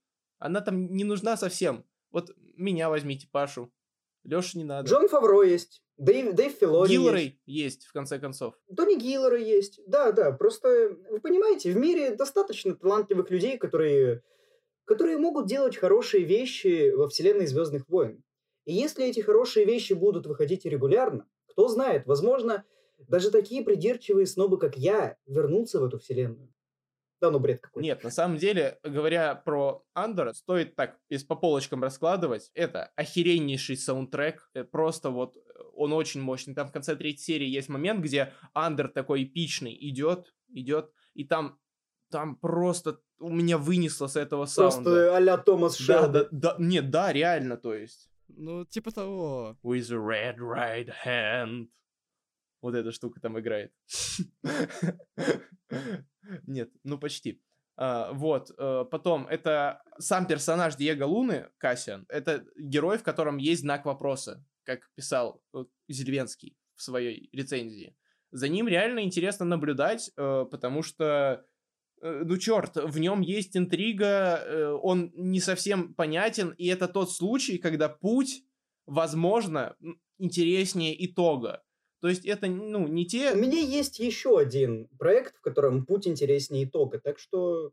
Она 0.45 0.61
там 0.61 0.95
не 0.95 1.03
нужна 1.03 1.37
совсем. 1.37 1.85
Вот 2.11 2.31
меня 2.55 2.89
возьмите, 2.89 3.27
Пашу. 3.31 3.71
Леша 4.23 4.57
не 4.59 4.63
надо. 4.63 4.87
Джон 4.87 5.07
Фавро 5.07 5.41
есть, 5.41 5.83
Дэйв, 5.97 6.35
Дэйв 6.35 6.53
Филони 6.53 6.91
есть. 6.91 7.01
Гилларей 7.01 7.41
есть. 7.45 7.85
в 7.85 7.93
конце 7.93 8.19
концов. 8.19 8.53
Тони 8.75 8.95
Гиллера 8.95 9.37
есть. 9.39 9.79
Да, 9.87 10.11
да, 10.11 10.31
просто, 10.31 10.95
вы 11.09 11.19
понимаете, 11.19 11.71
в 11.71 11.77
мире 11.77 12.15
достаточно 12.15 12.75
талантливых 12.75 13.31
людей, 13.31 13.57
которые, 13.57 14.21
которые 14.85 15.17
могут 15.17 15.47
делать 15.47 15.77
хорошие 15.77 16.23
вещи 16.23 16.91
во 16.91 17.07
вселенной 17.07 17.47
Звездных 17.47 17.87
войн. 17.89 18.23
И 18.65 18.73
если 18.73 19.05
эти 19.05 19.21
хорошие 19.21 19.65
вещи 19.65 19.93
будут 19.93 20.27
выходить 20.27 20.65
регулярно, 20.65 21.27
кто 21.47 21.67
знает, 21.67 22.05
возможно, 22.05 22.65
даже 23.07 23.31
такие 23.31 23.63
придирчивые 23.63 24.27
снобы, 24.27 24.57
как 24.59 24.77
я, 24.77 25.17
вернутся 25.25 25.79
в 25.79 25.85
эту 25.85 25.97
вселенную. 25.97 26.54
Да, 27.21 27.31
ну 27.31 27.39
бред 27.39 27.61
какой-то. 27.61 27.83
Нет, 27.83 28.03
на 28.03 28.11
самом 28.11 28.37
деле, 28.37 28.77
говоря 28.83 29.35
про 29.35 29.83
Андора, 29.93 30.33
стоит 30.33 30.75
так, 30.75 30.97
если 31.09 31.25
по 31.25 31.35
полочкам 31.35 31.81
раскладывать, 31.81 32.51
это 32.53 32.91
охереннейший 32.95 33.77
саундтрек, 33.77 34.49
э, 34.53 34.63
просто 34.63 35.09
вот 35.09 35.37
э, 35.37 35.39
он 35.73 35.93
очень 35.93 36.21
мощный. 36.21 36.53
Там 36.53 36.67
в 36.67 36.71
конце 36.71 36.95
третьей 36.95 37.23
серии 37.23 37.47
есть 37.47 37.69
момент, 37.69 38.01
где 38.03 38.33
Андер 38.53 38.89
такой 38.89 39.23
эпичный 39.23 39.75
идет, 39.89 40.33
идет, 40.49 40.91
и 41.13 41.23
там, 41.23 41.57
там 42.11 42.35
просто 42.35 42.99
у 43.19 43.29
меня 43.29 43.57
вынесло 43.57 44.07
с 44.07 44.15
этого 44.15 44.45
саунда. 44.45 44.75
Просто 44.83 45.15
а-ля 45.15 45.37
Томас 45.37 45.77
Да, 45.77 46.03
Шелби. 46.03 46.13
да, 46.13 46.27
да, 46.31 46.55
нет, 46.59 46.89
да, 46.89 47.13
реально, 47.13 47.57
то 47.57 47.73
есть. 47.73 48.09
Ну, 48.27 48.65
типа 48.65 48.91
того. 48.91 49.57
With 49.63 49.91
a 49.91 49.95
red 49.95 50.37
right 50.37 50.91
hand. 51.05 51.67
Вот 52.61 52.75
эта 52.75 52.91
штука 52.91 53.19
там 53.19 53.39
играет. 53.39 53.71
Нет, 56.47 56.71
ну 56.83 56.97
почти. 56.97 57.41
А, 57.77 58.13
вот, 58.13 58.51
э, 58.57 58.85
потом, 58.89 59.27
это 59.27 59.81
сам 59.99 60.27
персонаж 60.27 60.75
Диего 60.75 61.05
Луны, 61.05 61.49
Кассиан, 61.57 62.05
это 62.09 62.45
герой, 62.57 62.97
в 62.97 63.03
котором 63.03 63.37
есть 63.37 63.61
знак 63.61 63.85
вопроса, 63.85 64.45
как 64.63 64.89
писал 64.95 65.41
э, 65.53 65.65
Зельвенский 65.89 66.55
в 66.75 66.83
своей 66.83 67.29
рецензии. 67.33 67.95
За 68.31 68.47
ним 68.47 68.67
реально 68.67 69.01
интересно 69.03 69.45
наблюдать, 69.45 70.09
э, 70.15 70.45
потому 70.49 70.83
что, 70.83 71.45
ну 72.01 72.37
черт, 72.37 72.75
в 72.75 72.97
нем 72.99 73.21
есть 73.21 73.57
интрига, 73.57 74.77
он 74.81 75.11
не 75.15 75.39
совсем 75.39 75.93
понятен, 75.95 76.51
и 76.51 76.67
это 76.67 76.87
тот 76.87 77.11
случай, 77.11 77.57
когда 77.57 77.89
путь, 77.89 78.43
возможно, 78.85 79.75
интереснее 80.17 80.93
итога. 81.05 81.63
То 82.05 82.09
есть 82.09 82.23
это, 82.23 82.45
ну, 82.45 82.87
не 82.87 83.07
те... 83.07 83.33
У 83.33 83.37
меня 83.37 83.57
есть 83.57 83.97
еще 83.97 84.37
один 84.37 84.87
проект, 84.99 85.35
в 85.37 85.41
котором 85.41 85.87
путь 85.87 86.07
интереснее 86.07 86.65
итога, 86.65 86.99
так 86.99 87.17
что 87.17 87.71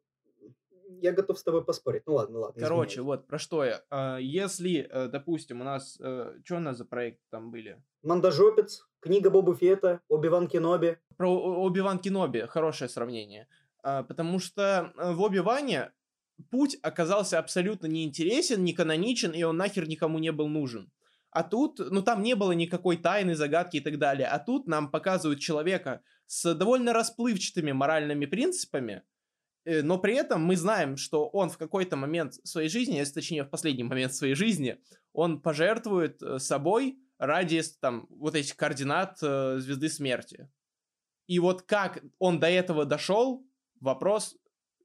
я 1.03 1.13
готов 1.13 1.39
с 1.39 1.43
тобой 1.43 1.63
поспорить. 1.63 2.05
Ну 2.07 2.15
ладно, 2.15 2.39
ладно. 2.39 2.59
Короче, 2.59 2.93
извиняюсь. 2.93 3.07
вот, 3.07 3.27
про 3.27 3.39
что 3.39 3.63
я. 3.63 3.83
А, 3.91 4.17
Если, 4.17 4.89
э, 4.91 5.09
допустим, 5.09 5.61
у 5.61 5.65
нас... 5.65 5.97
Что 5.97 6.57
у 6.57 6.61
нас 6.61 6.79
за 6.79 6.87
проект 6.87 7.21
там 7.29 7.51
были? 7.51 7.79
Мандажопец, 8.03 8.89
книга 9.01 9.29
Боба 9.29 9.55
Фета, 9.55 10.01
Оби-Ван 10.09 10.49
Кеноби. 10.49 10.97
Про 11.19 11.29
Оби-Ван 11.29 11.99
Кеноби. 11.99 12.47
Хорошее 12.47 12.89
сравнение. 12.89 13.49
А, 13.83 14.03
Потому 14.03 14.39
что 14.39 14.95
э, 14.97 15.13
в 15.13 15.21
Оби-Ване 15.21 15.93
путь 16.51 16.79
оказался 16.81 17.39
абсолютно 17.39 17.87
неинтересен, 17.87 18.65
не 18.65 18.73
каноничен, 18.73 19.33
и 19.33 19.43
он 19.43 19.59
нахер 19.59 19.87
никому 19.87 20.19
не 20.19 20.33
был 20.33 20.49
нужен. 20.49 20.91
А 21.33 21.43
тут, 21.43 21.79
ну 21.79 22.03
там 22.03 22.23
не 22.23 22.37
было 22.37 22.53
никакой 22.53 22.99
тайны, 22.99 23.35
загадки 23.35 23.79
и 23.79 23.81
так 23.81 23.99
далее. 23.99 24.29
А 24.29 24.39
тут 24.39 24.67
нам 24.67 24.91
показывают 24.91 25.41
человека 25.41 26.03
с 26.27 26.55
довольно 26.55 26.93
расплывчатыми 26.93 27.73
моральными 27.73 28.27
принципами, 28.27 29.03
э, 29.65 29.83
но 29.83 29.99
при 29.99 30.15
этом 30.15 30.45
мы 30.45 30.57
знаем, 30.57 30.99
что 30.99 31.27
он 31.27 31.49
в 31.49 31.57
какой-то 31.57 31.97
момент 31.97 32.35
своей 32.45 32.69
жизни, 32.69 32.97
если 32.97 33.15
точнее 33.15 33.45
в 33.45 33.51
последний 33.51 33.83
момент 33.83 34.15
своей 34.15 34.35
жизни, 34.35 34.79
он 35.15 35.41
пожертвует 35.41 36.23
э, 36.23 36.39
собой 36.39 36.99
ради 37.19 37.63
там 37.81 38.07
вот 38.11 38.35
этих 38.35 38.55
координат 38.57 39.19
э, 39.23 39.57
Звезды 39.59 39.89
Смерти. 39.89 40.51
И 41.29 41.39
вот 41.39 41.63
как 41.63 42.05
он 42.19 42.41
до 42.41 42.49
этого 42.49 42.85
дошел, 42.85 43.43
вопрос 43.81 44.37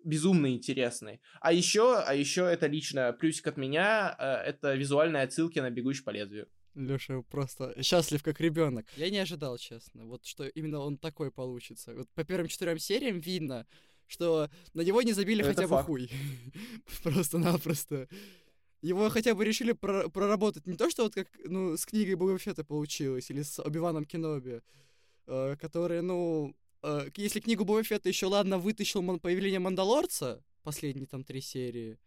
безумно 0.03 0.51
интересный. 0.51 1.21
А 1.41 1.51
еще, 1.53 1.97
а 1.97 2.13
еще 2.13 2.41
это 2.41 2.67
лично 2.67 3.13
плюсик 3.13 3.47
от 3.47 3.57
меня, 3.57 4.15
э, 4.19 4.49
это 4.49 4.75
визуальные 4.75 5.23
отсылки 5.23 5.59
на 5.59 5.69
«Бегущий 5.69 6.03
по 6.03 6.11
лезвию». 6.11 6.47
Леша 6.75 7.21
просто 7.23 7.81
счастлив 7.81 8.21
как 8.21 8.39
ребенок. 8.39 8.85
Я 8.97 9.09
не 9.09 9.17
ожидал, 9.17 9.57
честно, 9.57 10.05
вот 10.05 10.25
что 10.25 10.47
именно 10.47 10.79
он 10.79 10.97
такой 10.97 11.31
получится. 11.31 11.95
Вот 11.95 12.07
по 12.13 12.23
первым 12.23 12.47
четырем 12.47 12.77
сериям 12.77 13.19
видно, 13.19 13.65
что 14.05 14.49
на 14.73 14.81
него 14.81 15.01
не 15.01 15.13
забили 15.13 15.41
Это 15.41 15.49
хотя 15.49 15.63
бы 15.63 15.69
факт. 15.69 15.87
хуй. 15.87 16.09
Просто-напросто. 17.03 18.07
Его 18.81 19.09
хотя 19.09 19.33
бы 19.33 19.43
решили 19.43 19.71
про- 19.71 20.07
проработать. 20.09 20.67
Не 20.67 20.75
то, 20.75 20.89
что 20.89 21.03
вот 21.03 21.15
как 21.15 21.27
ну, 21.45 21.75
с 21.75 21.85
книгой 21.85 22.13
Боба 22.15 22.37
Фетта 22.37 22.63
получилось, 22.63 23.31
или 23.31 23.41
с 23.41 23.59
Оби-Ваном 23.59 24.05
Кеноби, 24.05 24.61
э, 25.25 25.55
которые, 25.59 26.01
ну, 26.01 26.55
э, 26.83 27.09
если 27.15 27.39
книгу 27.39 27.65
Боба 27.65 27.83
Фетта 27.83 28.09
еще, 28.09 28.25
ладно, 28.27 28.57
вытащил 28.57 29.01
мон- 29.01 29.19
появление 29.19 29.59
Мандалорца, 29.59 30.43
последние 30.63 31.07
там 31.07 31.23
три 31.23 31.41
серии, 31.41 31.97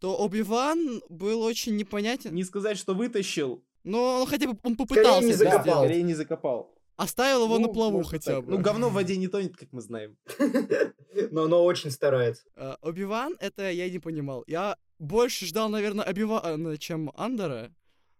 то 0.00 0.16
Оби-Ван 0.16 1.02
был 1.08 1.42
очень 1.42 1.76
непонятен. 1.76 2.34
Не 2.34 2.44
сказать, 2.44 2.78
что 2.78 2.94
вытащил, 2.94 3.64
Но 3.84 4.20
он 4.22 4.26
хотя 4.26 4.46
бы 4.46 4.52
он 4.62 4.74
Скорее 4.74 4.76
попытался 4.76 5.24
не 5.26 5.30
это 5.32 5.38
закопал. 5.38 5.62
сделать. 5.62 5.78
Скорее 5.88 6.02
не 6.02 6.14
закопал. 6.14 6.74
Оставил 6.96 7.44
его 7.44 7.58
на 7.58 7.68
Ну, 7.68 7.72
плаву 7.72 7.98
может 7.98 8.10
хотя 8.10 8.36
так. 8.36 8.44
бы. 8.44 8.50
Ну, 8.52 8.58
говно 8.58 8.88
в 8.90 8.92
воде 8.92 9.16
не 9.16 9.28
тонет, 9.28 9.56
как 9.56 9.72
мы 9.72 9.80
знаем. 9.80 10.16
Но 11.30 11.44
оно 11.44 11.64
очень 11.64 11.90
старается. 11.90 12.42
А, 12.56 12.76
Оби-Ван, 12.82 13.36
это 13.40 13.70
я 13.70 13.88
не 13.88 13.98
понимал. 14.00 14.44
Я 14.46 14.76
больше 14.98 15.46
ждал, 15.46 15.68
наверное, 15.68 16.04
Оби-Вана, 16.04 16.76
чем 16.78 17.10
Андера. 17.16 17.72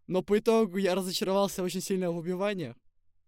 Но 0.07 0.23
по 0.23 0.39
итогу 0.39 0.79
я 0.79 0.95
разочаровался 0.95 1.63
очень 1.63 1.81
сильно 1.81 2.11
в 2.13 2.17
Оби-Ване. 2.19 2.75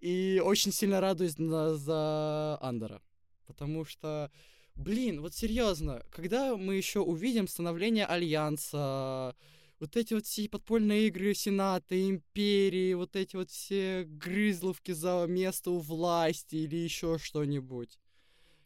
И 0.00 0.40
очень 0.44 0.72
сильно 0.72 1.00
радуюсь 1.00 1.38
на- 1.38 1.76
за 1.76 2.58
Андера. 2.60 3.02
Потому 3.46 3.84
что, 3.84 4.30
блин, 4.74 5.20
вот 5.20 5.34
серьезно, 5.34 6.02
когда 6.10 6.56
мы 6.56 6.76
еще 6.76 7.00
увидим 7.00 7.48
становление 7.48 8.06
Альянса, 8.06 9.34
вот 9.78 9.96
эти 9.96 10.14
вот 10.14 10.26
все 10.26 10.48
подпольные 10.48 11.08
игры 11.08 11.34
Сената, 11.34 12.00
Империи, 12.00 12.94
вот 12.94 13.16
эти 13.16 13.36
вот 13.36 13.50
все 13.50 14.04
грызловки 14.04 14.92
за 14.92 15.24
место 15.26 15.70
у 15.70 15.78
власти 15.78 16.56
или 16.56 16.76
еще 16.76 17.18
что-нибудь. 17.18 17.98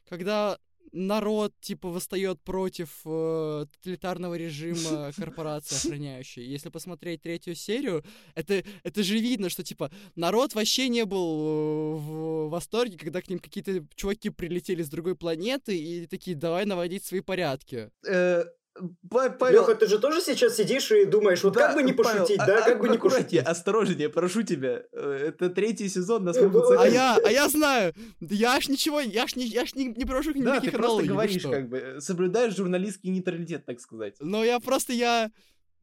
Когда 0.08 0.58
народ, 0.92 1.54
типа, 1.60 1.88
восстает 1.88 2.40
против 2.40 3.00
э, 3.04 3.66
тоталитарного 3.72 4.34
режима 4.34 5.12
корпорации 5.16 5.76
охраняющей. 5.76 6.44
Если 6.44 6.68
посмотреть 6.68 7.22
третью 7.22 7.54
серию, 7.54 8.04
это, 8.34 8.62
это 8.82 9.02
же 9.02 9.18
видно, 9.18 9.48
что, 9.48 9.62
типа, 9.62 9.90
народ 10.16 10.54
вообще 10.54 10.88
не 10.88 11.04
был 11.04 11.16
э, 11.16 11.94
в 11.98 12.48
восторге, 12.50 12.98
когда 12.98 13.20
к 13.20 13.28
ним 13.28 13.38
какие-то 13.38 13.84
чуваки 13.94 14.30
прилетели 14.30 14.82
с 14.82 14.88
другой 14.88 15.16
планеты 15.16 15.76
и 15.76 16.06
такие, 16.06 16.36
давай 16.36 16.64
наводить 16.64 17.04
свои 17.04 17.20
порядки. 17.20 17.90
Э, 18.06 18.44
Павел, 19.08 19.60
Леха, 19.60 19.74
ты 19.76 19.86
же 19.86 19.98
тоже 19.98 20.20
сейчас 20.20 20.56
сидишь 20.56 20.90
и 20.90 21.04
думаешь, 21.04 21.44
вот 21.44 21.54
да, 21.54 21.68
как 21.68 21.76
бы 21.76 21.82
не 21.84 21.92
Павел, 21.92 22.22
пошутить, 22.22 22.40
а- 22.40 22.46
да, 22.46 22.58
а- 22.58 22.62
как 22.62 22.80
бы 22.80 22.88
не 22.88 22.98
пошутить. 22.98 23.40
осторожнее, 23.40 24.08
прошу 24.08 24.42
тебя. 24.42 24.82
Э, 24.92 25.28
Это 25.28 25.48
третий 25.50 25.88
сезон, 25.88 26.24
нас 26.24 26.36
могут 26.36 26.54
вот- 26.64 26.72
А 26.72 26.76
закрыть. 26.78 26.94
я, 26.94 27.16
а 27.24 27.30
я 27.30 27.48
знаю, 27.48 27.94
да 28.20 28.34
я 28.34 28.60
ж 28.60 28.68
ничего, 28.68 29.00
я 29.00 29.26
ж 29.28 29.36
не, 29.36 29.46
я 29.46 29.64
ж 29.64 29.74
не, 29.74 29.86
не 29.86 30.04
прошу 30.04 30.32
Да, 30.32 30.38
никаких 30.38 30.72
ты 30.72 30.78
просто 30.78 31.04
говоришь, 31.04 31.42
как 31.42 31.68
бы, 31.68 31.78
э, 31.78 32.00
соблюдаешь 32.00 32.56
журналистский 32.56 33.10
нейтралитет, 33.10 33.64
так 33.64 33.80
сказать. 33.80 34.16
Но 34.20 34.42
я 34.44 34.58
просто, 34.58 34.92
я, 34.92 35.30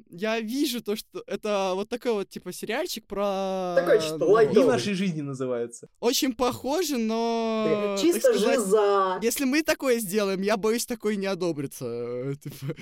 я 0.09 0.39
вижу 0.39 0.81
то, 0.81 0.95
что 0.95 1.23
это 1.27 1.71
вот 1.75 1.89
такой 1.89 2.13
вот, 2.13 2.29
типа, 2.29 2.51
сериальчик 2.51 3.05
про... 3.07 3.75
Такой 3.77 3.99
чисто 3.99 4.17
ну, 4.17 4.31
лайтовый. 4.31 4.63
И 4.63 4.67
нашей 4.67 4.93
жизни 4.93 5.21
называется. 5.21 5.87
Очень 5.99 6.33
похоже, 6.33 6.97
но... 6.97 7.97
Чисто 7.99 8.33
сказать, 8.33 8.59
жиза. 8.59 9.19
Если 9.21 9.45
мы 9.45 9.63
такое 9.63 9.99
сделаем, 9.99 10.41
я 10.41 10.57
боюсь, 10.57 10.85
такое 10.85 11.15
не 11.15 11.27
одобрится. 11.27 12.35
Типа, 12.43 12.75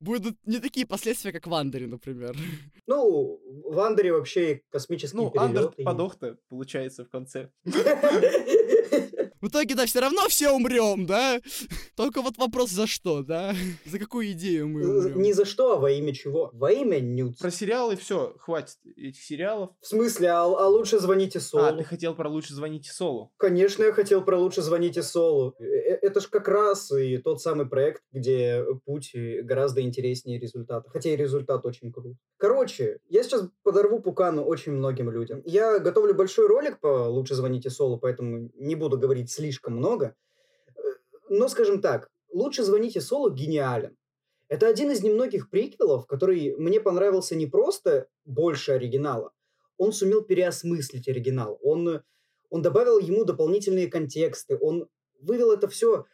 будут 0.00 0.36
не 0.46 0.58
такие 0.58 0.86
последствия, 0.86 1.32
как 1.32 1.46
в 1.46 1.54
Андере, 1.54 1.86
например. 1.86 2.36
Ну, 2.86 3.40
в 3.64 3.78
Андере 3.78 4.12
вообще 4.12 4.52
и 4.54 4.62
космические 4.70 5.22
Ну, 5.22 5.32
Андер 5.40 5.68
перелеты. 5.68 5.84
подох-то, 5.84 6.36
получается, 6.48 7.04
в 7.04 7.08
конце. 7.08 7.50
В 9.40 9.48
итоге, 9.48 9.74
да, 9.74 9.86
все 9.86 10.00
равно 10.00 10.28
все 10.28 10.50
умрем, 10.50 11.06
да? 11.06 11.40
Только 11.96 12.20
вот 12.20 12.36
вопрос, 12.36 12.70
за 12.70 12.86
что, 12.86 13.22
да? 13.22 13.54
За 13.86 13.98
какую 13.98 14.32
идею 14.32 14.68
мы 14.68 14.86
умрем? 14.86 15.22
Не 15.22 15.32
за 15.32 15.46
что, 15.46 15.72
а 15.72 15.76
во 15.78 15.90
имя 15.90 16.14
чего? 16.14 16.49
Во 16.52 16.70
имя 16.72 17.00
Нюц. 17.00 17.38
Про 17.38 17.50
сериалы 17.50 17.96
все, 17.96 18.34
хватит 18.38 18.76
этих 18.96 19.22
сериалов. 19.22 19.70
В 19.80 19.86
смысле, 19.86 20.28
а, 20.28 20.42
а 20.42 20.68
лучше 20.68 20.98
звоните 20.98 21.40
Солу? 21.40 21.64
А, 21.64 21.72
ты 21.72 21.84
хотел 21.84 22.14
про 22.14 22.28
лучше 22.28 22.54
звоните 22.54 22.90
Солу. 22.92 23.32
Конечно, 23.36 23.82
я 23.84 23.92
хотел 23.92 24.22
про 24.24 24.38
лучше 24.38 24.62
звоните 24.62 25.02
Солу. 25.02 25.54
Э, 25.58 25.64
э, 25.64 25.98
Это 26.02 26.20
ж 26.20 26.26
как 26.28 26.48
раз 26.48 26.90
и 26.92 27.18
тот 27.18 27.40
самый 27.40 27.66
проект, 27.66 28.02
где 28.12 28.64
путь 28.84 29.12
гораздо 29.42 29.80
интереснее 29.82 30.38
результата. 30.38 30.88
Хотя 30.90 31.10
и 31.10 31.16
результат 31.16 31.64
очень 31.64 31.92
крут. 31.92 32.16
Короче, 32.36 32.98
я 33.08 33.22
сейчас 33.22 33.48
подорву 33.62 34.00
пукану 34.00 34.42
очень 34.44 34.72
многим 34.72 35.10
людям. 35.10 35.42
Я 35.44 35.78
готовлю 35.78 36.14
большой 36.14 36.46
ролик 36.46 36.80
по 36.80 37.08
лучше 37.08 37.34
звоните 37.34 37.70
Солу, 37.70 37.98
поэтому 37.98 38.50
не 38.54 38.74
буду 38.76 38.98
говорить 38.98 39.30
слишком 39.30 39.76
много. 39.76 40.14
Э, 40.76 40.80
Но, 41.28 41.48
скажем 41.48 41.80
так, 41.80 42.08
лучше 42.32 42.64
звоните 42.64 43.00
Солу 43.00 43.30
гениален. 43.30 43.96
Это 44.50 44.66
один 44.66 44.90
из 44.90 45.00
немногих 45.04 45.48
приквелов, 45.48 46.08
который 46.08 46.56
мне 46.56 46.80
понравился 46.80 47.36
не 47.36 47.46
просто 47.46 48.08
больше 48.24 48.72
оригинала, 48.72 49.32
он 49.78 49.92
сумел 49.92 50.22
переосмыслить 50.22 51.08
оригинал. 51.08 51.60
Он, 51.62 52.02
он 52.50 52.60
добавил 52.60 52.98
ему 52.98 53.24
дополнительные 53.24 53.86
контексты, 53.86 54.58
он 54.60 54.88
вывел 55.20 55.52
это 55.52 55.68
все 55.68 56.04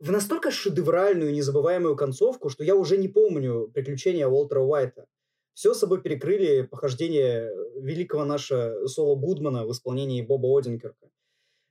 в 0.00 0.10
настолько 0.10 0.50
шедевральную, 0.50 1.32
незабываемую 1.32 1.94
концовку, 1.94 2.48
что 2.48 2.64
я 2.64 2.74
уже 2.74 2.96
не 2.96 3.06
помню 3.06 3.70
приключения 3.72 4.26
Уолтера 4.26 4.62
Уайта. 4.62 5.06
Все 5.54 5.72
собой 5.72 6.02
перекрыли 6.02 6.62
похождения 6.62 7.48
великого 7.76 8.24
нашего 8.24 8.88
Соло 8.88 9.14
Гудмана 9.14 9.64
в 9.64 9.70
исполнении 9.70 10.22
Боба 10.22 10.58
Одинкерка. 10.58 11.08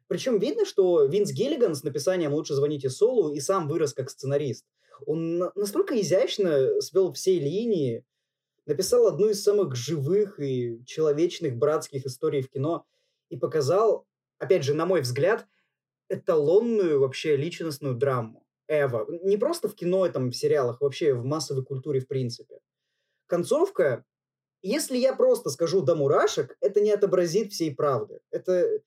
Причем 0.07 0.39
видно, 0.39 0.65
что 0.65 1.03
Винс 1.05 1.31
Гиллиган 1.31 1.75
с 1.75 1.83
написанием 1.83 2.33
«Лучше 2.33 2.53
звоните 2.53 2.89
Солу» 2.89 3.33
и 3.33 3.41
сам 3.41 3.67
вырос 3.67 3.93
как 3.93 4.09
сценарист. 4.09 4.65
Он 5.05 5.37
на- 5.37 5.51
настолько 5.55 5.99
изящно 5.99 6.81
свел 6.81 7.13
все 7.13 7.39
линии, 7.39 8.05
написал 8.65 9.07
одну 9.07 9.29
из 9.29 9.43
самых 9.43 9.75
живых 9.75 10.39
и 10.39 10.83
человечных 10.85 11.57
братских 11.57 12.05
историй 12.05 12.41
в 12.41 12.49
кино 12.49 12.85
и 13.29 13.37
показал, 13.37 14.05
опять 14.37 14.63
же, 14.63 14.73
на 14.73 14.85
мой 14.85 15.01
взгляд, 15.01 15.47
эталонную 16.09 16.99
вообще 16.99 17.35
личностную 17.35 17.95
драму. 17.95 18.45
Эва. 18.67 19.07
Не 19.23 19.37
просто 19.37 19.67
в 19.67 19.75
кино, 19.75 20.07
там, 20.09 20.29
в 20.29 20.35
сериалах, 20.35 20.81
вообще 20.81 21.13
в 21.13 21.25
массовой 21.25 21.65
культуре 21.65 21.99
в 21.99 22.07
принципе. 22.07 22.59
Концовка, 23.25 24.05
если 24.61 24.97
я 24.97 25.15
просто 25.15 25.49
скажу 25.49 25.81
до 25.81 25.95
мурашек, 25.95 26.55
это 26.61 26.81
не 26.81 26.91
отобразит 26.91 27.51
всей 27.51 27.73
правды. 27.73 28.19
Это, 28.29 28.81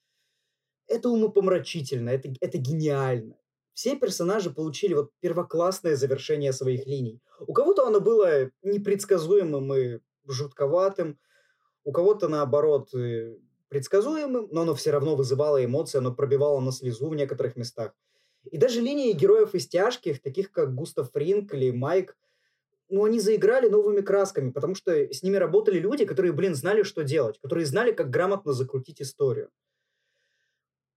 это 0.87 1.09
умопомрачительно, 1.09 2.11
это, 2.11 2.33
это 2.41 2.59
гениально. 2.59 3.37
Все 3.75 3.97
персонажи 3.97 4.51
получили 4.51 4.95
вот 4.95 5.11
первоклассное 5.21 5.97
завершение 5.97 6.53
своих 6.53 6.87
линий. 6.87 7.21
У 7.41 7.53
кого-то 7.53 7.87
оно 7.87 8.01
было 8.01 8.51
непредсказуемым 8.63 9.75
и 9.75 9.99
жутковатым, 10.27 11.19
у 11.85 11.93
кого-то, 11.93 12.29
наоборот, 12.29 12.91
предсказуемым, 13.69 14.49
но 14.51 14.63
оно 14.63 14.75
все 14.75 14.91
равно 14.91 15.17
вызывало 15.17 15.65
эмоции, 15.65 15.99
оно 15.99 16.15
пробивало 16.15 16.61
на 16.61 16.73
слезу 16.73 17.09
в 17.09 17.15
некоторых 17.15 17.57
местах. 17.57 17.95
И 18.51 18.59
даже 18.59 18.81
линии 18.81 19.13
героев 19.13 19.55
из 19.55 19.67
тяжких, 19.69 20.21
таких 20.21 20.53
как 20.53 20.75
Густав 20.75 21.11
Фринк 21.13 21.55
или 21.55 21.71
Майк, 21.71 22.17
ну, 22.91 23.05
они 23.05 23.21
заиграли 23.21 23.69
новыми 23.71 24.03
красками, 24.03 24.51
потому 24.51 24.75
что 24.75 24.93
с 24.93 25.23
ними 25.23 25.37
работали 25.37 25.79
люди, 25.79 26.05
которые, 26.05 26.33
блин, 26.33 26.55
знали, 26.55 26.83
что 26.83 27.03
делать, 27.05 27.41
которые 27.41 27.65
знали, 27.65 27.93
как 27.93 28.11
грамотно 28.11 28.53
закрутить 28.53 29.01
историю. 29.01 29.49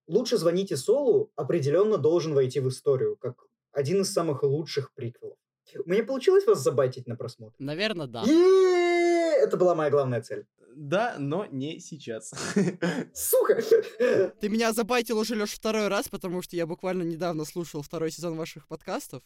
Лучше 0.08 0.38
звоните 0.38 0.78
Солу 0.78 1.32
определенно 1.36 1.98
должен 1.98 2.34
войти 2.34 2.60
в 2.60 2.70
историю, 2.70 3.18
как 3.18 3.48
один 3.72 4.02
из 4.02 4.14
самых 4.14 4.44
лучших 4.44 4.94
приквелов. 4.94 5.38
У 5.86 5.90
меня 5.90 6.04
получилось 6.04 6.46
вас 6.46 6.62
забайтить 6.62 7.08
на 7.08 7.16
просмотр? 7.16 7.56
Наверное, 7.60 8.08
да. 8.08 8.22
Е-е-е! 8.22 9.44
Это 9.44 9.58
была 9.58 9.76
моя 9.76 9.90
главная 9.90 10.22
цель. 10.22 10.46
Да, 10.76 11.16
но 11.18 11.46
не 11.46 11.80
сейчас. 11.80 12.34
Сука! 13.14 13.62
Ты 14.40 14.50
меня 14.50 14.74
забайтил 14.74 15.18
уже, 15.18 15.36
Леш, 15.36 15.52
второй 15.52 15.88
раз, 15.88 16.10
потому 16.10 16.42
что 16.42 16.56
я 16.56 16.68
буквально 16.68 17.04
недавно 17.04 17.46
слушал 17.46 17.82
второй 17.82 18.12
сезон 18.12 18.36
ваших 18.36 18.68
подкастов. 18.68 19.24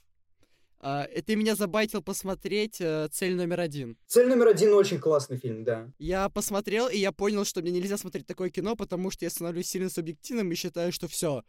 А, 0.82 1.03
и 1.03 1.21
ты 1.21 1.36
меня 1.36 1.55
забайтил 1.55 2.01
посмотреть 2.01 2.77
э, 2.80 3.09
«Цель 3.11 3.36
номер 3.36 3.59
один». 3.59 3.97
Цель 4.07 4.27
номер 4.27 4.47
один 4.47 4.73
очень 4.73 4.99
классный 4.99 5.38
фильм, 5.38 5.63
да. 5.65 5.91
Я 5.99 6.30
посмотрел, 6.30 6.88
и 6.88 6.97
я 6.97 7.11
понял, 7.11 7.43
что 7.43 7.61
мне 7.61 7.71
нельзя 7.71 7.97
смотреть 7.97 8.25
такое 8.25 8.49
кино, 8.49 8.75
потому 8.75 9.11
что 9.11 9.25
я 9.25 9.30
становлюсь 9.30 9.67
сильно 9.67 9.89
субъективным 9.89 10.51
и 10.51 10.55
считаю, 10.55 10.93
что 10.93 11.07
все. 11.07 11.43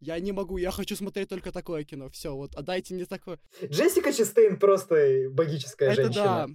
Я 0.00 0.18
не 0.20 0.32
могу, 0.32 0.58
я 0.58 0.70
хочу 0.70 0.96
смотреть 0.96 1.30
только 1.30 1.50
такое 1.50 1.84
кино. 1.84 2.10
Все, 2.10 2.34
вот, 2.34 2.54
отдайте 2.54 2.94
мне 2.94 3.06
такое. 3.06 3.38
Джессика 3.64 4.12
Честейн 4.12 4.58
просто 4.58 5.28
богическая 5.30 5.92
Это 5.92 6.02
женщина. 6.02 6.24
да. 6.24 6.48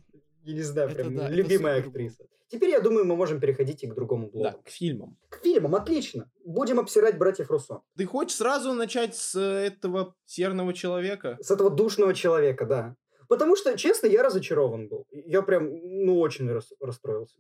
Я 0.44 0.54
не 0.54 0.62
знаю, 0.62 0.90
Это 0.90 0.96
прям 1.04 1.16
да, 1.16 1.30
любимая 1.30 1.80
актриса. 1.80 2.26
Теперь, 2.48 2.70
я 2.72 2.80
думаю, 2.80 3.06
мы 3.06 3.16
можем 3.16 3.40
переходить 3.40 3.84
и 3.84 3.88
к 3.88 3.94
другому 3.94 4.26
Да, 4.28 4.32
блоку. 4.32 4.64
к 4.64 4.70
фильмам. 4.70 5.18
К 5.30 5.40
фильмам, 5.44 5.76
отлично. 5.76 6.32
Будем 6.44 6.80
обсирать 6.80 7.18
братьев 7.18 7.52
Руссо. 7.52 7.82
Ты 7.96 8.06
хочешь 8.06 8.38
сразу 8.38 8.74
начать 8.74 9.16
с 9.16 9.36
э, 9.36 9.68
этого 9.68 10.16
серного 10.26 10.74
человека? 10.74 11.38
С 11.42 11.52
этого 11.52 11.70
душного 11.70 12.14
человека, 12.16 12.66
да. 12.66 12.96
Потому 13.28 13.56
что, 13.56 13.78
честно, 13.78 14.08
я 14.08 14.24
разочарован 14.24 14.88
был. 14.88 15.06
Я 15.12 15.44
прям, 15.44 15.70
ну, 16.06 16.20
очень 16.20 16.50
рас- 16.52 16.74
расстроился. 16.80 17.38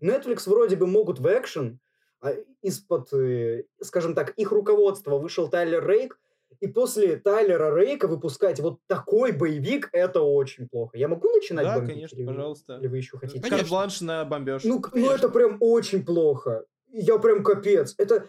Netflix 0.00 0.48
вроде 0.48 0.76
бы 0.76 0.86
могут 0.86 1.18
в 1.18 1.26
экшен, 1.26 1.80
а 2.20 2.32
из-под, 2.60 3.12
э, 3.12 3.64
скажем 3.80 4.14
так, 4.14 4.30
их 4.36 4.52
руководства 4.52 5.18
вышел 5.18 5.48
Тайлер 5.48 5.84
Рейк, 5.84 6.20
и 6.60 6.66
после 6.66 7.16
Тайлера 7.16 7.74
Рейка 7.74 8.08
выпускать 8.08 8.60
вот 8.60 8.78
такой 8.86 9.32
боевик, 9.32 9.88
это 9.92 10.20
очень 10.22 10.68
плохо. 10.68 10.96
Я 10.96 11.08
могу 11.08 11.28
начинать 11.30 11.64
Да, 11.66 11.74
бомбить? 11.76 11.94
конечно, 11.94 12.16
или 12.16 12.24
вы- 12.24 12.32
пожалуйста. 12.34 12.78
Или 12.78 12.86
вы 12.88 12.96
еще 12.98 13.18
хотите? 13.18 13.40
Конечно. 13.40 13.58
Карт-бланш 13.58 14.00
на 14.00 14.24
бомбеж. 14.24 14.64
Ну, 14.64 14.82
ну, 14.92 15.10
это 15.10 15.28
прям 15.28 15.56
очень 15.60 16.04
плохо. 16.04 16.64
Я 16.88 17.18
прям 17.18 17.42
капец. 17.42 17.94
Это, 17.98 18.26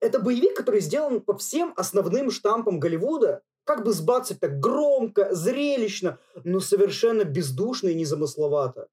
это 0.00 0.18
боевик, 0.20 0.56
который 0.56 0.80
сделан 0.80 1.20
по 1.20 1.36
всем 1.36 1.72
основным 1.76 2.30
штампам 2.30 2.80
Голливуда. 2.80 3.42
Как 3.64 3.84
бы 3.84 3.92
сбацать 3.92 4.38
так 4.40 4.60
громко, 4.60 5.34
зрелищно, 5.34 6.18
но 6.44 6.60
совершенно 6.60 7.24
бездушно 7.24 7.88
и 7.88 7.94
незамысловато. 7.94 8.86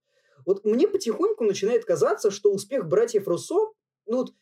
Вот 0.46 0.66
мне 0.66 0.88
потихоньку 0.88 1.44
начинает 1.44 1.86
казаться, 1.86 2.32
что 2.32 2.52
успех 2.52 2.88
братьев 2.88 3.28
Руссо, 3.28 3.72
ну 4.08 4.18
вот, 4.18 4.34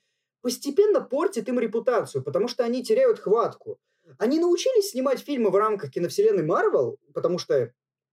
постепенно 0.42 1.02
портит 1.02 1.48
им 1.50 1.60
репутацию, 1.60 2.24
потому 2.24 2.48
что 2.48 2.64
они 2.64 2.82
теряют 2.84 3.20
хватку. 3.20 3.78
Они 4.18 4.40
научились 4.40 4.92
снимать 4.92 5.20
фильмы 5.20 5.50
в 5.50 5.56
рамках 5.56 5.92
киновселенной 5.92 6.44
Марвел, 6.44 6.98
потому 7.14 7.38
что, 7.38 7.72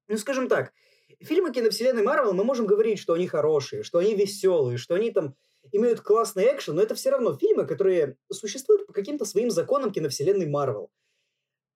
ну 0.09 0.17
скажем 0.19 0.49
так, 0.49 0.73
фильмы 1.21 1.53
киновселенной 1.53 2.03
Марвел 2.03 2.33
мы 2.33 2.45
можем 2.45 2.67
говорить, 2.67 2.99
что 2.99 3.15
они 3.15 3.27
хорошие, 3.27 3.83
что 3.83 3.99
они 3.99 4.15
веселые, 4.15 4.79
что 4.79 4.95
они 4.95 5.11
там 5.11 5.35
имеют 5.73 6.01
классный 6.01 6.45
экшен, 6.45 6.77
но 6.77 6.83
это 6.83 6.95
все 6.95 7.11
равно 7.11 7.37
фильмы, 7.37 7.67
которые 7.67 8.17
существуют 8.31 8.87
по 8.87 8.93
каким-то 8.93 9.25
своим 9.25 9.51
законам 9.51 9.93
киновселенной 9.93 10.47
Марвел. 10.47 10.91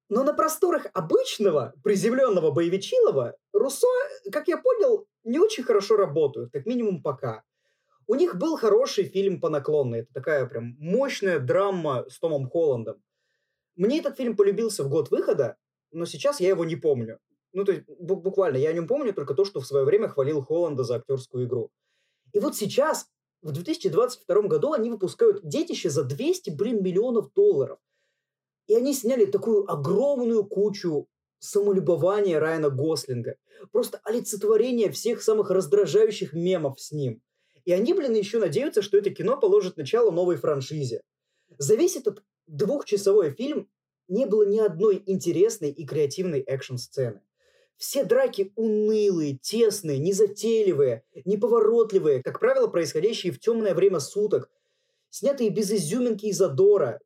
Но 0.09 0.25
на 0.25 0.35
просторах 0.35 0.87
обычного 0.93 1.73
приземленного 1.83 2.51
боевичилова 2.51 3.37
Руссо, 3.53 3.87
как 4.31 4.49
я 4.49 4.59
понял, 4.59 5.07
не 5.25 5.39
очень 5.39 5.65
хорошо 5.65 5.97
работают, 5.97 6.53
как 6.53 6.67
минимум 6.67 7.03
пока. 7.03 7.43
У 8.07 8.15
них 8.15 8.37
был 8.37 8.57
хороший 8.57 9.05
фильм 9.05 9.41
по 9.41 9.49
наклонной. 9.49 10.01
Это 10.01 10.13
такая 10.13 10.47
прям 10.47 10.77
мощная 10.79 11.39
драма 11.39 12.05
с 12.11 12.19
Томом 12.19 12.51
Холландом. 12.51 13.03
Мне 13.77 13.99
этот 13.99 14.17
фильм 14.17 14.37
полюбился 14.37 14.85
в 14.85 14.89
год 14.89 15.11
выхода, 15.11 15.57
но 15.91 16.05
сейчас 16.07 16.41
я 16.41 16.49
его 16.49 16.65
не 16.65 16.77
помню. 16.77 17.19
Ну, 17.53 17.65
то 17.65 17.73
есть, 17.73 17.85
бу- 17.87 18.17
буквально, 18.17 18.57
я 18.57 18.71
о 18.71 18.73
нем 18.73 18.87
помню 18.87 19.13
только 19.13 19.35
то, 19.35 19.45
что 19.45 19.61
в 19.61 19.67
свое 19.67 19.85
время 19.85 20.09
хвалил 20.09 20.43
Холланда 20.43 20.85
за 20.85 20.97
актерскую 20.97 21.47
игру. 21.47 21.71
И 22.33 22.39
вот 22.39 22.57
сейчас, 22.57 23.07
в 23.43 23.53
2022 23.53 24.43
году, 24.43 24.73
они 24.73 24.91
выпускают 24.91 25.47
«Детище» 25.47 25.91
за 25.91 26.05
200, 26.05 26.51
блин, 26.51 26.83
миллионов 26.83 27.33
долларов. 27.35 27.79
И 28.69 28.75
они 28.75 28.95
сняли 28.95 29.27
такую 29.27 29.71
огромную 29.71 30.45
кучу 30.45 31.07
самолюбования 31.41 32.39
Райана 32.39 32.71
Гослинга. 32.71 33.37
Просто 33.73 34.01
олицетворение 34.05 34.91
всех 34.91 35.23
самых 35.23 35.51
раздражающих 35.51 36.33
мемов 36.33 36.81
с 36.81 36.93
ним. 36.93 37.21
И 37.65 37.73
они, 37.73 37.93
блин, 37.95 38.15
еще 38.15 38.39
надеются, 38.39 38.81
что 38.81 38.97
это 38.97 39.11
кино 39.11 39.39
положит 39.39 39.77
начало 39.77 40.11
новой 40.11 40.37
франшизе. 40.37 41.03
За 41.59 41.75
весь 41.75 41.97
этот 41.97 42.23
двухчасовой 42.47 43.31
фильм 43.31 43.69
не 44.09 44.27
было 44.27 44.45
ни 44.47 44.59
одной 44.59 45.03
интересной 45.07 45.71
и 45.71 45.87
креативной 45.87 46.41
экшн-сцены. 46.41 47.21
Все 47.77 48.05
драки 48.05 48.53
унылые, 48.55 49.39
тесные, 49.39 49.99
незатейливые, 49.99 51.05
неповоротливые, 51.25 52.23
как 52.23 52.39
правило, 52.39 52.69
происходящие 52.69 53.33
в 53.33 53.41
темное 53.41 53.75
время 53.75 53.99
суток, 53.99 54.51
снятые 55.11 55.51
без 55.51 55.73
изюминки 55.73 56.27
и 56.27 56.33
задора. 56.33 57.01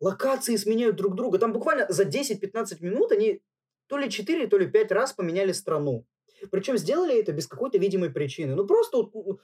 Локации 0.00 0.56
сменяют 0.56 0.96
друг 0.96 1.14
друга. 1.14 1.38
Там 1.38 1.52
буквально 1.52 1.86
за 1.88 2.04
10-15 2.04 2.78
минут 2.80 3.12
они 3.12 3.42
то 3.88 3.98
ли 3.98 4.08
4, 4.08 4.46
то 4.46 4.58
ли 4.58 4.66
5 4.66 4.92
раз 4.92 5.12
поменяли 5.12 5.52
страну. 5.52 6.06
Причем 6.50 6.78
сделали 6.78 7.18
это 7.18 7.32
без 7.32 7.46
какой-то 7.46 7.78
видимой 7.78 8.10
причины. 8.10 8.54
Ну 8.54 8.66
просто 8.66 8.98
вот, 8.98 9.40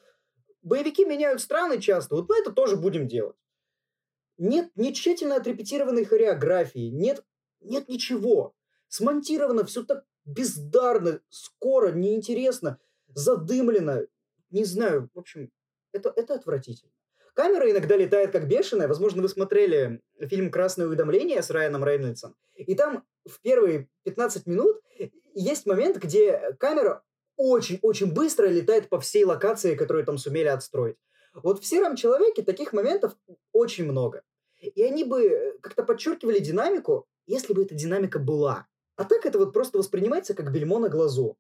боевики 0.62 1.04
меняют 1.04 1.40
страны 1.40 1.80
часто, 1.80 2.14
вот 2.14 2.28
мы 2.28 2.38
это 2.38 2.52
тоже 2.52 2.76
будем 2.76 3.08
делать. 3.08 3.36
Нет 4.36 4.70
не 4.74 4.92
тщательно 4.92 5.36
отрепетированной 5.36 6.04
хореографии, 6.04 6.88
нет, 6.90 7.24
нет 7.60 7.88
ничего. 7.88 8.54
Смонтировано 8.88 9.64
все 9.64 9.84
так 9.84 10.04
бездарно, 10.24 11.20
скоро, 11.28 11.92
неинтересно, 11.92 12.78
задымлено. 13.14 14.02
Не 14.50 14.64
знаю, 14.64 15.10
в 15.14 15.18
общем, 15.18 15.50
это, 15.92 16.12
это 16.14 16.34
отвратительно. 16.34 16.92
Камера 17.34 17.68
иногда 17.70 17.96
летает 17.96 18.30
как 18.30 18.46
бешеная. 18.46 18.86
Возможно, 18.86 19.20
вы 19.20 19.28
смотрели 19.28 20.00
фильм 20.20 20.50
«Красное 20.50 20.86
уведомление» 20.86 21.42
с 21.42 21.50
Райаном 21.50 21.84
Рейнольдсом. 21.84 22.36
И 22.54 22.74
там 22.76 23.04
в 23.24 23.40
первые 23.40 23.88
15 24.04 24.46
минут 24.46 24.80
есть 25.34 25.66
момент, 25.66 25.96
где 25.96 26.54
камера 26.60 27.02
очень-очень 27.36 28.12
быстро 28.12 28.46
летает 28.46 28.88
по 28.88 29.00
всей 29.00 29.24
локации, 29.24 29.74
которую 29.74 30.04
там 30.04 30.18
сумели 30.18 30.46
отстроить. 30.46 30.96
Вот 31.34 31.60
в 31.60 31.66
«Сером 31.66 31.96
человеке» 31.96 32.42
таких 32.42 32.72
моментов 32.72 33.16
очень 33.52 33.84
много. 33.84 34.22
И 34.60 34.82
они 34.82 35.04
бы 35.04 35.58
как-то 35.60 35.82
подчеркивали 35.82 36.38
динамику, 36.38 37.06
если 37.26 37.52
бы 37.52 37.62
эта 37.62 37.74
динамика 37.74 38.18
была. 38.18 38.66
А 38.96 39.04
так 39.04 39.26
это 39.26 39.38
вот 39.38 39.52
просто 39.52 39.78
воспринимается 39.78 40.34
как 40.34 40.52
бельмо 40.52 40.78
на 40.78 40.88
глазу. 40.88 41.36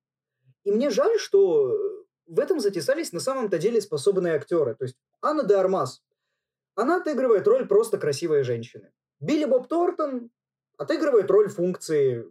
И 0.64 0.72
мне 0.72 0.90
жаль, 0.90 1.18
что 1.18 1.78
в 2.26 2.40
этом 2.40 2.58
затесались 2.60 3.12
на 3.12 3.20
самом-то 3.20 3.58
деле 3.58 3.80
способные 3.80 4.34
актеры. 4.34 4.74
То 4.74 4.84
есть 4.84 4.96
Анна 5.22 5.44
де 5.44 5.54
Армас. 5.54 6.02
Она 6.74 6.96
отыгрывает 6.96 7.46
роль 7.46 7.68
просто 7.68 7.98
красивой 7.98 8.42
женщины. 8.42 8.90
Билли 9.20 9.44
Боб 9.44 9.68
Тортон 9.68 10.30
отыгрывает 10.76 11.30
роль 11.30 11.48
функции 11.48 12.26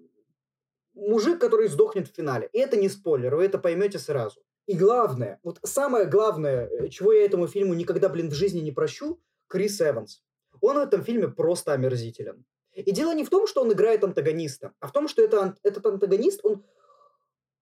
мужик, 0.94 1.40
который 1.40 1.70
сдохнет 1.70 2.10
в 2.10 2.16
финале. 2.16 2.50
И 2.52 2.60
это 2.60 2.76
не 2.76 2.90
спойлер, 2.90 3.36
вы 3.36 3.46
это 3.46 3.58
поймете 3.58 4.00
сразу. 4.00 4.42
И 4.66 4.78
главное, 4.78 5.40
вот 5.44 5.60
самое 5.64 6.06
главное, 6.06 6.68
э, 6.68 6.88
чего 6.88 7.12
я 7.12 7.26
этому 7.26 7.48
фильму 7.48 7.74
никогда, 7.74 8.08
блин, 8.08 8.30
в 8.30 8.34
жизни 8.34 8.62
не 8.62 8.72
прощу, 8.72 9.20
Крис 9.48 9.82
Эванс. 9.82 10.24
Он 10.62 10.78
в 10.78 10.80
этом 10.80 11.04
фильме 11.04 11.28
просто 11.28 11.74
омерзителен. 11.74 12.46
И 12.74 12.92
дело 12.92 13.14
не 13.14 13.24
в 13.24 13.30
том, 13.30 13.46
что 13.46 13.62
он 13.62 13.72
играет 13.72 14.04
антагониста, 14.04 14.74
а 14.80 14.88
в 14.88 14.92
том, 14.92 15.08
что 15.08 15.22
это, 15.22 15.56
этот 15.64 15.86
антагонист, 15.86 16.40
он, 16.44 16.64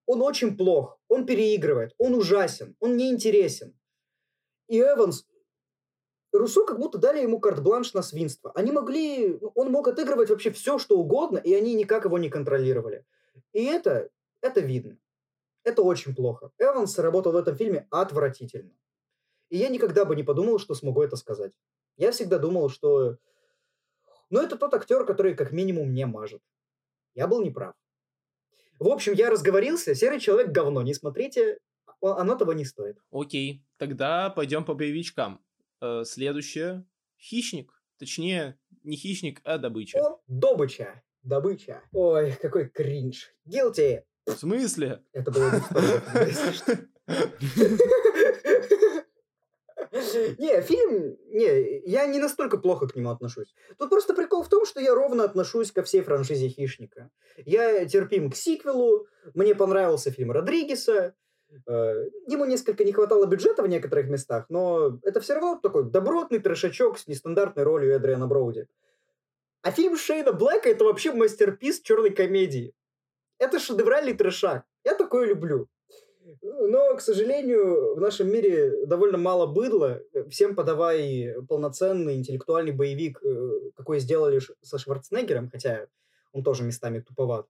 он 0.06 0.22
очень 0.22 0.56
плох, 0.56 1.00
он 1.08 1.26
переигрывает, 1.26 1.94
он 1.98 2.14
ужасен, 2.14 2.76
он 2.80 2.96
неинтересен. 2.96 3.74
И 4.68 4.80
Эванс, 4.80 5.26
Руссо 6.32 6.64
как 6.66 6.80
будто 6.80 6.98
дали 6.98 7.22
ему 7.22 7.40
карт-бланш 7.40 7.94
на 7.94 8.02
свинство. 8.02 8.52
Они 8.56 8.72
могли, 8.72 9.38
ну, 9.42 9.52
он 9.56 9.72
мог 9.72 9.88
отыгрывать 9.88 10.30
вообще 10.30 10.52
все, 10.52 10.80
что 10.80 10.98
угодно, 10.98 11.40
и 11.40 11.54
они 11.54 11.74
никак 11.74 12.06
его 12.06 12.18
не 12.18 12.30
контролировали. 12.30 13.06
И 13.52 13.66
это, 13.66 14.10
это 14.40 14.62
видно. 14.62 14.98
Это 15.64 15.82
очень 15.82 16.16
плохо. 16.16 16.52
Эванс 16.58 16.98
работал 16.98 17.34
в 17.34 17.36
этом 17.36 17.56
фильме 17.56 17.88
отвратительно. 17.92 18.74
И 19.50 19.58
я 19.58 19.70
никогда 19.70 20.06
бы 20.06 20.16
не 20.16 20.24
подумал, 20.24 20.60
что 20.60 20.74
смогу 20.74 21.02
это 21.04 21.16
сказать. 21.16 21.52
Я 21.98 22.12
всегда 22.12 22.40
думал, 22.40 22.70
что... 22.70 23.18
Ну, 24.30 24.42
это 24.42 24.58
тот 24.58 24.74
актер, 24.74 25.06
который 25.06 25.36
как 25.36 25.52
минимум 25.52 25.94
не 25.94 26.06
мажет. 26.06 26.42
Я 27.14 27.28
был 27.28 27.44
неправ. 27.44 27.76
В 28.80 28.88
общем, 28.88 29.14
я 29.14 29.30
разговорился. 29.30 29.94
Серый 29.94 30.20
человек 30.20 30.52
говно. 30.52 30.82
Не 30.82 30.94
смотрите. 30.94 31.60
Оно 32.02 32.36
того 32.36 32.54
не 32.54 32.66
стоит. 32.66 32.98
Окей, 33.12 33.64
тогда 33.78 34.30
пойдем 34.30 34.66
по 34.66 34.74
боевичкам. 34.74 35.44
Э, 35.82 36.04
следующее. 36.06 36.86
Хищник. 37.20 37.72
Точнее, 38.00 38.58
не 38.84 38.96
хищник, 38.96 39.42
а 39.44 39.60
добыча. 39.60 40.00
О, 40.00 40.20
добыча. 40.26 41.04
Добыча. 41.22 41.84
Ой, 41.92 42.32
какой 42.42 42.70
кринж. 42.70 43.36
Guilty. 43.46 44.04
В 44.26 44.34
смысле? 44.34 45.04
Это 45.14 45.32
было. 45.32 45.52
Не, 50.38 50.62
фильм, 50.62 51.18
не, 51.28 51.82
я 51.90 52.06
не 52.06 52.20
настолько 52.20 52.58
плохо 52.58 52.88
к 52.88 52.96
нему 52.96 53.10
отношусь. 53.10 53.54
Тут 53.78 53.90
просто 53.90 54.14
прикол 54.14 54.44
в 54.44 54.50
том, 54.50 54.66
что 54.66 54.80
я 54.80 54.96
ровно 54.96 55.24
отношусь 55.24 55.72
ко 55.72 55.84
всей 55.84 56.02
франшизе 56.02 56.48
«Хищника». 56.48 57.10
Я 57.38 57.86
терпим 57.86 58.30
к 58.30 58.36
сиквелу, 58.36 59.08
мне 59.34 59.54
понравился 59.54 60.12
фильм 60.12 60.32
Родригеса, 60.32 61.14
э, 61.68 62.06
ему 62.28 62.46
несколько 62.46 62.86
не 62.86 62.94
хватало 62.94 63.26
бюджета 63.26 63.64
в 63.64 63.68
некоторых 63.68 64.08
местах, 64.08 64.46
но 64.50 65.00
это 65.04 65.20
все 65.20 65.34
равно 65.34 65.60
такой 65.62 65.84
добротный 65.84 66.40
трешачок 66.40 66.98
с 66.98 67.08
нестандартной 67.08 67.64
ролью 67.64 67.94
Эдриана 67.94 68.28
Броуди. 68.28 68.68
А 69.62 69.72
фильм 69.72 69.98
Шейна 69.98 70.32
Блэка 70.32 70.70
это 70.70 70.86
вообще 70.86 71.12
мастерпис 71.12 71.82
черной 71.82 72.12
комедии. 72.12 72.74
Это 73.42 73.58
шедевральный 73.58 74.14
трешак. 74.14 74.66
Я 74.84 74.94
такое 74.94 75.26
люблю. 75.26 75.68
Но, 76.44 76.96
к 76.96 77.02
сожалению, 77.02 77.96
в 77.96 78.00
нашем 78.00 78.32
мире 78.32 78.86
довольно 78.86 79.18
мало 79.18 79.48
быдла. 79.48 80.00
Всем 80.30 80.56
подавай 80.56 81.34
полноценный 81.50 82.18
интеллектуальный 82.18 82.72
боевик, 82.72 83.20
э, 83.24 83.72
какой 83.76 84.00
сделали 84.00 84.40
со 84.62 84.78
Шварценеггером, 84.78 85.50
хотя 85.50 85.88
он 86.34 86.44
тоже 86.44 86.64
местами 86.64 87.00
туповат. 87.00 87.48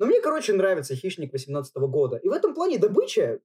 Но 0.00 0.06
мне, 0.06 0.20
короче, 0.20 0.52
нравится 0.52 0.96
«Хищник» 0.96 1.32
18 1.32 1.76
года. 1.76 2.16
И 2.16 2.28
в 2.28 2.32
этом 2.32 2.52
плане 2.52 2.78
«Добыча» 2.78 3.38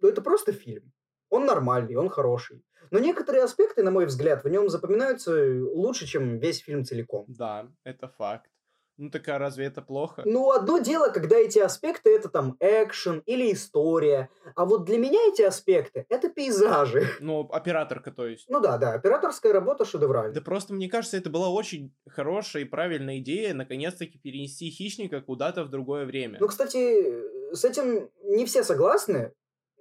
ну, 0.00 0.08
это 0.08 0.22
просто 0.22 0.52
фильм. 0.52 0.90
Он 1.28 1.44
нормальный, 1.44 1.96
он 1.96 2.08
хороший. 2.08 2.64
Но 2.90 2.98
некоторые 2.98 3.44
аспекты, 3.44 3.82
на 3.82 3.90
мой 3.90 4.06
взгляд, 4.06 4.42
в 4.42 4.48
нем 4.48 4.70
запоминаются 4.70 5.32
лучше, 5.74 6.06
чем 6.06 6.38
весь 6.38 6.60
фильм 6.60 6.82
целиком. 6.82 7.26
Да, 7.28 7.68
это 7.84 8.08
факт. 8.08 8.50
Ну 8.98 9.10
так 9.10 9.28
а 9.28 9.38
разве 9.38 9.66
это 9.66 9.82
плохо? 9.82 10.22
Ну, 10.24 10.50
одно 10.50 10.78
дело, 10.78 11.08
когда 11.08 11.36
эти 11.36 11.58
аспекты 11.58 12.14
это 12.14 12.28
там 12.30 12.56
экшен 12.60 13.22
или 13.26 13.52
история. 13.52 14.30
А 14.54 14.64
вот 14.64 14.84
для 14.84 14.98
меня 14.98 15.18
эти 15.28 15.42
аспекты 15.42 16.06
это 16.08 16.28
пейзажи. 16.28 17.06
Ну, 17.20 17.40
операторка, 17.50 18.10
то 18.10 18.26
есть. 18.26 18.48
Ну 18.48 18.60
да, 18.60 18.78
да, 18.78 18.92
операторская 18.94 19.52
работа 19.52 19.84
Да 19.84 19.90
шедевральная. 19.90 20.40
просто, 20.40 20.72
мне 20.72 20.88
кажется, 20.88 21.16
это 21.16 21.28
была 21.28 21.48
очень 21.48 21.94
хорошая 22.08 22.62
и 22.62 22.66
правильная 22.66 23.18
идея 23.18 23.52
наконец-таки 23.54 24.18
перенести 24.18 24.70
хищника 24.70 25.20
куда-то 25.20 25.64
в 25.64 25.70
другое 25.70 26.06
время. 26.06 26.38
Ну, 26.40 26.48
кстати, 26.48 27.54
с 27.54 27.64
этим 27.64 28.10
не 28.22 28.46
все 28.46 28.62
согласны, 28.64 29.32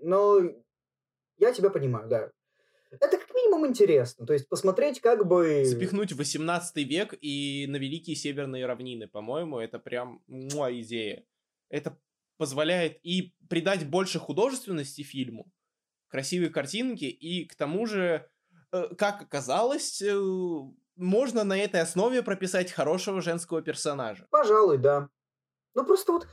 но 0.02 0.40
я 1.38 1.54
тебя 1.54 1.70
понимаю, 1.70 2.08
да. 2.10 2.32
Это 3.00 3.18
минимум 3.56 3.70
интересно. 3.70 4.26
То 4.26 4.34
есть 4.34 4.48
посмотреть 4.48 5.02
как 5.02 5.26
бы... 5.26 5.66
Запихнуть 5.66 6.12
в 6.14 6.18
18 6.18 6.76
век 6.88 7.14
и 7.22 7.66
на 7.68 7.78
Великие 7.78 8.16
Северные 8.16 8.66
равнины, 8.66 9.08
по-моему, 9.08 9.60
это 9.60 9.80
прям 9.80 10.22
муа 10.28 10.72
идея. 10.72 11.26
Это 11.70 11.98
позволяет 12.38 13.00
и 13.04 13.34
придать 13.50 13.90
больше 13.90 14.20
художественности 14.20 15.02
фильму, 15.02 15.52
красивые 16.10 16.50
картинки, 16.50 17.06
и 17.06 17.46
к 17.46 17.56
тому 17.56 17.86
же, 17.86 18.30
э, 18.72 18.96
как 18.98 19.22
оказалось, 19.22 20.02
э, 20.02 20.14
можно 20.96 21.44
на 21.44 21.58
этой 21.58 21.82
основе 21.82 22.24
прописать 22.24 22.72
хорошего 22.72 23.22
женского 23.22 23.62
персонажа. 23.62 24.28
Пожалуй, 24.32 24.78
да. 24.78 25.10
Ну 25.76 25.86
просто 25.86 26.12
вот, 26.14 26.28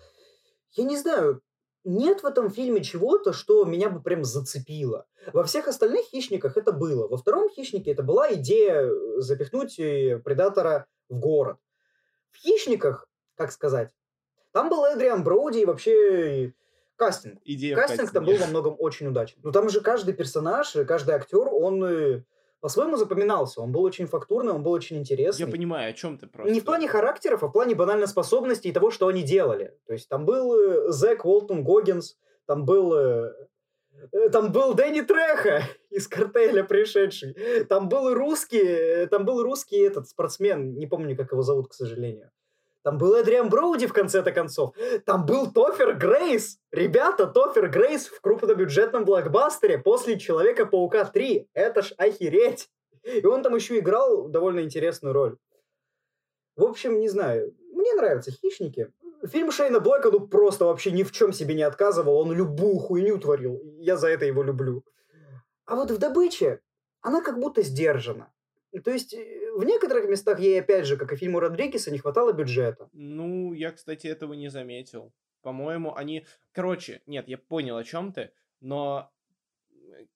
я 0.72 0.84
не 0.84 0.96
знаю, 0.96 1.40
нет 1.84 2.22
в 2.22 2.26
этом 2.26 2.50
фильме 2.50 2.82
чего-то, 2.82 3.32
что 3.32 3.64
меня 3.64 3.90
бы 3.90 4.00
прям 4.00 4.24
зацепило. 4.24 5.06
Во 5.32 5.44
всех 5.44 5.68
остальных 5.68 6.06
«Хищниках» 6.06 6.56
это 6.56 6.72
было. 6.72 7.08
Во 7.08 7.16
втором 7.16 7.48
«Хищнике» 7.50 7.92
это 7.92 8.02
была 8.02 8.32
идея 8.34 8.82
э, 8.82 9.20
запихнуть 9.20 9.78
э, 9.78 10.20
Предатора 10.24 10.86
в 11.08 11.18
город. 11.18 11.58
В 12.30 12.38
«Хищниках», 12.38 13.08
как 13.36 13.52
сказать, 13.52 13.90
там 14.52 14.68
был 14.68 14.84
Эдриан 14.84 15.24
Броуди 15.24 15.58
и 15.58 15.64
вообще 15.64 16.46
э, 16.46 16.52
кастинг. 16.96 17.40
Идея 17.44 17.74
Кастинг 17.74 18.12
там 18.12 18.24
был 18.24 18.36
во 18.36 18.46
многом 18.46 18.76
очень 18.78 19.08
удачный. 19.08 19.42
Но 19.42 19.50
там 19.50 19.68
же 19.68 19.80
каждый 19.80 20.14
персонаж, 20.14 20.76
каждый 20.86 21.14
актер, 21.14 21.48
он 21.48 22.24
по-своему 22.62 22.96
запоминался. 22.96 23.60
Он 23.60 23.72
был 23.72 23.82
очень 23.82 24.06
фактурный, 24.06 24.52
он 24.52 24.62
был 24.62 24.70
очень 24.70 24.96
интересный. 24.96 25.46
Я 25.46 25.50
понимаю, 25.50 25.90
о 25.90 25.92
чем 25.92 26.16
ты 26.16 26.28
просто. 26.28 26.52
Не 26.52 26.60
в 26.60 26.64
плане 26.64 26.86
характеров, 26.86 27.42
а 27.42 27.48
в 27.48 27.52
плане 27.52 27.74
банально 27.74 28.06
способностей 28.06 28.68
и 28.68 28.72
того, 28.72 28.92
что 28.92 29.08
они 29.08 29.22
делали. 29.24 29.76
То 29.86 29.92
есть 29.92 30.08
там 30.08 30.24
был 30.24 30.54
э, 30.54 30.92
Зак 30.92 31.24
Уолтон 31.24 31.64
Гоггинс, 31.64 32.16
там 32.46 32.64
был... 32.64 32.94
э, 32.94 33.32
э, 34.12 34.28
Там 34.30 34.52
был 34.52 34.74
Дэнни 34.74 35.00
Треха 35.00 35.64
из 35.90 36.06
картеля 36.06 36.62
пришедший. 36.62 37.34
Там 37.68 37.88
был 37.88 38.14
русский, 38.14 39.06
там 39.06 39.24
был 39.24 39.42
русский 39.42 39.78
этот 39.80 40.08
спортсмен, 40.08 40.78
не 40.78 40.86
помню, 40.86 41.16
как 41.16 41.32
его 41.32 41.42
зовут, 41.42 41.68
к 41.68 41.74
сожалению. 41.74 42.30
Там 42.82 42.98
был 42.98 43.14
Эдриан 43.14 43.48
Броуди 43.48 43.86
в 43.86 43.92
конце-то 43.92 44.32
концов. 44.32 44.74
Там 45.06 45.24
был 45.24 45.52
Тофер 45.52 45.94
Грейс. 45.94 46.58
Ребята, 46.72 47.26
Тофер 47.26 47.68
Грейс 47.68 48.08
в 48.08 48.20
крупнобюджетном 48.20 49.04
блокбастере 49.04 49.78
после 49.78 50.18
Человека-паука 50.18 51.04
3. 51.04 51.48
Это 51.54 51.82
ж 51.82 51.92
охереть. 51.96 52.68
И 53.04 53.24
он 53.24 53.42
там 53.42 53.54
еще 53.54 53.78
играл 53.78 54.28
довольно 54.28 54.60
интересную 54.60 55.12
роль. 55.12 55.36
В 56.56 56.64
общем, 56.64 57.00
не 57.00 57.08
знаю. 57.08 57.54
Мне 57.72 57.94
нравятся 57.94 58.30
«Хищники». 58.30 58.92
Фильм 59.24 59.52
Шейна 59.52 59.78
Блэка, 59.78 60.10
ну, 60.10 60.26
просто 60.26 60.64
вообще 60.64 60.90
ни 60.90 61.04
в 61.04 61.12
чем 61.12 61.32
себе 61.32 61.54
не 61.54 61.62
отказывал. 61.62 62.16
Он 62.16 62.32
любую 62.32 62.78
хуйню 62.78 63.18
творил. 63.18 63.60
Я 63.78 63.96
за 63.96 64.08
это 64.08 64.24
его 64.24 64.42
люблю. 64.42 64.84
А 65.64 65.76
вот 65.76 65.92
в 65.92 65.98
«Добыче» 65.98 66.60
она 67.00 67.22
как 67.22 67.38
будто 67.38 67.62
сдержана. 67.62 68.31
То 68.80 68.90
есть, 68.90 69.12
э, 69.14 69.50
в 69.56 69.64
некоторых 69.64 70.08
местах 70.08 70.40
ей, 70.40 70.60
опять 70.60 70.86
же, 70.86 70.96
как 70.96 71.12
и 71.12 71.16
фильму 71.16 71.40
Родригеса, 71.40 71.90
не 71.90 71.98
хватало 71.98 72.32
бюджета. 72.32 72.88
Ну, 72.92 73.52
я, 73.52 73.70
кстати, 73.72 74.06
этого 74.06 74.32
не 74.34 74.48
заметил. 74.48 75.12
По-моему, 75.42 75.94
они... 75.94 76.24
Короче, 76.52 77.02
нет, 77.06 77.28
я 77.28 77.36
понял, 77.36 77.76
о 77.76 77.84
чем 77.84 78.12
ты, 78.12 78.30
но 78.60 79.10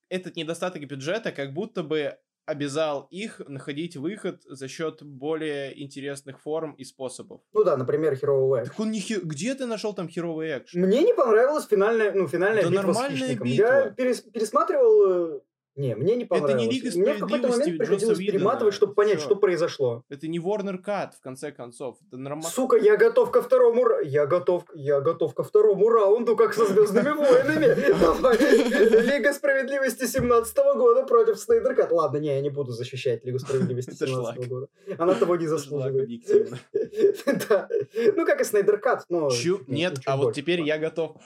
этот 0.08 0.36
недостаток 0.36 0.86
бюджета 0.86 1.32
как 1.32 1.52
будто 1.52 1.82
бы 1.82 2.16
обязал 2.46 3.08
их 3.10 3.40
находить 3.48 3.96
выход 3.96 4.42
за 4.44 4.68
счет 4.68 5.02
более 5.02 5.82
интересных 5.82 6.40
форм 6.40 6.74
и 6.74 6.84
способов. 6.84 7.40
Ну 7.52 7.64
да, 7.64 7.76
например, 7.76 8.12
Hero 8.14 8.48
Way. 8.48 8.66
Так 8.66 8.78
он 8.78 8.92
не 8.92 9.00
хи- 9.00 9.18
Где 9.20 9.54
ты 9.56 9.66
нашел 9.66 9.92
там 9.94 10.08
херовый 10.08 10.56
экшен? 10.58 10.80
Мне 10.80 11.02
не 11.02 11.12
понравилась 11.12 11.66
финальная, 11.66 12.12
ну, 12.12 12.28
финальная 12.28 12.62
Да 12.62 12.70
битва 12.70 12.82
с 12.82 12.86
нормальная 12.86 13.18
хищником. 13.18 13.46
битва. 13.48 13.64
Я 13.64 13.90
перес- 13.90 14.30
пересматривал... 14.30 15.42
Не, 15.76 15.94
мне 15.94 16.16
не 16.16 16.24
Это 16.24 16.34
не 16.34 16.40
понравилось. 16.40 16.74
Лига 16.74 16.98
Мне 16.98 17.12
в 17.14 17.18
какой-то 17.20 17.48
момент 17.48 17.78
приходилось 17.78 18.02
Джосса 18.02 18.18
Уидона. 18.18 18.38
перематывать, 18.38 18.74
чтобы 18.74 18.94
понять, 18.94 19.18
Всё. 19.18 19.26
что 19.26 19.36
произошло. 19.36 20.02
Это 20.08 20.26
не 20.26 20.38
Warner 20.38 20.82
Cut, 20.82 21.10
в 21.18 21.20
конце 21.20 21.52
концов. 21.52 21.98
Это 22.08 22.16
нормально. 22.16 22.48
Сука, 22.48 22.76
я 22.78 22.96
готов 22.96 23.30
ко 23.30 23.42
второму 23.42 23.84
Я 24.04 24.24
готов, 24.26 24.64
я 24.74 25.00
готов 25.00 25.34
ко 25.34 25.42
второму 25.42 25.90
раунду, 25.90 26.34
как 26.34 26.54
со 26.54 26.64
Звездными 26.64 27.10
войнами. 27.10 27.66
Лига 29.16 29.32
справедливости 29.34 30.06
17 30.06 30.56
года 30.76 31.02
против 31.04 31.38
Снайдеркат. 31.38 31.92
Ладно, 31.92 32.16
не, 32.18 32.28
я 32.28 32.40
не 32.40 32.50
буду 32.50 32.72
защищать 32.72 33.24
Лигу 33.26 33.38
справедливости 33.38 33.90
Это 33.90 34.06
17 34.06 34.34
шлак. 34.36 34.48
года. 34.48 34.68
Она 34.98 35.14
того 35.14 35.36
не 35.36 35.46
заслуживает. 35.46 36.08
Ну, 38.16 38.24
как 38.26 38.40
и 38.40 38.44
Снайдеркат, 38.44 39.04
но... 39.08 39.30
Чу- 39.30 39.58
чуть- 39.58 39.68
Нет, 39.68 39.98
а 40.06 40.16
вот 40.16 40.34
теперь 40.34 40.62
я 40.62 40.78
готов. 40.78 41.16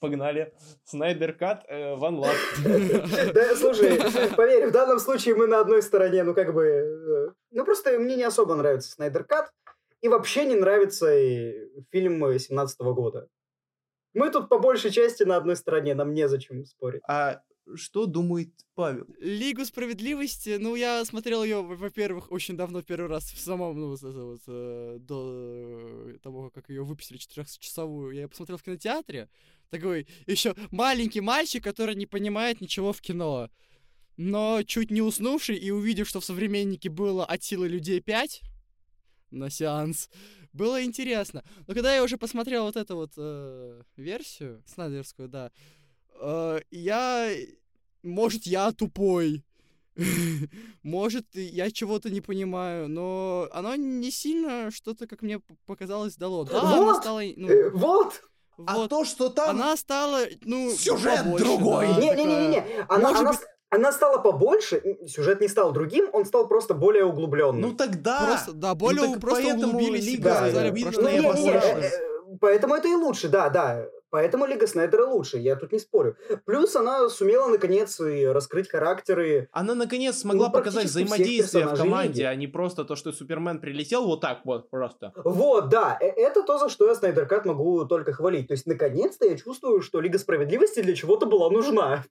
Погнали. 0.00 0.52
Снайдер 0.84 1.34
Кат, 1.34 1.64
Ван 1.68 2.18
Лав. 2.18 2.34
Да, 3.34 3.54
слушай, 3.54 3.98
поверь, 4.34 4.66
в 4.68 4.72
данном 4.72 4.98
случае 4.98 5.34
мы 5.34 5.46
на 5.46 5.60
одной 5.60 5.82
стороне, 5.82 6.22
ну 6.24 6.34
как 6.34 6.54
бы... 6.54 6.64
э, 6.64 7.28
Ну 7.50 7.64
просто 7.64 7.98
мне 7.98 8.16
не 8.16 8.24
особо 8.24 8.54
нравится 8.54 8.90
Снайдер 8.90 9.24
Кат, 9.24 9.50
и 10.00 10.08
вообще 10.08 10.46
не 10.46 10.54
нравится 10.54 11.14
и 11.14 11.68
фильм 11.90 12.38
17 12.38 12.80
года. 12.80 13.28
Мы 14.14 14.30
тут 14.30 14.48
по 14.48 14.58
большей 14.58 14.90
части 14.90 15.22
на 15.22 15.36
одной 15.36 15.54
стороне, 15.56 15.94
нам 15.94 16.14
незачем 16.14 16.64
спорить. 16.64 17.02
А 17.06 17.42
что 17.74 18.06
думает 18.06 18.50
Павел? 18.74 19.06
Лигу 19.20 19.64
справедливости, 19.64 20.56
ну, 20.58 20.74
я 20.74 21.04
смотрел 21.04 21.44
ее, 21.44 21.62
во-первых, 21.62 22.30
очень 22.32 22.56
давно, 22.56 22.82
первый 22.82 23.08
раз 23.08 23.24
в 23.24 23.38
самом, 23.38 23.78
ну, 23.78 23.88
вот 23.88 24.02
вот, 24.02 24.40
э, 24.46 24.98
до 25.00 26.18
того, 26.22 26.50
как 26.50 26.68
ее 26.68 26.84
выпустили 26.84 27.18
четырехчасовую, 27.18 28.14
я 28.14 28.22
ее 28.22 28.28
посмотрел 28.28 28.58
в 28.58 28.62
кинотеатре. 28.62 29.28
Такой 29.70 30.06
еще 30.26 30.54
маленький 30.70 31.20
мальчик, 31.20 31.62
который 31.62 31.94
не 31.94 32.06
понимает 32.06 32.60
ничего 32.60 32.92
в 32.92 33.00
кино. 33.00 33.50
Но 34.16 34.62
чуть 34.64 34.90
не 34.90 35.00
уснувший 35.00 35.56
и 35.56 35.70
увидев, 35.70 36.08
что 36.08 36.20
в 36.20 36.24
«Современнике» 36.24 36.90
было 36.90 37.24
от 37.24 37.42
силы 37.42 37.68
людей 37.68 38.00
5 38.00 38.42
на 39.30 39.48
сеанс, 39.48 40.10
было 40.52 40.84
интересно. 40.84 41.44
Но 41.66 41.74
когда 41.74 41.94
я 41.94 42.02
уже 42.02 42.18
посмотрел 42.18 42.64
вот 42.64 42.76
эту 42.76 42.96
вот 42.96 43.12
э, 43.16 43.82
версию, 43.96 44.62
снайдерскую, 44.66 45.28
да, 45.28 45.52
я... 46.70 47.28
Может, 48.02 48.46
я 48.46 48.72
тупой. 48.72 49.44
Может, 50.82 51.26
я 51.34 51.70
чего-то 51.70 52.10
не 52.10 52.20
понимаю, 52.20 52.88
но 52.88 53.48
оно 53.52 53.74
не 53.76 54.10
сильно 54.10 54.70
что-то, 54.70 55.06
как 55.06 55.22
мне 55.22 55.40
показалось, 55.66 56.16
дало. 56.16 56.44
Да, 56.44 56.60
она 56.60 56.76
Вот! 56.80 56.96
стала... 57.02 57.20
Ну, 57.36 57.48
Э, 57.48 57.70
Вот! 57.70 58.22
вот. 58.56 58.88
то, 58.90 59.04
что 59.04 59.28
там... 59.28 59.50
Она 59.50 59.76
стала, 59.76 60.20
ну, 60.42 60.70
Сюжет 60.70 61.18
побольше, 61.24 61.44
другой. 61.44 61.86
да, 61.88 62.00
Не-не-не-не, 62.00 62.60
такая. 62.60 62.86
она, 62.88 63.08
Может 63.08 63.20
она, 63.20 63.30
быть- 63.32 63.40
она 63.70 63.92
стала 63.92 64.18
побольше, 64.18 64.82
сюжет 65.06 65.40
не 65.40 65.48
стал 65.48 65.72
другим, 65.72 66.08
он 66.12 66.24
стал 66.24 66.48
просто 66.48 66.74
более 66.74 67.04
углубленным. 67.04 67.60
Ну 67.60 67.74
тогда... 67.76 68.26
Просто, 68.26 68.52
да, 68.52 68.74
более 68.74 69.06
так 69.08 69.16
у- 69.16 69.20
просто 69.20 69.42
поэтому 69.42 69.68
углубились 69.68 70.06
и 70.06 70.10
Лига 70.12 70.30
показали, 70.34 70.70
видно, 70.70 70.92
про 70.92 70.92
что 70.92 71.02
Ну, 71.02 71.08
не, 71.10 71.18
не, 71.40 71.44
не, 71.44 71.50
э, 71.50 71.80
э, 71.86 72.36
Поэтому 72.40 72.74
это 72.74 72.88
и 72.88 72.94
лучше, 72.94 73.28
да, 73.28 73.48
да. 73.50 73.86
Поэтому 74.10 74.46
Лига 74.46 74.66
Снайдера 74.66 75.06
лучше, 75.06 75.38
я 75.38 75.56
тут 75.56 75.72
не 75.72 75.78
спорю. 75.78 76.16
Плюс 76.44 76.74
она 76.76 77.08
сумела, 77.08 77.48
наконец, 77.48 78.00
и 78.00 78.26
раскрыть 78.26 78.68
характеры. 78.68 79.48
Она 79.52 79.74
наконец 79.74 80.18
смогла 80.18 80.46
Ну, 80.48 80.52
показать 80.52 80.86
взаимодействие 80.86 81.66
в 81.66 81.76
команде, 81.76 82.12
Лиги. 82.12 82.22
а 82.22 82.34
не 82.34 82.46
просто 82.46 82.84
то, 82.84 82.96
что 82.96 83.12
Супермен 83.12 83.60
прилетел 83.60 84.06
вот 84.06 84.20
так 84.20 84.40
вот 84.44 84.68
просто. 84.70 85.12
Вот, 85.24 85.68
да, 85.68 85.96
э- 86.00 86.06
это 86.06 86.42
то, 86.42 86.58
за 86.58 86.68
что 86.68 86.86
я 86.88 86.94
Снайдеркат 86.94 87.46
могу 87.46 87.84
только 87.86 88.12
хвалить. 88.12 88.48
То 88.48 88.52
есть, 88.54 88.66
наконец-то 88.66 89.26
я 89.26 89.36
чувствую, 89.36 89.80
что 89.82 90.00
Лига 90.00 90.18
Справедливости 90.18 90.80
для 90.82 90.94
чего-то 90.94 91.26
была 91.26 91.50
нужна. 91.50 92.04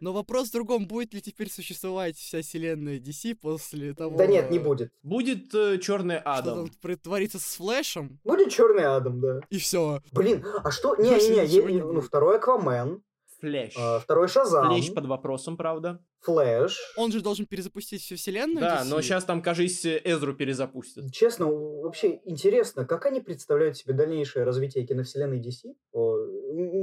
Но 0.00 0.12
вопрос 0.12 0.48
в 0.48 0.52
другом, 0.52 0.86
будет 0.86 1.14
ли 1.14 1.20
теперь 1.20 1.50
существовать 1.50 2.16
вся 2.16 2.42
вселенная 2.42 2.98
DC 2.98 3.34
после 3.40 3.94
того... 3.94 4.16
Да 4.16 4.26
нет, 4.26 4.50
не 4.50 4.58
будет. 4.58 4.90
Будет 5.02 5.54
э, 5.54 5.78
Черный 5.78 6.18
Что 6.20 6.30
Адам. 6.32 6.66
там 6.66 6.70
притворится 6.80 7.38
с 7.38 7.56
Флэшем, 7.56 8.18
Будет 8.24 8.50
Черный 8.50 8.84
Адам, 8.84 9.20
да. 9.20 9.40
и 9.50 9.58
все. 9.58 10.00
Блин, 10.12 10.44
а 10.64 10.70
что? 10.70 10.96
Больше 10.96 11.02
Не-не-не, 11.02 11.39
е- 11.44 11.62
не 11.64 11.80
ну, 11.82 12.00
второй 12.00 12.36
Аквамен, 12.36 13.02
Флэш. 13.40 13.74
а, 13.78 13.98
второй 14.00 14.28
Шазам, 14.28 14.66
Флэш 14.68 14.92
под 14.94 15.06
вопросом, 15.06 15.56
правда. 15.56 16.02
Флэш. 16.20 16.78
Он 16.96 17.10
же 17.10 17.22
должен 17.22 17.46
перезапустить 17.46 18.02
всю 18.02 18.16
вселенную 18.16 18.60
Да, 18.60 18.82
DC. 18.82 18.88
но 18.90 19.00
сейчас 19.00 19.24
там, 19.24 19.40
кажись, 19.40 19.86
Эзру 19.86 20.34
перезапустят. 20.34 21.10
Честно, 21.12 21.46
вообще 21.46 22.20
интересно, 22.26 22.84
как 22.84 23.06
они 23.06 23.20
представляют 23.20 23.76
себе 23.78 23.94
дальнейшее 23.94 24.44
развитие 24.44 24.86
киновселенной 24.86 25.40
DC? 25.40 25.74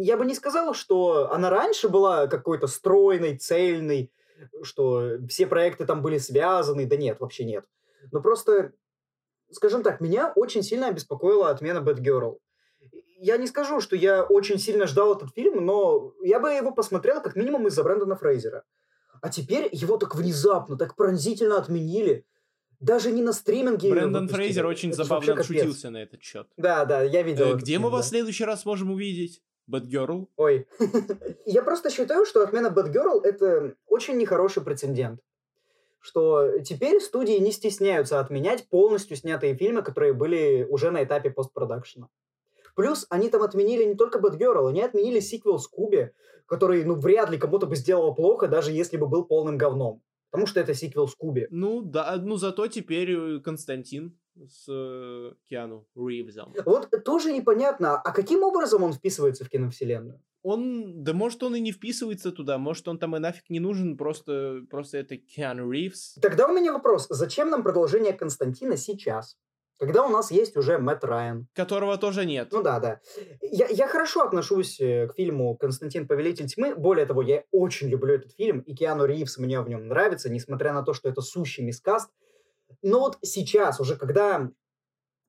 Я 0.04 0.18
бы 0.18 0.26
не 0.26 0.34
сказал, 0.34 0.74
что 0.74 1.32
она 1.32 1.50
раньше 1.52 1.88
была 1.90 2.26
какой-то 2.28 2.66
стройной, 2.66 3.38
цельной, 3.38 4.12
что 4.64 5.20
все 5.30 5.46
проекты 5.46 5.86
там 5.86 6.02
были 6.02 6.18
связаны. 6.18 6.88
Да 6.88 6.96
нет, 6.98 7.20
вообще 7.20 7.46
нет. 7.46 7.66
Но 8.12 8.22
просто, 8.22 8.74
скажем 9.52 9.84
так, 9.84 10.02
меня 10.02 10.32
очень 10.36 10.64
сильно 10.64 10.88
обеспокоила 10.88 11.50
отмена 11.52 11.82
Бэтгерл. 11.82 12.40
Я 13.20 13.38
не 13.38 13.48
скажу, 13.48 13.82
что 13.82 13.96
я 13.96 14.24
очень 14.24 14.60
сильно 14.60 14.86
ждал 14.88 15.16
этот 15.16 15.34
фильм, 15.34 15.66
но 15.66 16.14
я 16.22 16.40
бы 16.40 16.50
его 16.50 16.72
посмотрел 16.72 17.22
как 17.22 17.36
минимум 17.36 17.68
из-за 17.68 17.84
Брэндона 17.84 18.16
Фрейзера. 18.16 18.64
А 19.22 19.30
теперь 19.30 19.70
его 19.72 19.98
так 19.98 20.16
внезапно, 20.16 20.78
так 20.78 20.96
пронзительно 20.96 21.58
отменили. 21.58 22.26
Даже 22.80 23.12
не 23.12 23.24
на 23.24 23.34
стриминге. 23.34 23.90
Брэндон. 23.90 24.28
Фрейзер 24.28 24.66
очень 24.66 24.90
Это 24.90 25.04
забавно 25.04 25.34
отшутился 25.34 25.90
на 25.90 25.98
этот 25.98 26.22
счет. 26.22 26.48
Да, 26.58 26.86
да, 26.86 27.02
я 27.02 27.24
видел. 27.24 27.54
Э, 27.54 27.56
Где 27.56 27.80
мы 27.80 27.86
фильм, 27.86 27.94
вас 27.94 28.06
в 28.06 28.10
да. 28.10 28.18
следующий 28.18 28.46
раз 28.46 28.66
можем 28.66 28.92
увидеть? 28.92 29.42
Бэтгерл? 29.66 30.30
Ой. 30.38 30.68
я 31.46 31.64
просто 31.64 31.90
считаю, 31.90 32.26
что 32.26 32.42
отмена 32.42 32.68
Girl 32.68 33.22
это 33.24 33.76
очень 33.88 34.18
нехороший 34.18 34.64
прецедент. 34.64 35.20
Что 36.00 36.60
теперь 36.60 37.02
студии 37.02 37.38
не 37.38 37.52
стесняются 37.52 38.20
отменять 38.20 38.70
полностью 38.70 39.18
снятые 39.18 39.56
фильмы, 39.56 39.82
которые 39.82 40.14
были 40.14 40.66
уже 40.70 40.92
на 40.92 41.04
этапе 41.04 41.32
постпродакшена. 41.32 42.08
Плюс 42.78 43.08
они 43.10 43.30
там 43.30 43.42
отменили 43.42 43.84
не 43.86 43.96
только 43.96 44.20
Бэтгерл, 44.20 44.68
они 44.68 44.84
отменили 44.84 45.20
сиквел 45.20 45.58
Скуби, 45.58 46.12
который, 46.46 46.84
ну, 46.84 46.94
вряд 46.94 47.32
ли 47.32 47.40
кому-то 47.40 47.66
бы 47.66 47.76
сделал 47.76 48.14
плохо, 48.14 48.48
даже 48.48 48.72
если 48.72 48.98
бы 48.98 49.08
был 49.08 49.26
полным 49.26 49.58
говном. 49.58 50.04
Потому 50.30 50.46
что 50.46 50.60
это 50.60 50.76
сиквел 50.76 51.08
Скуби. 51.08 51.48
Ну 51.50 51.82
да, 51.82 52.18
ну 52.18 52.38
зато 52.38 52.68
теперь 52.68 53.12
э, 53.12 53.40
Константин 53.40 54.16
с 54.48 54.68
э, 54.70 55.34
Киану 55.50 55.88
Ривзом. 55.96 56.54
Вот 56.66 56.92
тоже 57.04 57.34
непонятно, 57.34 58.00
а 58.00 58.12
каким 58.12 58.44
образом 58.44 58.84
он 58.84 58.94
вписывается 58.94 59.44
в 59.44 59.50
киновселенную? 59.50 60.22
Он, 60.44 61.04
да 61.04 61.14
может 61.14 61.42
он 61.42 61.56
и 61.56 61.60
не 61.60 61.72
вписывается 61.72 62.32
туда, 62.32 62.60
может 62.60 62.88
он 62.88 63.00
там 63.00 63.16
и 63.16 63.20
нафиг 63.20 63.50
не 63.50 63.60
нужен, 63.60 63.98
просто, 63.98 64.62
просто 64.70 65.00
это 65.00 65.18
Киану 65.18 65.72
Ривз. 65.72 66.20
Тогда 66.22 66.48
у 66.48 66.54
меня 66.54 66.74
вопрос, 66.74 67.08
зачем 67.10 67.50
нам 67.50 67.64
продолжение 67.64 68.14
Константина 68.14 68.78
сейчас? 68.78 69.36
Когда 69.80 70.04
у 70.06 70.10
нас 70.10 70.32
есть 70.32 70.58
уже 70.58 70.80
Мэтт 70.80 71.04
Райан. 71.04 71.48
Которого 71.54 71.98
тоже 71.98 72.26
нет. 72.26 72.50
Ну 72.52 72.64
да, 72.64 72.80
да. 72.80 73.00
Я, 73.42 73.68
я 73.68 73.88
хорошо 73.88 74.24
отношусь 74.24 74.80
э, 74.80 75.08
к 75.08 75.14
фильму 75.16 75.56
«Константин. 75.56 76.08
Повелитель 76.08 76.48
тьмы». 76.48 76.76
Более 76.76 77.06
того, 77.06 77.22
я 77.22 77.44
очень 77.52 77.88
люблю 77.88 78.16
этот 78.16 78.34
фильм, 78.34 78.62
и 78.62 78.74
Киану 78.74 79.06
Ривз 79.06 79.38
мне 79.38 79.62
в 79.62 79.70
нем 79.70 79.88
нравится, 79.88 80.30
несмотря 80.30 80.74
на 80.74 80.82
то, 80.82 80.94
что 80.94 81.10
это 81.10 81.22
сущий 81.22 81.64
мискаст. 81.64 82.10
Но 82.82 83.02
вот 83.02 83.18
сейчас, 83.22 83.80
уже 83.80 83.96
когда, 83.96 84.50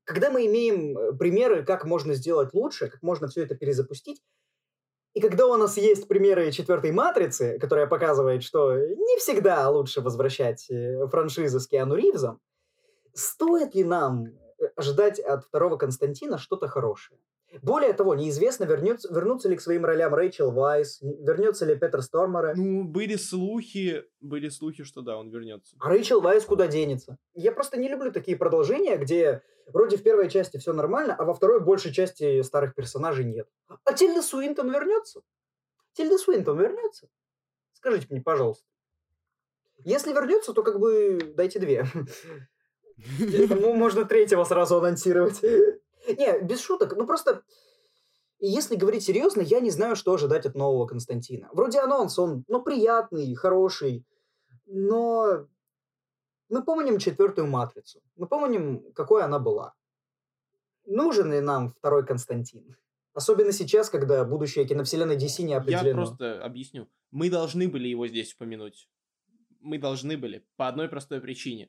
когда 0.04 0.30
мы 0.30 0.46
имеем 0.46 0.96
э, 0.96 1.12
примеры, 1.12 1.62
как 1.62 1.84
можно 1.84 2.14
сделать 2.14 2.54
лучше, 2.54 2.88
как 2.88 3.02
можно 3.02 3.28
все 3.28 3.42
это 3.42 3.54
перезапустить, 3.54 4.22
и 5.12 5.20
когда 5.20 5.46
у 5.46 5.56
нас 5.56 5.76
есть 5.76 6.08
примеры 6.08 6.52
четвертой 6.52 6.92
матрицы, 6.92 7.58
которая 7.58 7.86
показывает, 7.86 8.42
что 8.42 8.74
не 8.76 9.18
всегда 9.18 9.68
лучше 9.68 10.00
возвращать 10.00 10.70
э, 10.70 11.06
франшизы 11.08 11.60
с 11.60 11.66
Киану 11.66 11.96
Ривзом, 11.96 12.40
стоит 13.18 13.74
ли 13.74 13.84
нам 13.84 14.26
э, 14.26 14.66
ожидать 14.76 15.18
от 15.20 15.44
второго 15.44 15.76
Константина 15.76 16.38
что-то 16.38 16.68
хорошее? 16.68 17.20
Более 17.62 17.94
того, 17.94 18.14
неизвестно, 18.14 18.64
вернется, 18.64 19.12
вернутся 19.12 19.48
ли 19.48 19.56
к 19.56 19.60
своим 19.60 19.84
ролям 19.86 20.14
Рэйчел 20.14 20.50
Вайс, 20.50 20.98
вернется 21.00 21.64
ли 21.64 21.76
Петер 21.76 22.02
Стормера. 22.02 22.52
Ну, 22.54 22.84
были 22.84 23.16
слухи, 23.16 24.04
были 24.20 24.50
слухи, 24.50 24.84
что 24.84 25.00
да, 25.00 25.16
он 25.16 25.30
вернется. 25.30 25.74
А 25.80 25.88
Рэйчел 25.88 26.20
Вайс 26.20 26.44
куда 26.44 26.66
денется? 26.66 27.16
Я 27.34 27.52
просто 27.52 27.78
не 27.78 27.88
люблю 27.88 28.12
такие 28.12 28.36
продолжения, 28.36 28.98
где 28.98 29.42
вроде 29.66 29.96
в 29.96 30.02
первой 30.02 30.28
части 30.28 30.58
все 30.58 30.74
нормально, 30.74 31.14
а 31.18 31.24
во 31.24 31.32
второй 31.32 31.60
большей 31.60 31.92
части 31.92 32.42
старых 32.42 32.74
персонажей 32.74 33.24
нет. 33.24 33.48
А 33.84 33.94
Тильда 33.94 34.20
Суинтон 34.20 34.70
вернется? 34.70 35.22
Тильда 35.94 36.18
Суинтон 36.18 36.60
вернется? 36.60 37.08
Скажите 37.72 38.08
мне, 38.10 38.20
пожалуйста. 38.20 38.66
Если 39.84 40.12
вернется, 40.12 40.52
то 40.52 40.62
как 40.62 40.80
бы 40.80 41.32
дайте 41.34 41.60
две. 41.60 41.86
Ну, 43.18 43.74
можно 43.74 44.04
третьего 44.04 44.44
сразу 44.44 44.78
анонсировать. 44.78 45.42
Не, 45.42 46.40
без 46.40 46.60
шуток. 46.60 46.96
Ну, 46.96 47.06
просто, 47.06 47.42
если 48.38 48.76
говорить 48.76 49.04
серьезно, 49.04 49.40
я 49.40 49.60
не 49.60 49.70
знаю, 49.70 49.96
что 49.96 50.12
ожидать 50.12 50.46
от 50.46 50.54
нового 50.54 50.86
Константина. 50.86 51.48
Вроде 51.52 51.80
анонс, 51.80 52.18
он, 52.18 52.44
ну, 52.48 52.62
приятный, 52.62 53.34
хороший, 53.34 54.04
но 54.66 55.46
мы 56.48 56.64
помним 56.64 56.98
четвертую 56.98 57.46
матрицу. 57.46 58.00
Мы 58.16 58.26
помним, 58.26 58.92
какой 58.92 59.22
она 59.22 59.38
была. 59.38 59.74
Нужен 60.86 61.32
ли 61.32 61.40
нам 61.40 61.68
второй 61.68 62.06
Константин? 62.06 62.76
Особенно 63.12 63.52
сейчас, 63.52 63.90
когда 63.90 64.24
будущее 64.24 64.64
киновселенной 64.66 65.16
DC 65.16 65.42
не 65.42 65.54
определено. 65.54 65.88
Я 65.88 65.94
просто 65.94 66.42
объясню. 66.42 66.88
Мы 67.10 67.30
должны 67.30 67.68
были 67.68 67.88
его 67.88 68.06
здесь 68.06 68.32
упомянуть. 68.34 68.88
Мы 69.60 69.78
должны 69.78 70.16
были. 70.16 70.46
По 70.56 70.68
одной 70.68 70.88
простой 70.88 71.20
причине. 71.20 71.68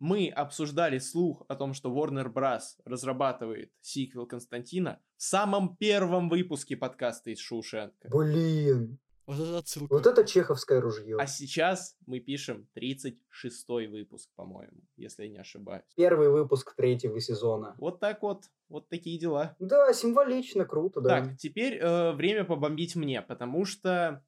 Мы 0.00 0.28
обсуждали 0.28 0.98
слух 0.98 1.42
о 1.48 1.54
том, 1.54 1.72
что 1.72 1.90
Warner 1.90 2.32
Bros. 2.32 2.60
разрабатывает 2.84 3.70
сиквел 3.80 4.26
Константина 4.26 5.00
в 5.16 5.22
самом 5.22 5.76
первом 5.76 6.28
выпуске 6.28 6.76
подкаста 6.76 7.30
из 7.30 7.38
Шоушенка. 7.38 8.08
Блин, 8.10 8.98
Вот 9.26 9.38
это 9.38 9.58
отсылка. 9.58 9.94
вот 9.94 10.06
это 10.06 10.24
чеховское 10.24 10.80
ружье. 10.80 11.16
А 11.18 11.26
сейчас 11.26 11.96
мы 12.06 12.20
пишем 12.20 12.66
36-й 12.76 13.86
выпуск, 13.86 14.28
по-моему, 14.34 14.82
если 14.96 15.24
я 15.24 15.30
не 15.30 15.38
ошибаюсь. 15.38 15.84
Первый 15.96 16.28
выпуск 16.28 16.74
третьего 16.76 17.18
сезона. 17.20 17.74
Вот 17.78 18.00
так 18.00 18.20
вот, 18.22 18.44
вот 18.68 18.88
такие 18.88 19.18
дела. 19.18 19.56
Да, 19.60 19.92
символично, 19.94 20.64
круто, 20.66 21.00
да. 21.00 21.08
Так, 21.22 21.38
теперь 21.38 21.78
э, 21.78 22.12
время 22.12 22.44
побомбить 22.44 22.96
мне, 22.96 23.22
потому 23.22 23.64
что 23.64 24.22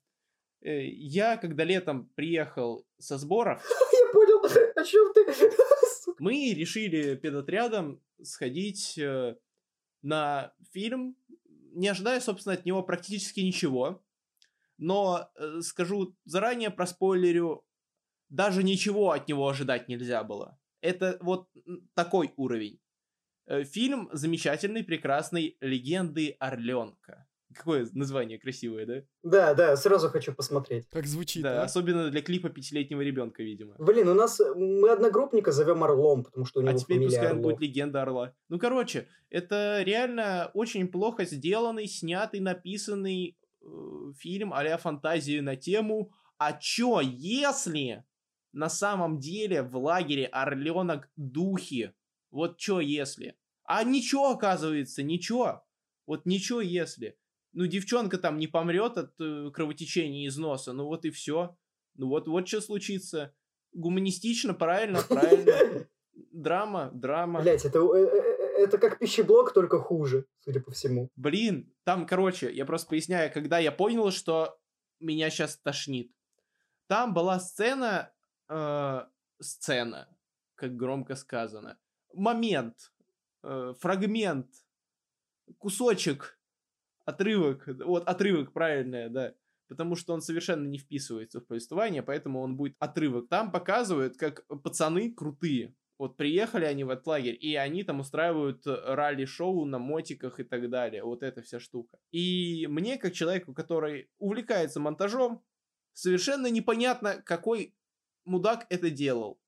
э, 0.62 0.84
я, 0.86 1.36
когда 1.36 1.64
летом 1.64 2.08
приехал 2.14 2.86
со 2.98 3.18
сборов, 3.18 3.62
Я 3.92 4.12
понял, 4.12 4.42
о 4.76 4.84
чем 4.84 5.12
ты. 5.12 5.25
мы 6.18 6.52
решили 6.54 7.14
педотрядом 7.16 8.00
сходить 8.22 8.98
э, 8.98 9.36
на 10.02 10.52
фильм, 10.72 11.16
не 11.72 11.88
ожидая, 11.88 12.20
собственно, 12.20 12.54
от 12.54 12.64
него 12.64 12.82
практически 12.82 13.40
ничего. 13.40 14.02
Но 14.78 15.30
э, 15.36 15.60
скажу 15.60 16.16
заранее, 16.24 16.70
проспойлерю, 16.70 17.64
даже 18.28 18.62
ничего 18.62 19.12
от 19.12 19.28
него 19.28 19.48
ожидать 19.48 19.88
нельзя 19.88 20.24
было. 20.24 20.58
Это 20.80 21.18
вот 21.20 21.48
такой 21.94 22.32
уровень. 22.36 22.80
Э, 23.46 23.64
Фильм 23.64 24.08
замечательный, 24.12 24.84
прекрасный 24.84 25.56
«Легенды 25.60 26.36
Орленка». 26.38 27.25
Какое 27.54 27.86
название 27.92 28.38
красивое, 28.38 28.86
да? 28.86 29.02
Да, 29.22 29.54
да, 29.54 29.76
сразу 29.76 30.08
хочу 30.08 30.34
посмотреть. 30.34 30.88
Как 30.90 31.06
звучит, 31.06 31.42
Да, 31.42 31.54
да? 31.54 31.62
особенно 31.62 32.10
для 32.10 32.20
клипа 32.20 32.48
пятилетнего 32.48 33.00
ребенка, 33.02 33.42
видимо. 33.42 33.76
Блин, 33.78 34.08
у 34.08 34.14
нас 34.14 34.40
мы 34.56 34.90
одногруппника 34.90 35.52
зовем 35.52 35.84
Орлом, 35.84 36.24
потому 36.24 36.44
что 36.44 36.60
у 36.60 36.62
него 36.62 36.74
А 36.74 36.78
теперь 36.78 37.02
пускай 37.04 37.26
он 37.26 37.38
Орлов. 37.38 37.42
будет 37.42 37.60
легенда 37.60 38.02
Орла. 38.02 38.34
Ну, 38.48 38.58
короче, 38.58 39.06
это 39.30 39.82
реально 39.82 40.50
очень 40.54 40.88
плохо 40.88 41.24
сделанный, 41.24 41.86
снятый, 41.86 42.40
написанный 42.40 43.38
э, 43.62 43.66
фильм 44.18 44.52
а 44.52 44.76
фантазию 44.78 45.42
на 45.44 45.56
тему 45.56 46.10
«А 46.38 46.52
чё, 46.52 47.00
если 47.00 48.04
на 48.52 48.68
самом 48.68 49.18
деле 49.20 49.62
в 49.62 49.76
лагере 49.76 50.26
Орленок 50.26 51.08
духи? 51.16 51.92
Вот 52.30 52.58
чё, 52.58 52.80
если?» 52.80 53.36
А 53.64 53.82
ничего, 53.82 54.30
оказывается, 54.30 55.02
ничего. 55.02 55.64
Вот 56.06 56.24
ничего, 56.26 56.60
если. 56.60 57.16
Ну, 57.56 57.66
девчонка 57.66 58.18
там 58.18 58.38
не 58.38 58.48
помрет 58.48 58.98
от 58.98 59.18
э, 59.18 59.50
кровотечения 59.50 60.26
из 60.26 60.36
носа, 60.36 60.74
ну 60.74 60.84
вот 60.84 61.06
и 61.06 61.10
все. 61.10 61.56
Ну 61.94 62.08
вот, 62.08 62.28
вот 62.28 62.46
что 62.46 62.60
случится. 62.60 63.34
Гуманистично, 63.72 64.52
правильно, 64.52 65.00
правильно. 65.08 65.88
Драма, 66.32 66.90
драма. 66.92 67.40
Блять, 67.40 67.64
это, 67.64 67.78
э, 67.78 68.04
э, 68.04 68.62
это 68.62 68.76
как 68.76 68.98
пищеблок, 68.98 69.54
только 69.54 69.78
хуже, 69.78 70.26
судя 70.40 70.60
по 70.60 70.70
всему. 70.70 71.08
Блин, 71.16 71.72
там, 71.84 72.06
короче, 72.06 72.52
я 72.52 72.66
просто 72.66 72.88
поясняю, 72.88 73.32
когда 73.32 73.58
я 73.58 73.72
понял, 73.72 74.10
что 74.10 74.58
меня 75.00 75.30
сейчас 75.30 75.56
тошнит. 75.56 76.12
Там 76.88 77.14
была 77.14 77.40
сцена, 77.40 78.12
э, 78.50 79.00
сцена, 79.40 80.14
как 80.56 80.76
громко 80.76 81.16
сказано, 81.16 81.78
момент, 82.12 82.92
э, 83.42 83.72
фрагмент, 83.80 84.48
кусочек, 85.56 86.38
отрывок, 87.06 87.66
вот 87.84 88.06
отрывок, 88.06 88.52
правильное, 88.52 89.08
да, 89.08 89.34
потому 89.68 89.96
что 89.96 90.12
он 90.12 90.20
совершенно 90.20 90.66
не 90.66 90.78
вписывается 90.78 91.40
в 91.40 91.46
повествование, 91.46 92.02
поэтому 92.02 92.42
он 92.42 92.56
будет 92.56 92.76
отрывок. 92.78 93.28
Там 93.28 93.50
показывают, 93.50 94.18
как 94.18 94.46
пацаны 94.62 95.14
крутые, 95.14 95.74
вот 95.98 96.18
приехали 96.18 96.66
они 96.66 96.84
в 96.84 96.90
этот 96.90 97.06
лагерь, 97.06 97.38
и 97.40 97.54
они 97.54 97.82
там 97.82 98.00
устраивают 98.00 98.66
ралли-шоу 98.66 99.64
на 99.64 99.78
мотиках 99.78 100.40
и 100.40 100.44
так 100.44 100.68
далее. 100.68 101.02
Вот 101.02 101.22
эта 101.22 101.40
вся 101.40 101.58
штука. 101.58 101.98
И 102.10 102.66
мне, 102.68 102.98
как 102.98 103.14
человеку, 103.14 103.54
который 103.54 104.10
увлекается 104.18 104.78
монтажом, 104.78 105.42
совершенно 105.94 106.48
непонятно, 106.48 107.22
какой 107.24 107.74
мудак 108.26 108.66
это 108.68 108.90
делал. 108.90 109.40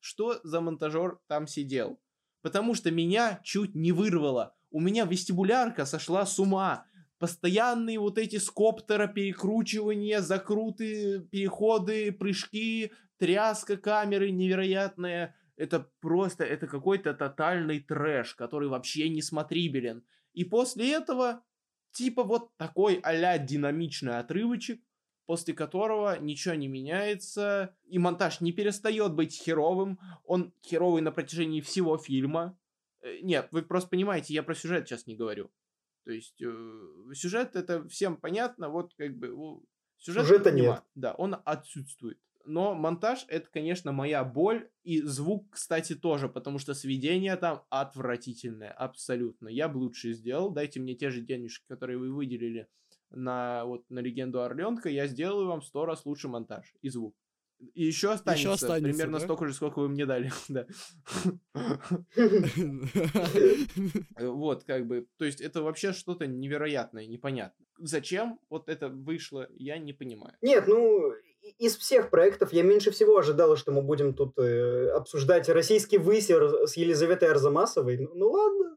Что 0.00 0.38
за 0.44 0.60
монтажер 0.60 1.18
там 1.28 1.46
сидел. 1.46 1.98
Потому 2.42 2.74
что 2.74 2.90
меня 2.90 3.40
чуть 3.42 3.74
не 3.74 3.92
вырвало. 3.92 4.54
У 4.70 4.80
меня 4.80 5.06
вестибулярка 5.06 5.86
сошла 5.86 6.26
с 6.26 6.38
ума. 6.38 6.84
Постоянные 7.18 7.98
вот 7.98 8.18
эти 8.18 8.36
скоптера, 8.36 9.06
перекручивания, 9.06 10.20
закруты, 10.20 11.20
переходы, 11.30 12.12
прыжки, 12.12 12.92
тряска 13.18 13.76
камеры 13.76 14.30
невероятная. 14.30 15.34
Это 15.56 15.88
просто, 16.00 16.44
это 16.44 16.66
какой-то 16.66 17.14
тотальный 17.14 17.80
трэш, 17.80 18.34
который 18.34 18.68
вообще 18.68 19.08
не 19.08 19.22
смотрибелен. 19.22 20.04
И 20.34 20.44
после 20.44 20.92
этого, 20.92 21.42
типа 21.92 22.22
вот 22.24 22.54
такой 22.58 23.00
а 23.02 23.38
динамичный 23.38 24.18
отрывочек, 24.18 24.82
после 25.24 25.54
которого 25.54 26.18
ничего 26.18 26.54
не 26.54 26.68
меняется, 26.68 27.74
и 27.86 27.98
монтаж 27.98 28.40
не 28.40 28.52
перестает 28.52 29.14
быть 29.14 29.34
херовым, 29.34 29.98
он 30.24 30.52
херовый 30.64 31.02
на 31.02 31.10
протяжении 31.10 31.60
всего 31.60 31.98
фильма. 31.98 32.58
Э, 33.00 33.18
Нет, 33.22 33.48
вы 33.50 33.62
просто 33.62 33.90
понимаете, 33.90 34.34
я 34.34 34.42
про 34.42 34.54
сюжет 34.54 34.86
сейчас 34.86 35.06
не 35.06 35.16
говорю. 35.16 35.50
То 36.06 36.12
есть 36.12 36.40
э, 36.40 36.52
сюжет 37.14 37.56
это 37.56 37.86
всем 37.88 38.16
понятно, 38.16 38.70
вот 38.70 38.94
как 38.94 39.18
бы 39.18 39.30
у- 39.32 39.64
сюжета 39.98 40.24
нет. 40.52 40.84
Да, 40.94 41.12
он 41.14 41.36
отсутствует. 41.44 42.18
Но 42.46 42.74
монтаж 42.76 43.24
это, 43.28 43.48
конечно, 43.52 43.90
моя 43.92 44.22
боль. 44.24 44.70
И 44.84 45.02
звук, 45.02 45.50
кстати, 45.50 45.96
тоже, 45.96 46.28
потому 46.28 46.60
что 46.60 46.74
сведение 46.74 47.36
там 47.36 47.64
отвратительное, 47.70 48.70
абсолютно. 48.70 49.48
Я 49.48 49.68
бы 49.68 49.78
лучше 49.78 50.12
сделал. 50.12 50.50
Дайте 50.50 50.78
мне 50.80 50.94
те 50.94 51.10
же 51.10 51.20
денежки, 51.22 51.64
которые 51.66 51.98
вы 51.98 52.12
выделили 52.12 52.68
на, 53.10 53.64
вот, 53.64 53.90
на 53.90 53.98
легенду 53.98 54.42
Орленка, 54.42 54.88
я 54.88 55.08
сделаю 55.08 55.48
вам 55.48 55.60
сто 55.62 55.86
раз 55.86 56.06
лучше 56.06 56.28
монтаж 56.28 56.72
и 56.82 56.88
звук. 56.88 57.16
И 57.74 57.84
еще 57.84 58.12
останется, 58.12 58.52
останется, 58.52 58.90
примерно 58.90 59.18
да? 59.18 59.24
столько 59.24 59.46
же, 59.46 59.54
сколько 59.54 59.78
вы 59.80 59.88
мне 59.88 60.06
дали. 60.06 60.30
да. 60.48 60.66
Э, 64.16 64.26
Вот, 64.28 64.64
как 64.64 64.86
бы, 64.86 65.06
то 65.16 65.24
есть 65.24 65.40
это 65.40 65.62
вообще 65.62 65.92
что-то 65.92 66.26
невероятное, 66.26 67.06
непонятное. 67.06 67.66
Зачем 67.78 68.38
вот 68.50 68.68
это 68.68 68.88
вышло, 68.88 69.48
я 69.56 69.78
не 69.78 69.92
понимаю. 69.92 70.34
Нет, 70.42 70.66
ну, 70.66 71.12
из 71.58 71.76
всех 71.76 72.10
проектов 72.10 72.52
я 72.52 72.62
меньше 72.62 72.90
всего 72.90 73.18
ожидал, 73.18 73.56
что 73.56 73.72
мы 73.72 73.82
будем 73.82 74.14
тут 74.14 74.38
э, 74.38 74.90
обсуждать 74.90 75.48
российский 75.48 75.98
высер 75.98 76.66
с 76.66 76.76
Елизаветой 76.76 77.30
Арзамасовой. 77.30 77.98
Ну, 77.98 78.10
ну 78.14 78.30
ладно, 78.30 78.76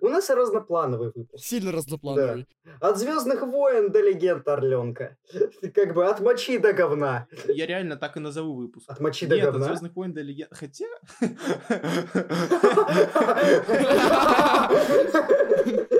у 0.00 0.08
нас 0.08 0.30
разноплановый 0.30 1.12
выпуск. 1.14 1.44
Сильно 1.44 1.72
разноплановый. 1.72 2.46
От 2.80 2.98
Звездных 2.98 3.42
войн 3.42 3.90
до 3.90 4.00
легенд 4.00 4.46
Орленка. 4.46 5.16
Как 5.74 5.94
бы 5.94 6.06
от 6.06 6.20
мочи 6.20 6.58
до 6.58 6.72
говна. 6.72 7.26
Я 7.46 7.66
реально 7.66 7.96
так 7.96 8.16
и 8.16 8.20
назову 8.20 8.54
выпуск. 8.54 8.90
От 8.90 9.00
мочи 9.00 9.26
до 9.26 9.36
Нет, 9.36 9.46
от 9.46 9.52
говна. 9.52 9.68
Звездных 9.68 9.96
войн 9.96 10.12
до 10.12 10.22
легенд. 10.22 10.50
Хотя. 10.52 10.86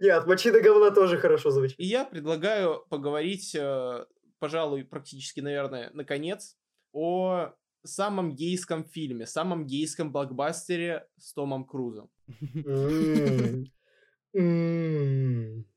Не, 0.00 0.08
от 0.08 0.26
мочи 0.26 0.50
до 0.50 0.60
говна 0.60 0.90
тоже 0.90 1.18
хорошо 1.18 1.50
звучит. 1.50 1.78
И 1.78 1.84
я 1.84 2.04
предлагаю 2.04 2.84
поговорить, 2.88 3.54
э, 3.54 4.04
пожалуй, 4.38 4.84
практически, 4.84 5.40
наверное, 5.40 5.90
наконец, 5.92 6.56
о 6.92 7.50
самом 7.84 8.34
гейском 8.34 8.84
фильме, 8.84 9.26
самом 9.26 9.66
гейском 9.66 10.12
блокбастере 10.12 11.06
с 11.18 11.32
Томом 11.32 11.64
Крузом. 11.64 12.10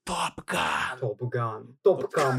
Топган! 0.04 1.00
Топган. 1.00 1.78
Топкам. 1.84 2.38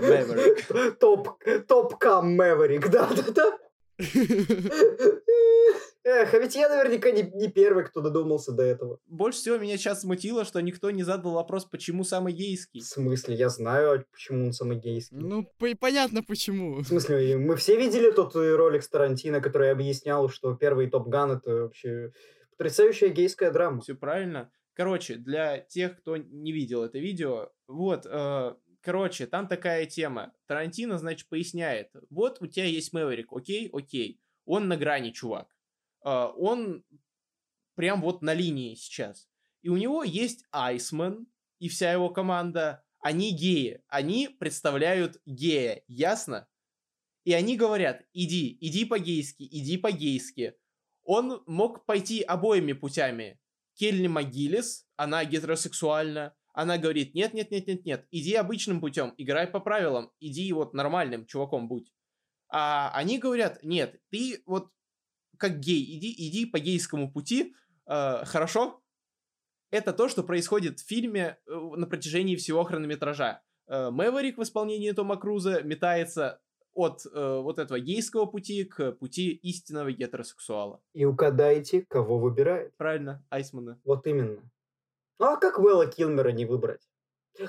Мэверик. 0.00 0.98
Топ, 0.98 1.38
Топкам 1.68 2.36
Мэверик, 2.36 2.90
да-да-да. 2.90 3.58
Эх, 6.02 6.32
а 6.32 6.38
ведь 6.38 6.54
я 6.54 6.68
наверняка 6.70 7.10
не, 7.10 7.22
не 7.34 7.48
первый, 7.48 7.84
кто 7.84 8.00
додумался 8.00 8.52
до 8.52 8.62
этого. 8.62 8.98
Больше 9.06 9.38
всего 9.40 9.58
меня 9.58 9.76
сейчас 9.76 10.00
смутило, 10.00 10.46
что 10.46 10.60
никто 10.60 10.90
не 10.90 11.02
задал 11.02 11.32
вопрос, 11.32 11.66
почему 11.66 12.04
самый 12.04 12.32
гейский. 12.32 12.80
В 12.80 12.84
смысле, 12.84 13.34
я 13.34 13.50
знаю, 13.50 14.06
почему 14.10 14.46
он 14.46 14.52
самый 14.52 14.78
гейский. 14.78 15.18
Ну, 15.18 15.46
по- 15.58 15.76
понятно 15.78 16.22
почему. 16.22 16.76
В 16.80 16.86
смысле, 16.86 17.36
мы 17.36 17.54
все 17.56 17.76
видели 17.76 18.10
тот 18.10 18.34
э, 18.34 18.56
ролик 18.56 18.82
с 18.82 18.88
Тарантино, 18.88 19.42
который 19.42 19.70
объяснял, 19.70 20.30
что 20.30 20.54
первый 20.54 20.88
Топ 20.88 21.08
Ган 21.08 21.32
это 21.32 21.50
вообще 21.64 22.12
потрясающая 22.56 23.08
гейская 23.10 23.50
драма. 23.50 23.82
Все 23.82 23.94
правильно. 23.94 24.50
Короче, 24.72 25.16
для 25.16 25.58
тех, 25.58 25.98
кто 25.98 26.16
не 26.16 26.52
видел 26.52 26.82
это 26.82 26.98
видео, 26.98 27.50
вот, 27.68 28.06
э, 28.06 28.54
короче, 28.80 29.26
там 29.26 29.48
такая 29.48 29.84
тема. 29.84 30.32
Тарантино, 30.46 30.96
значит, 30.98 31.28
поясняет. 31.28 31.90
Вот 32.08 32.38
у 32.40 32.46
тебя 32.46 32.64
есть 32.64 32.94
Мэверик, 32.94 33.32
окей, 33.32 33.68
окей. 33.70 34.18
Он 34.46 34.66
на 34.68 34.78
грани, 34.78 35.10
чувак. 35.10 35.48
Э, 36.04 36.28
он 36.36 36.84
прям 37.74 38.00
вот 38.02 38.22
на 38.22 38.34
линии 38.34 38.74
сейчас. 38.74 39.28
И 39.62 39.68
у 39.68 39.76
него 39.76 40.02
есть 40.04 40.44
Айсман 40.52 41.26
и 41.58 41.68
вся 41.68 41.92
его 41.92 42.10
команда. 42.10 42.84
Они 43.00 43.32
геи. 43.32 43.82
Они 43.88 44.28
представляют 44.28 45.20
гея. 45.26 45.82
Ясно? 45.86 46.48
И 47.24 47.32
они 47.32 47.56
говорят, 47.56 48.02
иди, 48.12 48.56
иди 48.60 48.84
по-гейски, 48.84 49.42
иди 49.42 49.76
по-гейски. 49.76 50.54
Он 51.02 51.42
мог 51.46 51.84
пойти 51.86 52.22
обоими 52.22 52.72
путями. 52.72 53.38
Келли 53.74 54.06
Магилис, 54.08 54.86
она 54.96 55.24
гетеросексуальна, 55.24 56.34
она 56.52 56.76
говорит, 56.76 57.14
нет, 57.14 57.32
нет, 57.32 57.50
нет, 57.50 57.66
нет, 57.66 57.84
нет, 57.86 58.06
иди 58.10 58.34
обычным 58.34 58.80
путем, 58.80 59.14
играй 59.16 59.46
по 59.46 59.60
правилам, 59.60 60.12
иди 60.20 60.52
вот 60.52 60.74
нормальным 60.74 61.24
чуваком 61.24 61.68
будь. 61.68 61.90
А 62.50 62.90
они 62.92 63.18
говорят, 63.18 63.62
нет, 63.62 64.00
ты 64.10 64.42
вот 64.44 64.70
как 65.40 65.58
гей, 65.58 65.82
иди, 65.96 66.14
иди 66.16 66.46
по 66.46 66.58
гейскому 66.58 67.10
пути, 67.10 67.54
э, 67.86 68.24
хорошо? 68.24 68.80
Это 69.70 69.92
то, 69.92 70.08
что 70.08 70.22
происходит 70.22 70.80
в 70.80 70.86
фильме 70.86 71.38
э, 71.46 71.52
на 71.52 71.86
протяжении 71.86 72.36
всего 72.36 72.62
хронометража. 72.64 73.40
Э, 73.66 73.90
Мэверик 73.90 74.36
в 74.36 74.42
исполнении 74.42 74.92
Тома 74.92 75.16
Круза 75.16 75.62
метается 75.62 76.40
от 76.74 77.06
э, 77.06 77.40
вот 77.40 77.58
этого 77.58 77.80
гейского 77.80 78.26
пути 78.26 78.64
к 78.64 78.92
пути 78.92 79.30
истинного 79.30 79.90
гетеросексуала. 79.92 80.82
И 80.92 81.04
угадайте, 81.04 81.84
кого 81.88 82.18
выбирает. 82.18 82.76
Правильно, 82.76 83.24
Айсмана. 83.30 83.80
Вот 83.84 84.06
именно. 84.06 84.42
Ну 85.18 85.26
а 85.26 85.36
как 85.36 85.58
Уэлла 85.58 85.86
Килмера 85.86 86.30
не 86.30 86.46
выбрать? 86.46 86.82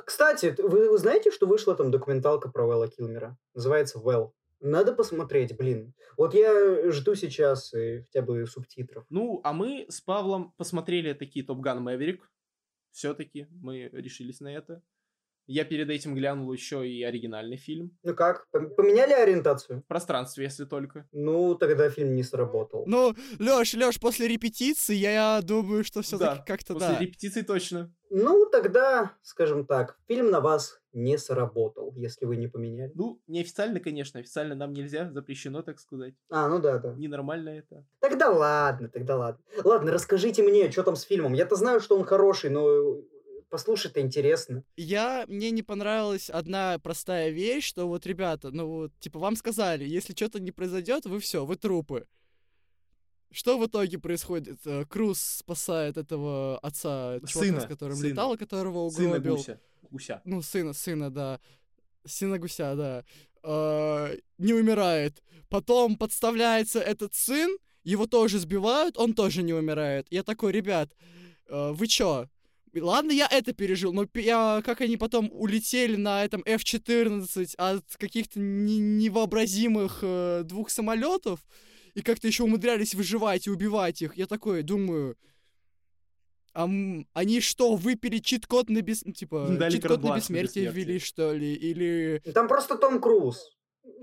Кстати, 0.06 0.56
вы, 0.58 0.90
вы 0.90 0.98
знаете, 0.98 1.32
что 1.32 1.48
вышла 1.48 1.76
там 1.76 1.92
документалка 1.92 2.50
про 2.50 2.66
Уэлла 2.66 2.88
Килмера? 2.88 3.38
Называется 3.54 4.00
Well. 4.00 4.32
Надо 4.62 4.94
посмотреть, 4.94 5.58
блин. 5.58 5.94
Вот 6.18 6.36
я 6.36 6.92
жду 6.92 7.16
сейчас 7.16 7.74
э, 7.74 8.04
хотя 8.04 8.22
бы 8.22 8.46
субтитров. 8.46 9.06
Ну, 9.10 9.42
а 9.44 9.54
мы 9.54 9.88
с 9.90 10.02
Павлом 10.02 10.54
посмотрели 10.56 11.14
такие 11.14 11.44
Топ 11.44 11.60
Ган 11.60 11.82
Мэверик. 11.82 12.32
Все-таки 12.92 13.48
мы 13.50 13.90
решились 13.92 14.40
на 14.40 14.54
это. 14.54 14.84
Я 15.48 15.66
перед 15.66 15.90
этим 15.90 16.16
глянул 16.16 16.52
еще 16.54 16.88
и 16.88 17.04
оригинальный 17.04 17.58
фильм. 17.58 17.98
Ну 18.04 18.14
как, 18.16 18.48
пом- 18.54 18.70
поменяли 18.70 19.14
ориентацию? 19.14 19.82
В 19.82 19.88
пространстве, 19.88 20.46
если 20.46 20.66
только. 20.66 21.08
Ну, 21.12 21.56
тогда 21.56 21.90
фильм 21.90 22.16
не 22.16 22.24
сработал. 22.24 22.84
Ну, 22.88 23.16
Лёш, 23.40 23.74
Лёш, 23.74 24.00
после 24.00 24.28
репетиции 24.28 24.96
я 24.96 25.42
думаю, 25.44 25.84
что 25.84 26.02
все 26.02 26.18
таки 26.18 26.38
Да, 26.38 26.44
как-то 26.46 26.74
После 26.74 26.90
да. 26.90 27.00
репетиции 27.00 27.42
точно. 27.42 27.92
Ну, 28.10 28.46
тогда, 28.52 29.14
скажем 29.22 29.66
так, 29.66 29.98
фильм 30.08 30.32
на 30.32 30.42
вас 30.42 30.80
не 30.94 31.18
сработал, 31.18 31.94
если 31.96 32.26
вы 32.26 32.36
не 32.36 32.48
поменяли. 32.48 32.92
Ну, 32.96 33.22
неофициально, 33.28 33.80
конечно. 33.80 34.20
Официально 34.20 34.54
нам 34.56 34.74
нельзя. 34.74 35.10
Запрещено, 35.12 35.62
так 35.62 35.80
сказать. 35.80 36.14
А, 36.30 36.48
ну 36.50 36.60
да, 36.60 36.78
да. 36.80 36.94
Ненормально 36.94 37.50
это. 37.50 37.86
Тогда 38.00 38.30
ладно, 38.30 38.90
тогда 38.90 39.16
ладно. 39.18 39.42
Ладно, 39.64 39.92
расскажите 39.92 40.44
мне, 40.44 40.70
что 40.72 40.84
там 40.84 40.96
с 40.98 41.04
фильмом. 41.04 41.34
Я-то 41.34 41.56
знаю, 41.56 41.80
что 41.80 41.98
он 41.98 42.04
хороший, 42.04 42.50
но 42.50 42.98
послушать-то 43.52 44.02
интересно. 44.02 44.64
Я, 44.78 45.26
мне 45.28 45.52
не 45.52 45.62
понравилась 45.62 46.30
одна 46.30 46.80
простая 46.80 47.30
вещь, 47.30 47.66
что 47.68 47.88
вот, 47.88 48.08
ребята, 48.08 48.50
ну 48.50 48.68
вот, 48.68 48.92
типа, 49.00 49.20
вам 49.20 49.36
сказали, 49.36 49.84
если 49.86 50.14
что-то 50.16 50.40
не 50.40 50.52
произойдет, 50.52 51.06
вы 51.06 51.20
все, 51.20 51.46
вы 51.46 51.56
трупы. 51.58 52.08
Что 53.30 53.58
в 53.58 53.66
итоге 53.66 53.98
происходит? 54.00 54.60
Э, 54.66 54.86
Круз 54.86 55.20
спасает 55.22 55.98
этого 55.98 56.58
отца, 56.60 57.20
чувака, 57.20 57.40
Сына, 57.48 57.62
с 57.62 57.66
которым 57.66 57.96
сына. 57.98 58.08
летал, 58.10 58.38
которого 58.38 58.90
Сына 58.90 59.10
угробил. 59.10 59.36
гуся. 59.38 59.60
Гуся. 59.90 60.22
Ну, 60.26 60.42
сына, 60.42 60.74
сына, 60.74 61.10
да. 61.10 61.40
Сына 62.06 62.40
гуся, 62.40 62.76
да. 62.76 63.06
Э, 63.44 64.18
не 64.38 64.54
умирает. 64.54 65.24
Потом 65.50 65.96
подставляется 65.98 66.80
этот 66.80 67.14
сын, 67.14 67.58
его 67.84 68.06
тоже 68.06 68.38
сбивают, 68.40 68.98
он 68.98 69.14
тоже 69.14 69.44
не 69.44 69.54
умирает. 69.54 70.08
Я 70.10 70.24
такой, 70.24 70.52
ребят, 70.52 70.90
э, 71.48 71.72
вы 71.72 71.88
чё? 71.88 72.28
Ладно, 72.74 73.12
я 73.12 73.28
это 73.28 73.54
пережил, 73.54 73.92
но 73.94 74.08
я, 74.16 74.62
как 74.64 74.82
они 74.82 74.96
потом 74.98 75.30
улетели 75.34 75.96
на 75.96 76.24
этом 76.24 76.42
F-14 76.46 77.56
от 77.58 77.84
каких-то 77.98 78.40
не- 78.40 78.80
невообразимых 78.80 80.00
э, 80.02 80.44
двух 80.46 80.70
самолетов 80.70 81.40
и 81.96 82.02
как-то 82.02 82.28
еще 82.28 82.44
умудрялись 82.44 82.96
выживать 82.96 83.48
и 83.48 83.50
убивать 83.50 84.02
их. 84.02 84.16
Я 84.16 84.26
такой 84.26 84.64
думаю, 84.64 85.18
а 86.54 86.70
они 87.14 87.40
что, 87.42 87.76
выпили 87.76 88.18
чит-код 88.20 88.70
на 88.70 88.82
бес... 88.82 89.04
ну, 89.06 89.14
типа, 89.14 89.48
Дали 89.58 89.74
чит-код 89.74 90.04
на 90.04 90.16
бессмертие 90.16 90.66
бессмертие. 90.66 90.72
ввели, 90.72 91.00
что 91.00 91.34
ли? 91.34 91.54
Или... 91.54 92.22
Там 92.34 92.48
просто 92.48 92.78
Том 92.78 93.00
Круз. 93.00 93.50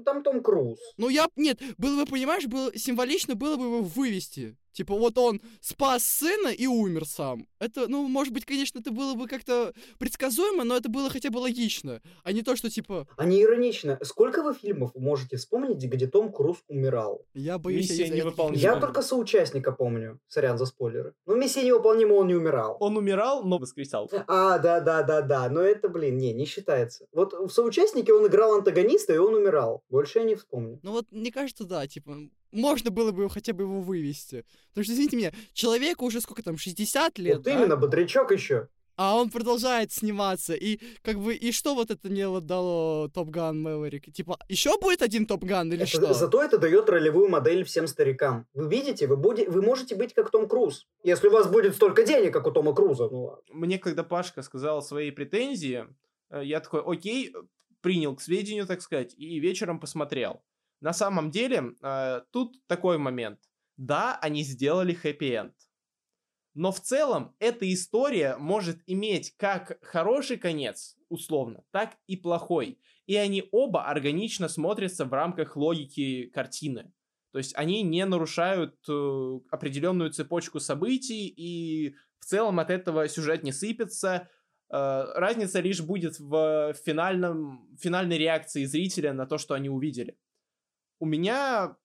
Там 0.05 0.23
Том 0.23 0.43
Круз. 0.43 0.79
Ну, 0.97 1.09
я... 1.09 1.29
Нет, 1.37 1.61
было 1.77 2.05
бы, 2.05 2.11
понимаешь, 2.11 2.47
было 2.47 2.77
символично 2.77 3.35
было 3.35 3.57
бы 3.57 3.65
его 3.65 3.83
вывести. 3.83 4.57
Типа, 4.73 4.95
вот 4.95 5.19
он 5.19 5.41
спас 5.61 6.05
сына 6.05 6.49
и 6.49 6.67
умер 6.67 7.07
сам. 7.07 7.47
Это, 7.59 7.89
ну, 7.89 8.07
может 8.07 8.33
быть, 8.33 8.45
конечно, 8.45 8.79
это 8.79 8.91
было 8.91 9.15
бы 9.15 9.27
как-то 9.27 9.73
предсказуемо, 9.99 10.65
но 10.65 10.77
это 10.77 10.89
было 10.89 11.11
хотя 11.11 11.31
бы 11.31 11.39
логично. 11.39 12.01
А 12.23 12.33
не 12.33 12.43
то, 12.43 12.57
что, 12.57 12.71
типа, 12.71 13.07
А 13.17 13.25
не 13.25 13.43
иронично. 13.43 13.99
Сколько 14.03 14.43
вы 14.43 14.55
фильмов 14.55 14.95
можете 14.95 15.37
вспомнить, 15.37 15.83
где 15.83 16.07
Том 16.07 16.33
Круз 16.33 16.59
умирал? 16.69 17.25
я 17.35 17.59
боюсь... 17.59 17.91
Миссия 17.91 18.05
я 18.05 18.09
не 18.09 18.19
невыполнима. 18.19 18.61
Я 18.61 18.77
только 18.81 19.03
соучастника 19.03 19.73
помню. 19.73 20.21
Сорян 20.29 20.59
за 20.59 20.67
спойлеры. 20.67 21.15
Ну, 21.27 21.37
миссия 21.37 21.63
невыполнима, 21.63 22.15
он 22.15 22.29
не 22.29 22.35
умирал. 22.35 22.77
Он 22.81 22.97
умирал, 22.97 23.43
но 23.45 23.59
воскресал. 23.59 24.11
А, 24.27 24.59
да, 24.59 24.81
да, 24.81 25.03
да, 25.03 25.23
да. 25.23 25.49
Но 25.49 25.61
это, 25.61 25.89
блин, 25.89 26.19
не, 26.19 26.33
не 26.33 26.45
считается. 26.45 27.07
Вот 27.13 27.33
в 27.33 27.51
соучастнике 27.51 28.13
он 28.13 28.27
играл 28.27 28.55
антагониста, 28.55 29.15
и 29.15 29.19
он 29.19 29.35
умирал. 29.35 29.83
Больше 29.89 30.19
я 30.21 30.25
не 30.25 30.35
вспомню. 30.35 30.79
Ну 30.83 30.93
вот, 30.93 31.07
мне 31.11 31.33
кажется, 31.33 31.65
да, 31.65 31.87
типа, 31.87 32.17
можно 32.53 32.91
было 32.91 33.13
бы 33.13 33.29
хотя 33.31 33.53
бы 33.53 33.65
его 33.65 33.81
вывести. 33.81 34.45
Потому 34.71 34.85
что, 34.85 34.93
извините 34.95 35.17
меня, 35.17 35.33
человеку 35.53 36.05
уже 36.07 36.21
сколько 36.21 36.43
там, 36.43 36.57
60 36.57 37.19
лет, 37.19 37.37
вот 37.37 37.45
да? 37.45 37.53
именно, 37.53 37.77
бодрячок 37.77 38.31
еще. 38.33 38.69
а 38.97 39.17
он 39.17 39.31
продолжает 39.31 39.93
сниматься. 39.93 40.55
И 40.55 40.81
как 41.03 41.21
бы, 41.21 41.35
и 41.35 41.53
что 41.53 41.75
вот 41.75 41.91
это 41.91 42.09
мне 42.09 42.27
вот 42.29 42.47
дало 42.47 43.09
Top 43.15 43.29
Gun 43.31 43.63
Maverick? 43.63 44.13
Типа, 44.13 44.39
еще 44.49 44.77
будет 44.81 45.03
один 45.03 45.25
Top 45.27 45.45
Gun 45.45 45.69
или 45.73 45.83
Это- 45.83 45.87
что? 45.91 46.15
Зато 46.15 46.43
это 46.43 46.59
дает 46.59 46.89
ролевую 46.89 47.29
модель 47.29 47.63
всем 47.65 47.87
старикам. 47.87 48.47
Вы 48.55 48.69
видите, 48.69 49.07
вы, 49.07 49.17
буде- 49.17 49.49
вы 49.49 49.63
можете 49.63 49.95
быть 49.95 50.15
как 50.15 50.31
Том 50.31 50.49
Круз. 50.49 50.87
Если 51.05 51.29
у 51.29 51.31
вас 51.31 51.47
будет 51.49 51.75
столько 51.77 52.03
денег, 52.05 52.33
как 52.33 52.47
у 52.47 52.51
Тома 52.51 52.75
Круза. 52.75 53.09
Ну 53.09 53.25
ладно. 53.25 53.43
Мне, 53.53 53.79
когда 53.79 54.03
Пашка 54.03 54.43
сказал 54.43 54.83
свои 54.83 55.11
претензии, 55.13 55.87
э, 56.31 56.43
я 56.45 56.59
такой, 56.61 56.83
окей, 56.85 57.33
принял 57.81 58.17
к 58.17 58.21
сведению, 58.21 58.67
так 58.67 58.83
сказать, 58.83 59.15
и 59.17 59.39
вечером 59.39 59.79
посмотрел. 59.79 60.43
На 60.81 60.93
самом 60.93 61.31
деле, 61.31 61.75
э, 61.83 62.21
тут 62.31 62.57
такой 62.67 62.99
момент. 62.99 63.41
Да, 63.77 64.19
они 64.21 64.43
сделали 64.43 64.95
хэппи-энд. 64.95 65.55
Но 66.55 66.73
в 66.73 66.81
целом 66.81 67.37
эта 67.39 67.73
история 67.73 68.37
может 68.37 68.79
иметь 68.87 69.37
как 69.37 69.79
хороший 69.83 70.39
конец, 70.39 70.97
условно, 71.09 71.63
так 71.71 71.97
и 72.07 72.17
плохой. 72.17 72.81
И 73.07 73.15
они 73.17 73.49
оба 73.53 73.85
органично 73.85 74.49
смотрятся 74.49 75.05
в 75.05 75.13
рамках 75.13 75.57
логики 75.57 76.27
картины. 76.27 76.93
То 77.33 77.39
есть 77.39 77.57
они 77.57 77.83
не 77.83 78.05
нарушают 78.05 78.77
э, 78.89 79.41
определенную 79.51 80.11
цепочку 80.11 80.61
событий, 80.61 81.29
и 81.29 81.95
в 82.19 82.25
целом 82.25 82.59
от 82.59 82.71
этого 82.71 83.07
сюжет 83.09 83.43
не 83.45 83.53
сыпется. 83.53 84.29
Э, 84.71 85.05
разница 85.15 85.61
лишь 85.61 85.81
будет 85.81 86.19
в 86.19 86.75
финальном, 86.85 87.69
финальной 87.81 88.19
реакции 88.19 88.65
зрителя 88.65 89.13
на 89.13 89.27
то, 89.27 89.39
что 89.39 89.55
они 89.55 89.69
увидели. 89.69 90.17
У 90.99 91.07
меня 91.07 91.77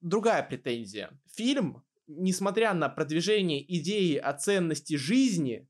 другая 0.00 0.42
претензия. 0.42 1.10
Фильм, 1.34 1.84
несмотря 2.06 2.74
на 2.74 2.88
продвижение 2.88 3.62
идеи 3.78 4.16
о 4.16 4.32
ценности 4.32 4.94
жизни, 4.94 5.68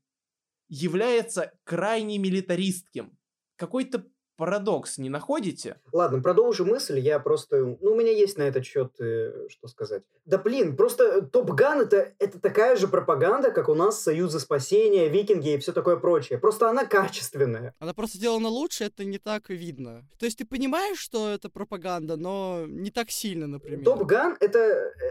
является 0.67 1.57
крайне 1.63 2.17
милитаристским. 2.17 3.17
Какой-то 3.55 4.07
парадокс 4.39 4.97
не 4.97 5.09
находите? 5.09 5.75
Ладно, 5.91 6.21
продолжу 6.21 6.65
мысль. 6.65 6.97
Я 6.97 7.19
просто... 7.19 7.57
Ну, 7.81 7.91
у 7.91 7.95
меня 7.95 8.11
есть 8.13 8.37
на 8.37 8.43
этот 8.43 8.65
счет 8.65 8.93
э, 9.01 9.47
что 9.49 9.67
сказать. 9.67 10.03
Да 10.25 10.37
блин, 10.37 10.77
просто 10.77 11.21
Топ 11.21 11.51
Ган 11.51 11.81
это, 11.81 12.13
это 12.19 12.39
такая 12.39 12.77
же 12.77 12.87
пропаганда, 12.87 13.51
как 13.51 13.67
у 13.67 13.75
нас 13.75 14.01
Союзы 14.01 14.39
Спасения, 14.39 15.09
Викинги 15.09 15.55
и 15.55 15.57
все 15.57 15.73
такое 15.73 15.97
прочее. 15.97 16.39
Просто 16.39 16.69
она 16.69 16.85
качественная. 16.85 17.75
Она 17.79 17.93
просто 17.93 18.17
сделана 18.17 18.47
лучше, 18.47 18.85
это 18.85 19.03
не 19.03 19.17
так 19.17 19.49
видно. 19.49 20.07
То 20.17 20.25
есть 20.25 20.37
ты 20.37 20.45
понимаешь, 20.45 20.99
что 20.99 21.27
это 21.27 21.49
пропаганда, 21.49 22.15
но 22.15 22.63
не 22.65 22.91
так 22.91 23.11
сильно, 23.11 23.45
например. 23.45 23.83
Топ 23.83 24.03
Ган 24.03 24.37
это, 24.39 24.59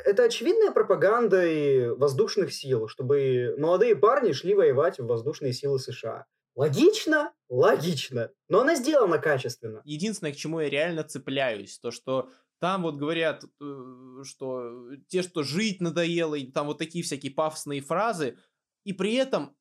это 0.06 0.22
очевидная 0.22 0.70
пропаганда 0.70 1.46
и 1.46 1.88
воздушных 1.88 2.54
сил, 2.54 2.88
чтобы 2.88 3.54
молодые 3.58 3.94
парни 3.94 4.32
шли 4.32 4.54
воевать 4.54 4.98
в 4.98 5.06
воздушные 5.06 5.52
силы 5.52 5.78
США. 5.78 6.24
Логично? 6.58 7.32
Логично. 7.48 8.30
Но 8.48 8.62
она 8.62 8.74
сделана 8.74 9.18
качественно. 9.18 9.80
Единственное, 9.84 10.32
к 10.32 10.36
чему 10.36 10.58
я 10.58 10.68
реально 10.68 11.04
цепляюсь, 11.04 11.78
то 11.78 11.92
что 11.92 12.30
там 12.58 12.82
вот 12.82 12.96
говорят, 12.96 13.44
э, 13.44 14.22
что 14.24 14.90
те, 15.06 15.22
что 15.22 15.44
жить 15.44 15.80
надоело, 15.80 16.34
и 16.34 16.50
там 16.50 16.66
вот 16.66 16.78
такие 16.78 17.04
всякие 17.04 17.30
пафосные 17.30 17.80
фразы, 17.80 18.38
и 18.82 18.92
при 18.92 19.14
этом 19.14 19.56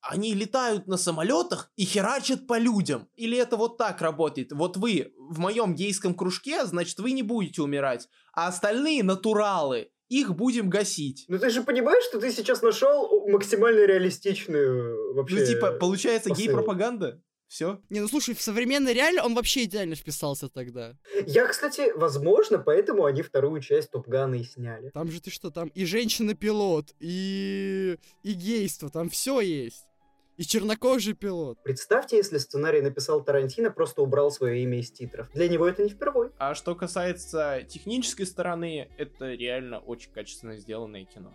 они 0.00 0.32
летают 0.32 0.86
на 0.86 0.96
самолетах 0.96 1.72
и 1.74 1.84
херачат 1.84 2.46
по 2.46 2.56
людям. 2.56 3.08
Или 3.16 3.36
это 3.36 3.56
вот 3.56 3.76
так 3.76 4.00
работает? 4.00 4.52
Вот 4.52 4.76
вы 4.76 5.12
в 5.18 5.40
моем 5.40 5.74
гейском 5.74 6.14
кружке, 6.14 6.66
значит, 6.66 7.00
вы 7.00 7.10
не 7.10 7.24
будете 7.24 7.62
умирать, 7.62 8.08
а 8.32 8.46
остальные 8.46 9.02
натуралы, 9.02 9.90
их 10.08 10.34
будем 10.34 10.70
гасить. 10.70 11.24
Ну 11.28 11.38
ты 11.38 11.50
же 11.50 11.62
понимаешь, 11.62 12.04
что 12.04 12.20
ты 12.20 12.30
сейчас 12.30 12.62
нашел 12.62 13.28
максимально 13.28 13.86
реалистичную 13.86 15.14
вообще... 15.14 15.40
Ну, 15.40 15.46
типа, 15.46 15.72
получается 15.72 16.28
посыл. 16.28 16.44
гей-пропаганда? 16.44 17.20
Все? 17.48 17.80
Не, 17.90 18.00
ну 18.00 18.08
слушай, 18.08 18.34
в 18.34 18.42
современной 18.42 18.92
реале 18.92 19.22
он 19.22 19.34
вообще 19.34 19.64
идеально 19.64 19.94
вписался 19.94 20.48
тогда. 20.48 20.94
Я, 21.26 21.46
кстати, 21.46 21.92
возможно, 21.94 22.58
поэтому 22.58 23.04
они 23.04 23.22
вторую 23.22 23.60
часть 23.60 23.92
Топгана 23.92 24.34
и 24.34 24.42
сняли. 24.42 24.90
Там 24.90 25.10
же 25.10 25.20
ты 25.20 25.30
что, 25.30 25.50
там 25.50 25.68
и 25.68 25.84
женщина-пилот, 25.84 26.94
и... 26.98 27.98
и 28.24 28.32
гейство, 28.32 28.90
там 28.90 29.10
все 29.10 29.40
есть. 29.40 29.84
И 30.36 30.42
чернокожий 30.42 31.14
пилот. 31.14 31.58
Представьте, 31.62 32.16
если 32.16 32.36
сценарий 32.36 32.82
написал 32.82 33.24
Тарантино, 33.24 33.70
просто 33.70 34.02
убрал 34.02 34.30
свое 34.30 34.62
имя 34.62 34.80
из 34.80 34.90
титров. 34.90 35.30
Для 35.32 35.48
него 35.48 35.66
это 35.66 35.82
не 35.82 35.88
впервой. 35.88 36.30
А 36.38 36.54
что 36.54 36.74
касается 36.74 37.62
технической 37.66 38.26
стороны, 38.26 38.90
это 38.98 39.32
реально 39.32 39.78
очень 39.78 40.12
качественно 40.12 40.58
сделанное 40.58 41.06
кино. 41.06 41.34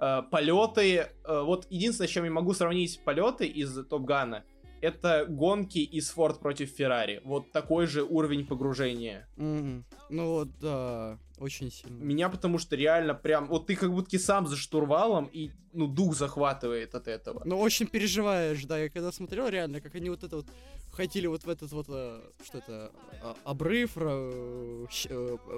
Э, 0.00 0.22
полеты, 0.28 0.96
э, 0.96 1.06
вот 1.24 1.68
единственное, 1.70 2.08
с 2.08 2.10
чем 2.10 2.24
я 2.24 2.32
могу 2.32 2.52
сравнить 2.52 3.00
полеты 3.04 3.46
из 3.46 3.72
Топ 3.86 4.02
Гана, 4.02 4.44
это 4.80 5.24
гонки 5.28 5.78
из 5.78 6.10
Форд 6.10 6.40
против 6.40 6.70
Феррари. 6.70 7.20
Вот 7.24 7.52
такой 7.52 7.86
же 7.86 8.02
уровень 8.02 8.44
погружения. 8.44 9.28
Мгм. 9.36 9.84
Ну 10.10 10.32
вот, 10.32 10.58
да, 10.58 11.20
очень 11.42 11.70
сильно. 11.70 12.02
Меня 12.02 12.28
потому 12.28 12.58
что 12.58 12.76
реально 12.76 13.14
прям, 13.14 13.48
вот 13.48 13.66
ты 13.66 13.76
как 13.76 13.90
будто 13.92 14.18
сам 14.18 14.46
за 14.46 14.56
штурвалом 14.56 15.28
и, 15.32 15.50
ну, 15.72 15.86
дух 15.86 16.14
захватывает 16.14 16.94
от 16.94 17.08
этого. 17.08 17.42
Ну, 17.44 17.58
очень 17.58 17.86
переживаешь, 17.86 18.64
да, 18.64 18.78
я 18.78 18.88
когда 18.88 19.12
смотрел 19.12 19.48
реально, 19.48 19.80
как 19.80 19.94
они 19.94 20.10
вот 20.10 20.22
это 20.22 20.36
вот 20.36 20.46
хотели 20.92 21.26
вот 21.26 21.44
в 21.44 21.48
этот 21.48 21.72
вот, 21.72 21.86
э, 21.88 22.20
что 22.44 22.58
это, 22.58 22.92
а, 23.22 23.36
обрыв, 23.44 23.92
э, 23.96 24.86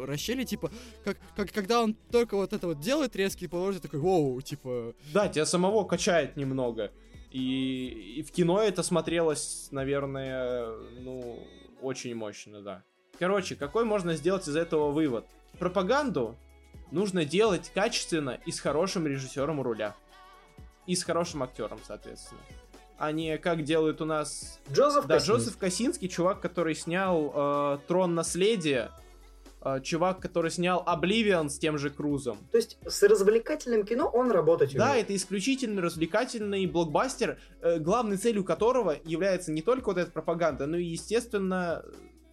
расщели, 0.06 0.44
типа, 0.44 0.70
как, 1.04 1.18
как 1.36 1.52
когда 1.52 1.82
он 1.82 1.94
только 2.10 2.36
вот 2.36 2.52
это 2.52 2.66
вот 2.66 2.80
делает 2.80 3.16
резкий 3.16 3.46
поворот, 3.46 3.82
такой, 3.82 4.00
воу, 4.00 4.40
типа, 4.40 4.94
Да, 5.12 5.28
тебя 5.28 5.46
самого 5.46 5.84
качает 5.84 6.36
немного. 6.36 6.90
И, 7.30 8.14
и 8.18 8.22
в 8.22 8.30
кино 8.30 8.62
это 8.62 8.82
смотрелось, 8.82 9.68
наверное, 9.72 10.68
ну, 11.00 11.44
очень 11.82 12.14
мощно, 12.14 12.62
да. 12.62 12.84
Короче, 13.18 13.56
какой 13.56 13.84
можно 13.84 14.14
сделать 14.14 14.48
из 14.48 14.56
этого 14.56 14.90
вывод? 14.90 15.26
Пропаганду 15.58 16.36
нужно 16.90 17.24
делать 17.24 17.70
качественно 17.74 18.38
и 18.46 18.52
с 18.52 18.60
хорошим 18.60 19.06
режиссером 19.06 19.60
у 19.60 19.62
руля. 19.62 19.94
И 20.86 20.94
с 20.94 21.02
хорошим 21.02 21.42
актером, 21.42 21.80
соответственно. 21.86 22.40
А 22.98 23.10
не 23.10 23.38
как 23.38 23.64
делают 23.64 24.00
у 24.00 24.04
нас... 24.04 24.60
Джозеф 24.70 25.06
Да, 25.06 25.14
Косинский. 25.14 25.34
Джозеф 25.34 25.58
Косинский, 25.58 26.08
чувак, 26.08 26.40
который 26.40 26.74
снял 26.74 27.32
э, 27.34 27.78
Трон 27.88 28.14
наследия, 28.14 28.92
э, 29.62 29.80
чувак, 29.82 30.20
который 30.20 30.50
снял 30.50 30.82
Обливион 30.86 31.50
с 31.50 31.58
тем 31.58 31.76
же 31.76 31.90
Крузом. 31.90 32.38
То 32.52 32.58
есть 32.58 32.78
с 32.86 33.02
развлекательным 33.02 33.84
кино 33.84 34.08
он 34.08 34.30
работать 34.30 34.76
Да, 34.76 34.94
это 34.94 35.14
исключительно 35.16 35.82
развлекательный 35.82 36.66
блокбастер, 36.66 37.38
э, 37.62 37.78
главной 37.78 38.16
целью 38.16 38.44
которого 38.44 38.96
является 39.04 39.50
не 39.50 39.62
только 39.62 39.86
вот 39.86 39.98
эта 39.98 40.12
пропаганда, 40.12 40.66
но 40.66 40.76
и, 40.76 40.84
естественно, 40.84 41.84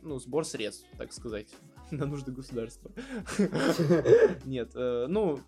ну, 0.04 0.20
сбор 0.20 0.46
средств, 0.46 0.86
так 0.98 1.12
сказать, 1.12 1.48
на 1.98 2.06
нужды 2.06 2.32
государства. 2.32 2.92
Нет, 4.46 4.72
э, 4.76 5.06
ну, 5.08 5.40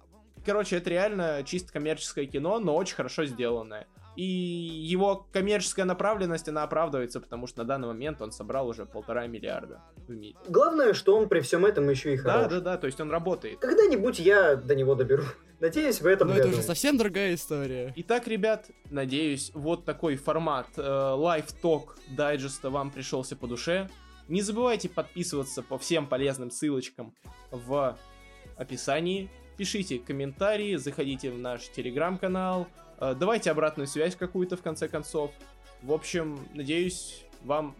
короче, 0.45 0.77
это 0.77 0.89
реально 0.89 1.43
чисто 1.45 1.73
коммерческое 1.73 2.25
кино, 2.25 2.59
но 2.59 2.75
очень 2.75 2.95
хорошо 2.95 3.25
сделанное. 3.25 3.87
И 4.15 4.23
его 4.23 5.25
коммерческая 5.31 5.85
направленность, 5.85 6.47
она 6.47 6.61
оправдывается, 6.61 7.19
потому 7.19 7.47
что 7.47 7.59
на 7.59 7.65
данный 7.65 7.87
момент 7.87 8.21
он 8.21 8.31
собрал 8.31 8.67
уже 8.67 8.85
полтора 8.85 9.25
миллиарда 9.25 9.81
в 10.07 10.11
мире. 10.11 10.35
Главное, 10.47 10.93
что 10.93 11.17
он 11.17 11.27
при 11.27 11.39
всем 11.39 11.65
этом 11.65 11.89
еще 11.89 12.13
и 12.13 12.17
Да, 12.17 12.33
хорош. 12.43 12.51
да, 12.51 12.59
да, 12.59 12.77
то 12.77 12.85
есть 12.85 13.01
он 13.01 13.09
работает. 13.09 13.57
Когда-нибудь 13.59 14.19
я 14.19 14.55
до 14.55 14.75
него 14.75 14.93
доберу. 14.93 15.23
Надеюсь, 15.59 15.99
в 15.99 16.05
этом 16.05 16.29
это 16.29 16.43
году. 16.43 16.49
уже 16.51 16.61
совсем 16.61 16.97
другая 16.97 17.33
история. 17.33 17.91
Итак, 17.95 18.27
ребят, 18.27 18.67
надеюсь, 18.91 19.49
вот 19.55 19.83
такой 19.85 20.15
формат 20.15 20.67
э, 20.77 20.81
live 20.83 21.40
talk 21.40 21.97
дайджеста 22.15 22.69
вам 22.69 22.91
пришелся 22.91 23.35
по 23.35 23.47
душе. 23.47 23.89
Не 24.27 24.41
забывайте 24.41 24.89
подписываться 24.89 25.61
по 25.61 25.77
всем 25.77 26.07
полезным 26.07 26.49
ссылочкам 26.49 27.13
в 27.51 27.97
описании. 28.55 29.29
Пишите 29.57 29.99
комментарии, 29.99 30.75
заходите 30.77 31.29
в 31.29 31.37
наш 31.37 31.69
телеграм-канал, 31.69 32.67
э, 32.99 33.15
давайте 33.19 33.51
обратную 33.51 33.85
связь 33.85 34.15
какую-то 34.15 34.57
в 34.57 34.61
конце 34.61 34.87
концов. 34.87 35.31
В 35.81 35.91
общем, 35.91 36.39
надеюсь, 36.53 37.23
вам 37.43 37.75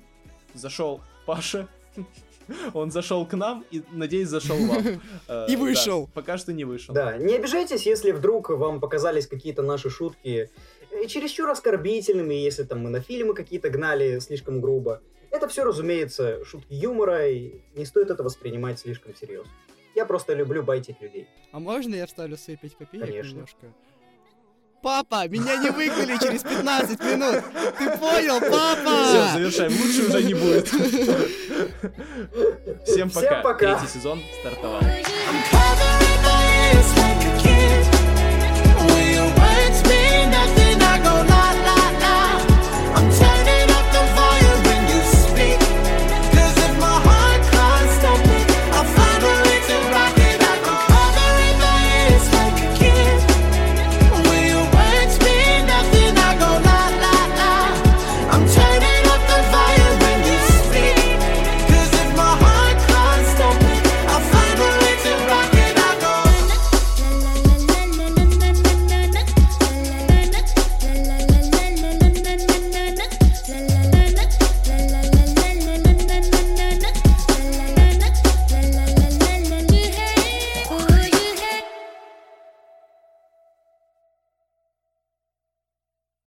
зашел 0.54 1.02
Паша. 1.26 1.68
Он 2.74 2.92
зашел 2.92 3.26
к 3.26 3.34
нам 3.34 3.64
и, 3.72 3.82
надеюсь, 3.92 4.28
зашел 4.28 4.58
вам. 4.58 4.84
Э, 5.28 5.48
И 5.50 5.56
вышел. 5.56 6.10
Пока 6.14 6.38
что 6.38 6.52
не 6.52 6.66
вышел. 6.66 6.94
Да, 6.94 7.18
не 7.18 7.36
обижайтесь, 7.36 7.86
если 7.86 8.12
вдруг 8.12 8.50
вам 8.50 8.80
показались 8.82 9.26
какие-то 9.28 9.62
наши 9.62 9.90
шутки 9.90 10.50
э, 10.92 11.06
чересчур 11.08 11.50
оскорбительными, 11.50 12.36
если 12.36 12.64
там 12.64 12.82
мы 12.84 12.90
на 12.90 13.00
фильмы 13.00 13.34
какие-то 13.34 13.70
гнали 13.70 14.20
слишком 14.20 14.60
грубо. 14.62 15.02
Это 15.34 15.48
все, 15.48 15.64
разумеется, 15.64 16.46
шутки 16.46 16.74
юмора, 16.74 17.28
и 17.28 17.56
не 17.76 17.86
стоит 17.86 18.12
это 18.12 18.22
воспринимать 18.22 18.80
слишком 18.80 19.16
серьезно. 19.16 19.52
Я 19.96 20.06
просто 20.06 20.34
люблю 20.36 20.62
байтить 20.62 21.02
людей. 21.02 21.28
А 21.52 21.60
можно 21.60 21.96
я 21.96 22.06
вставлю 22.06 22.38
свои 22.38 22.56
5 22.56 22.76
копеек 22.78 23.06
Конечно. 23.06 23.32
немножко? 23.32 23.74
Папа, 24.84 25.28
меня 25.28 25.56
не 25.58 25.72
выгнали 25.72 26.18
через 26.18 26.44
15 26.44 27.00
минут! 27.00 27.44
Ты 27.80 27.98
понял, 27.98 28.40
папа? 28.42 29.06
Все, 29.06 29.34
завершаем. 29.34 29.72
Лучше 29.72 30.08
уже 30.08 30.24
не 30.24 30.34
будет. 30.36 30.68
Всем 32.86 33.10
Всем 33.10 33.10
пока. 33.10 33.42
пока. 33.42 33.80
Третий 33.80 33.94
сезон 33.94 34.22
стартовал. 34.42 34.82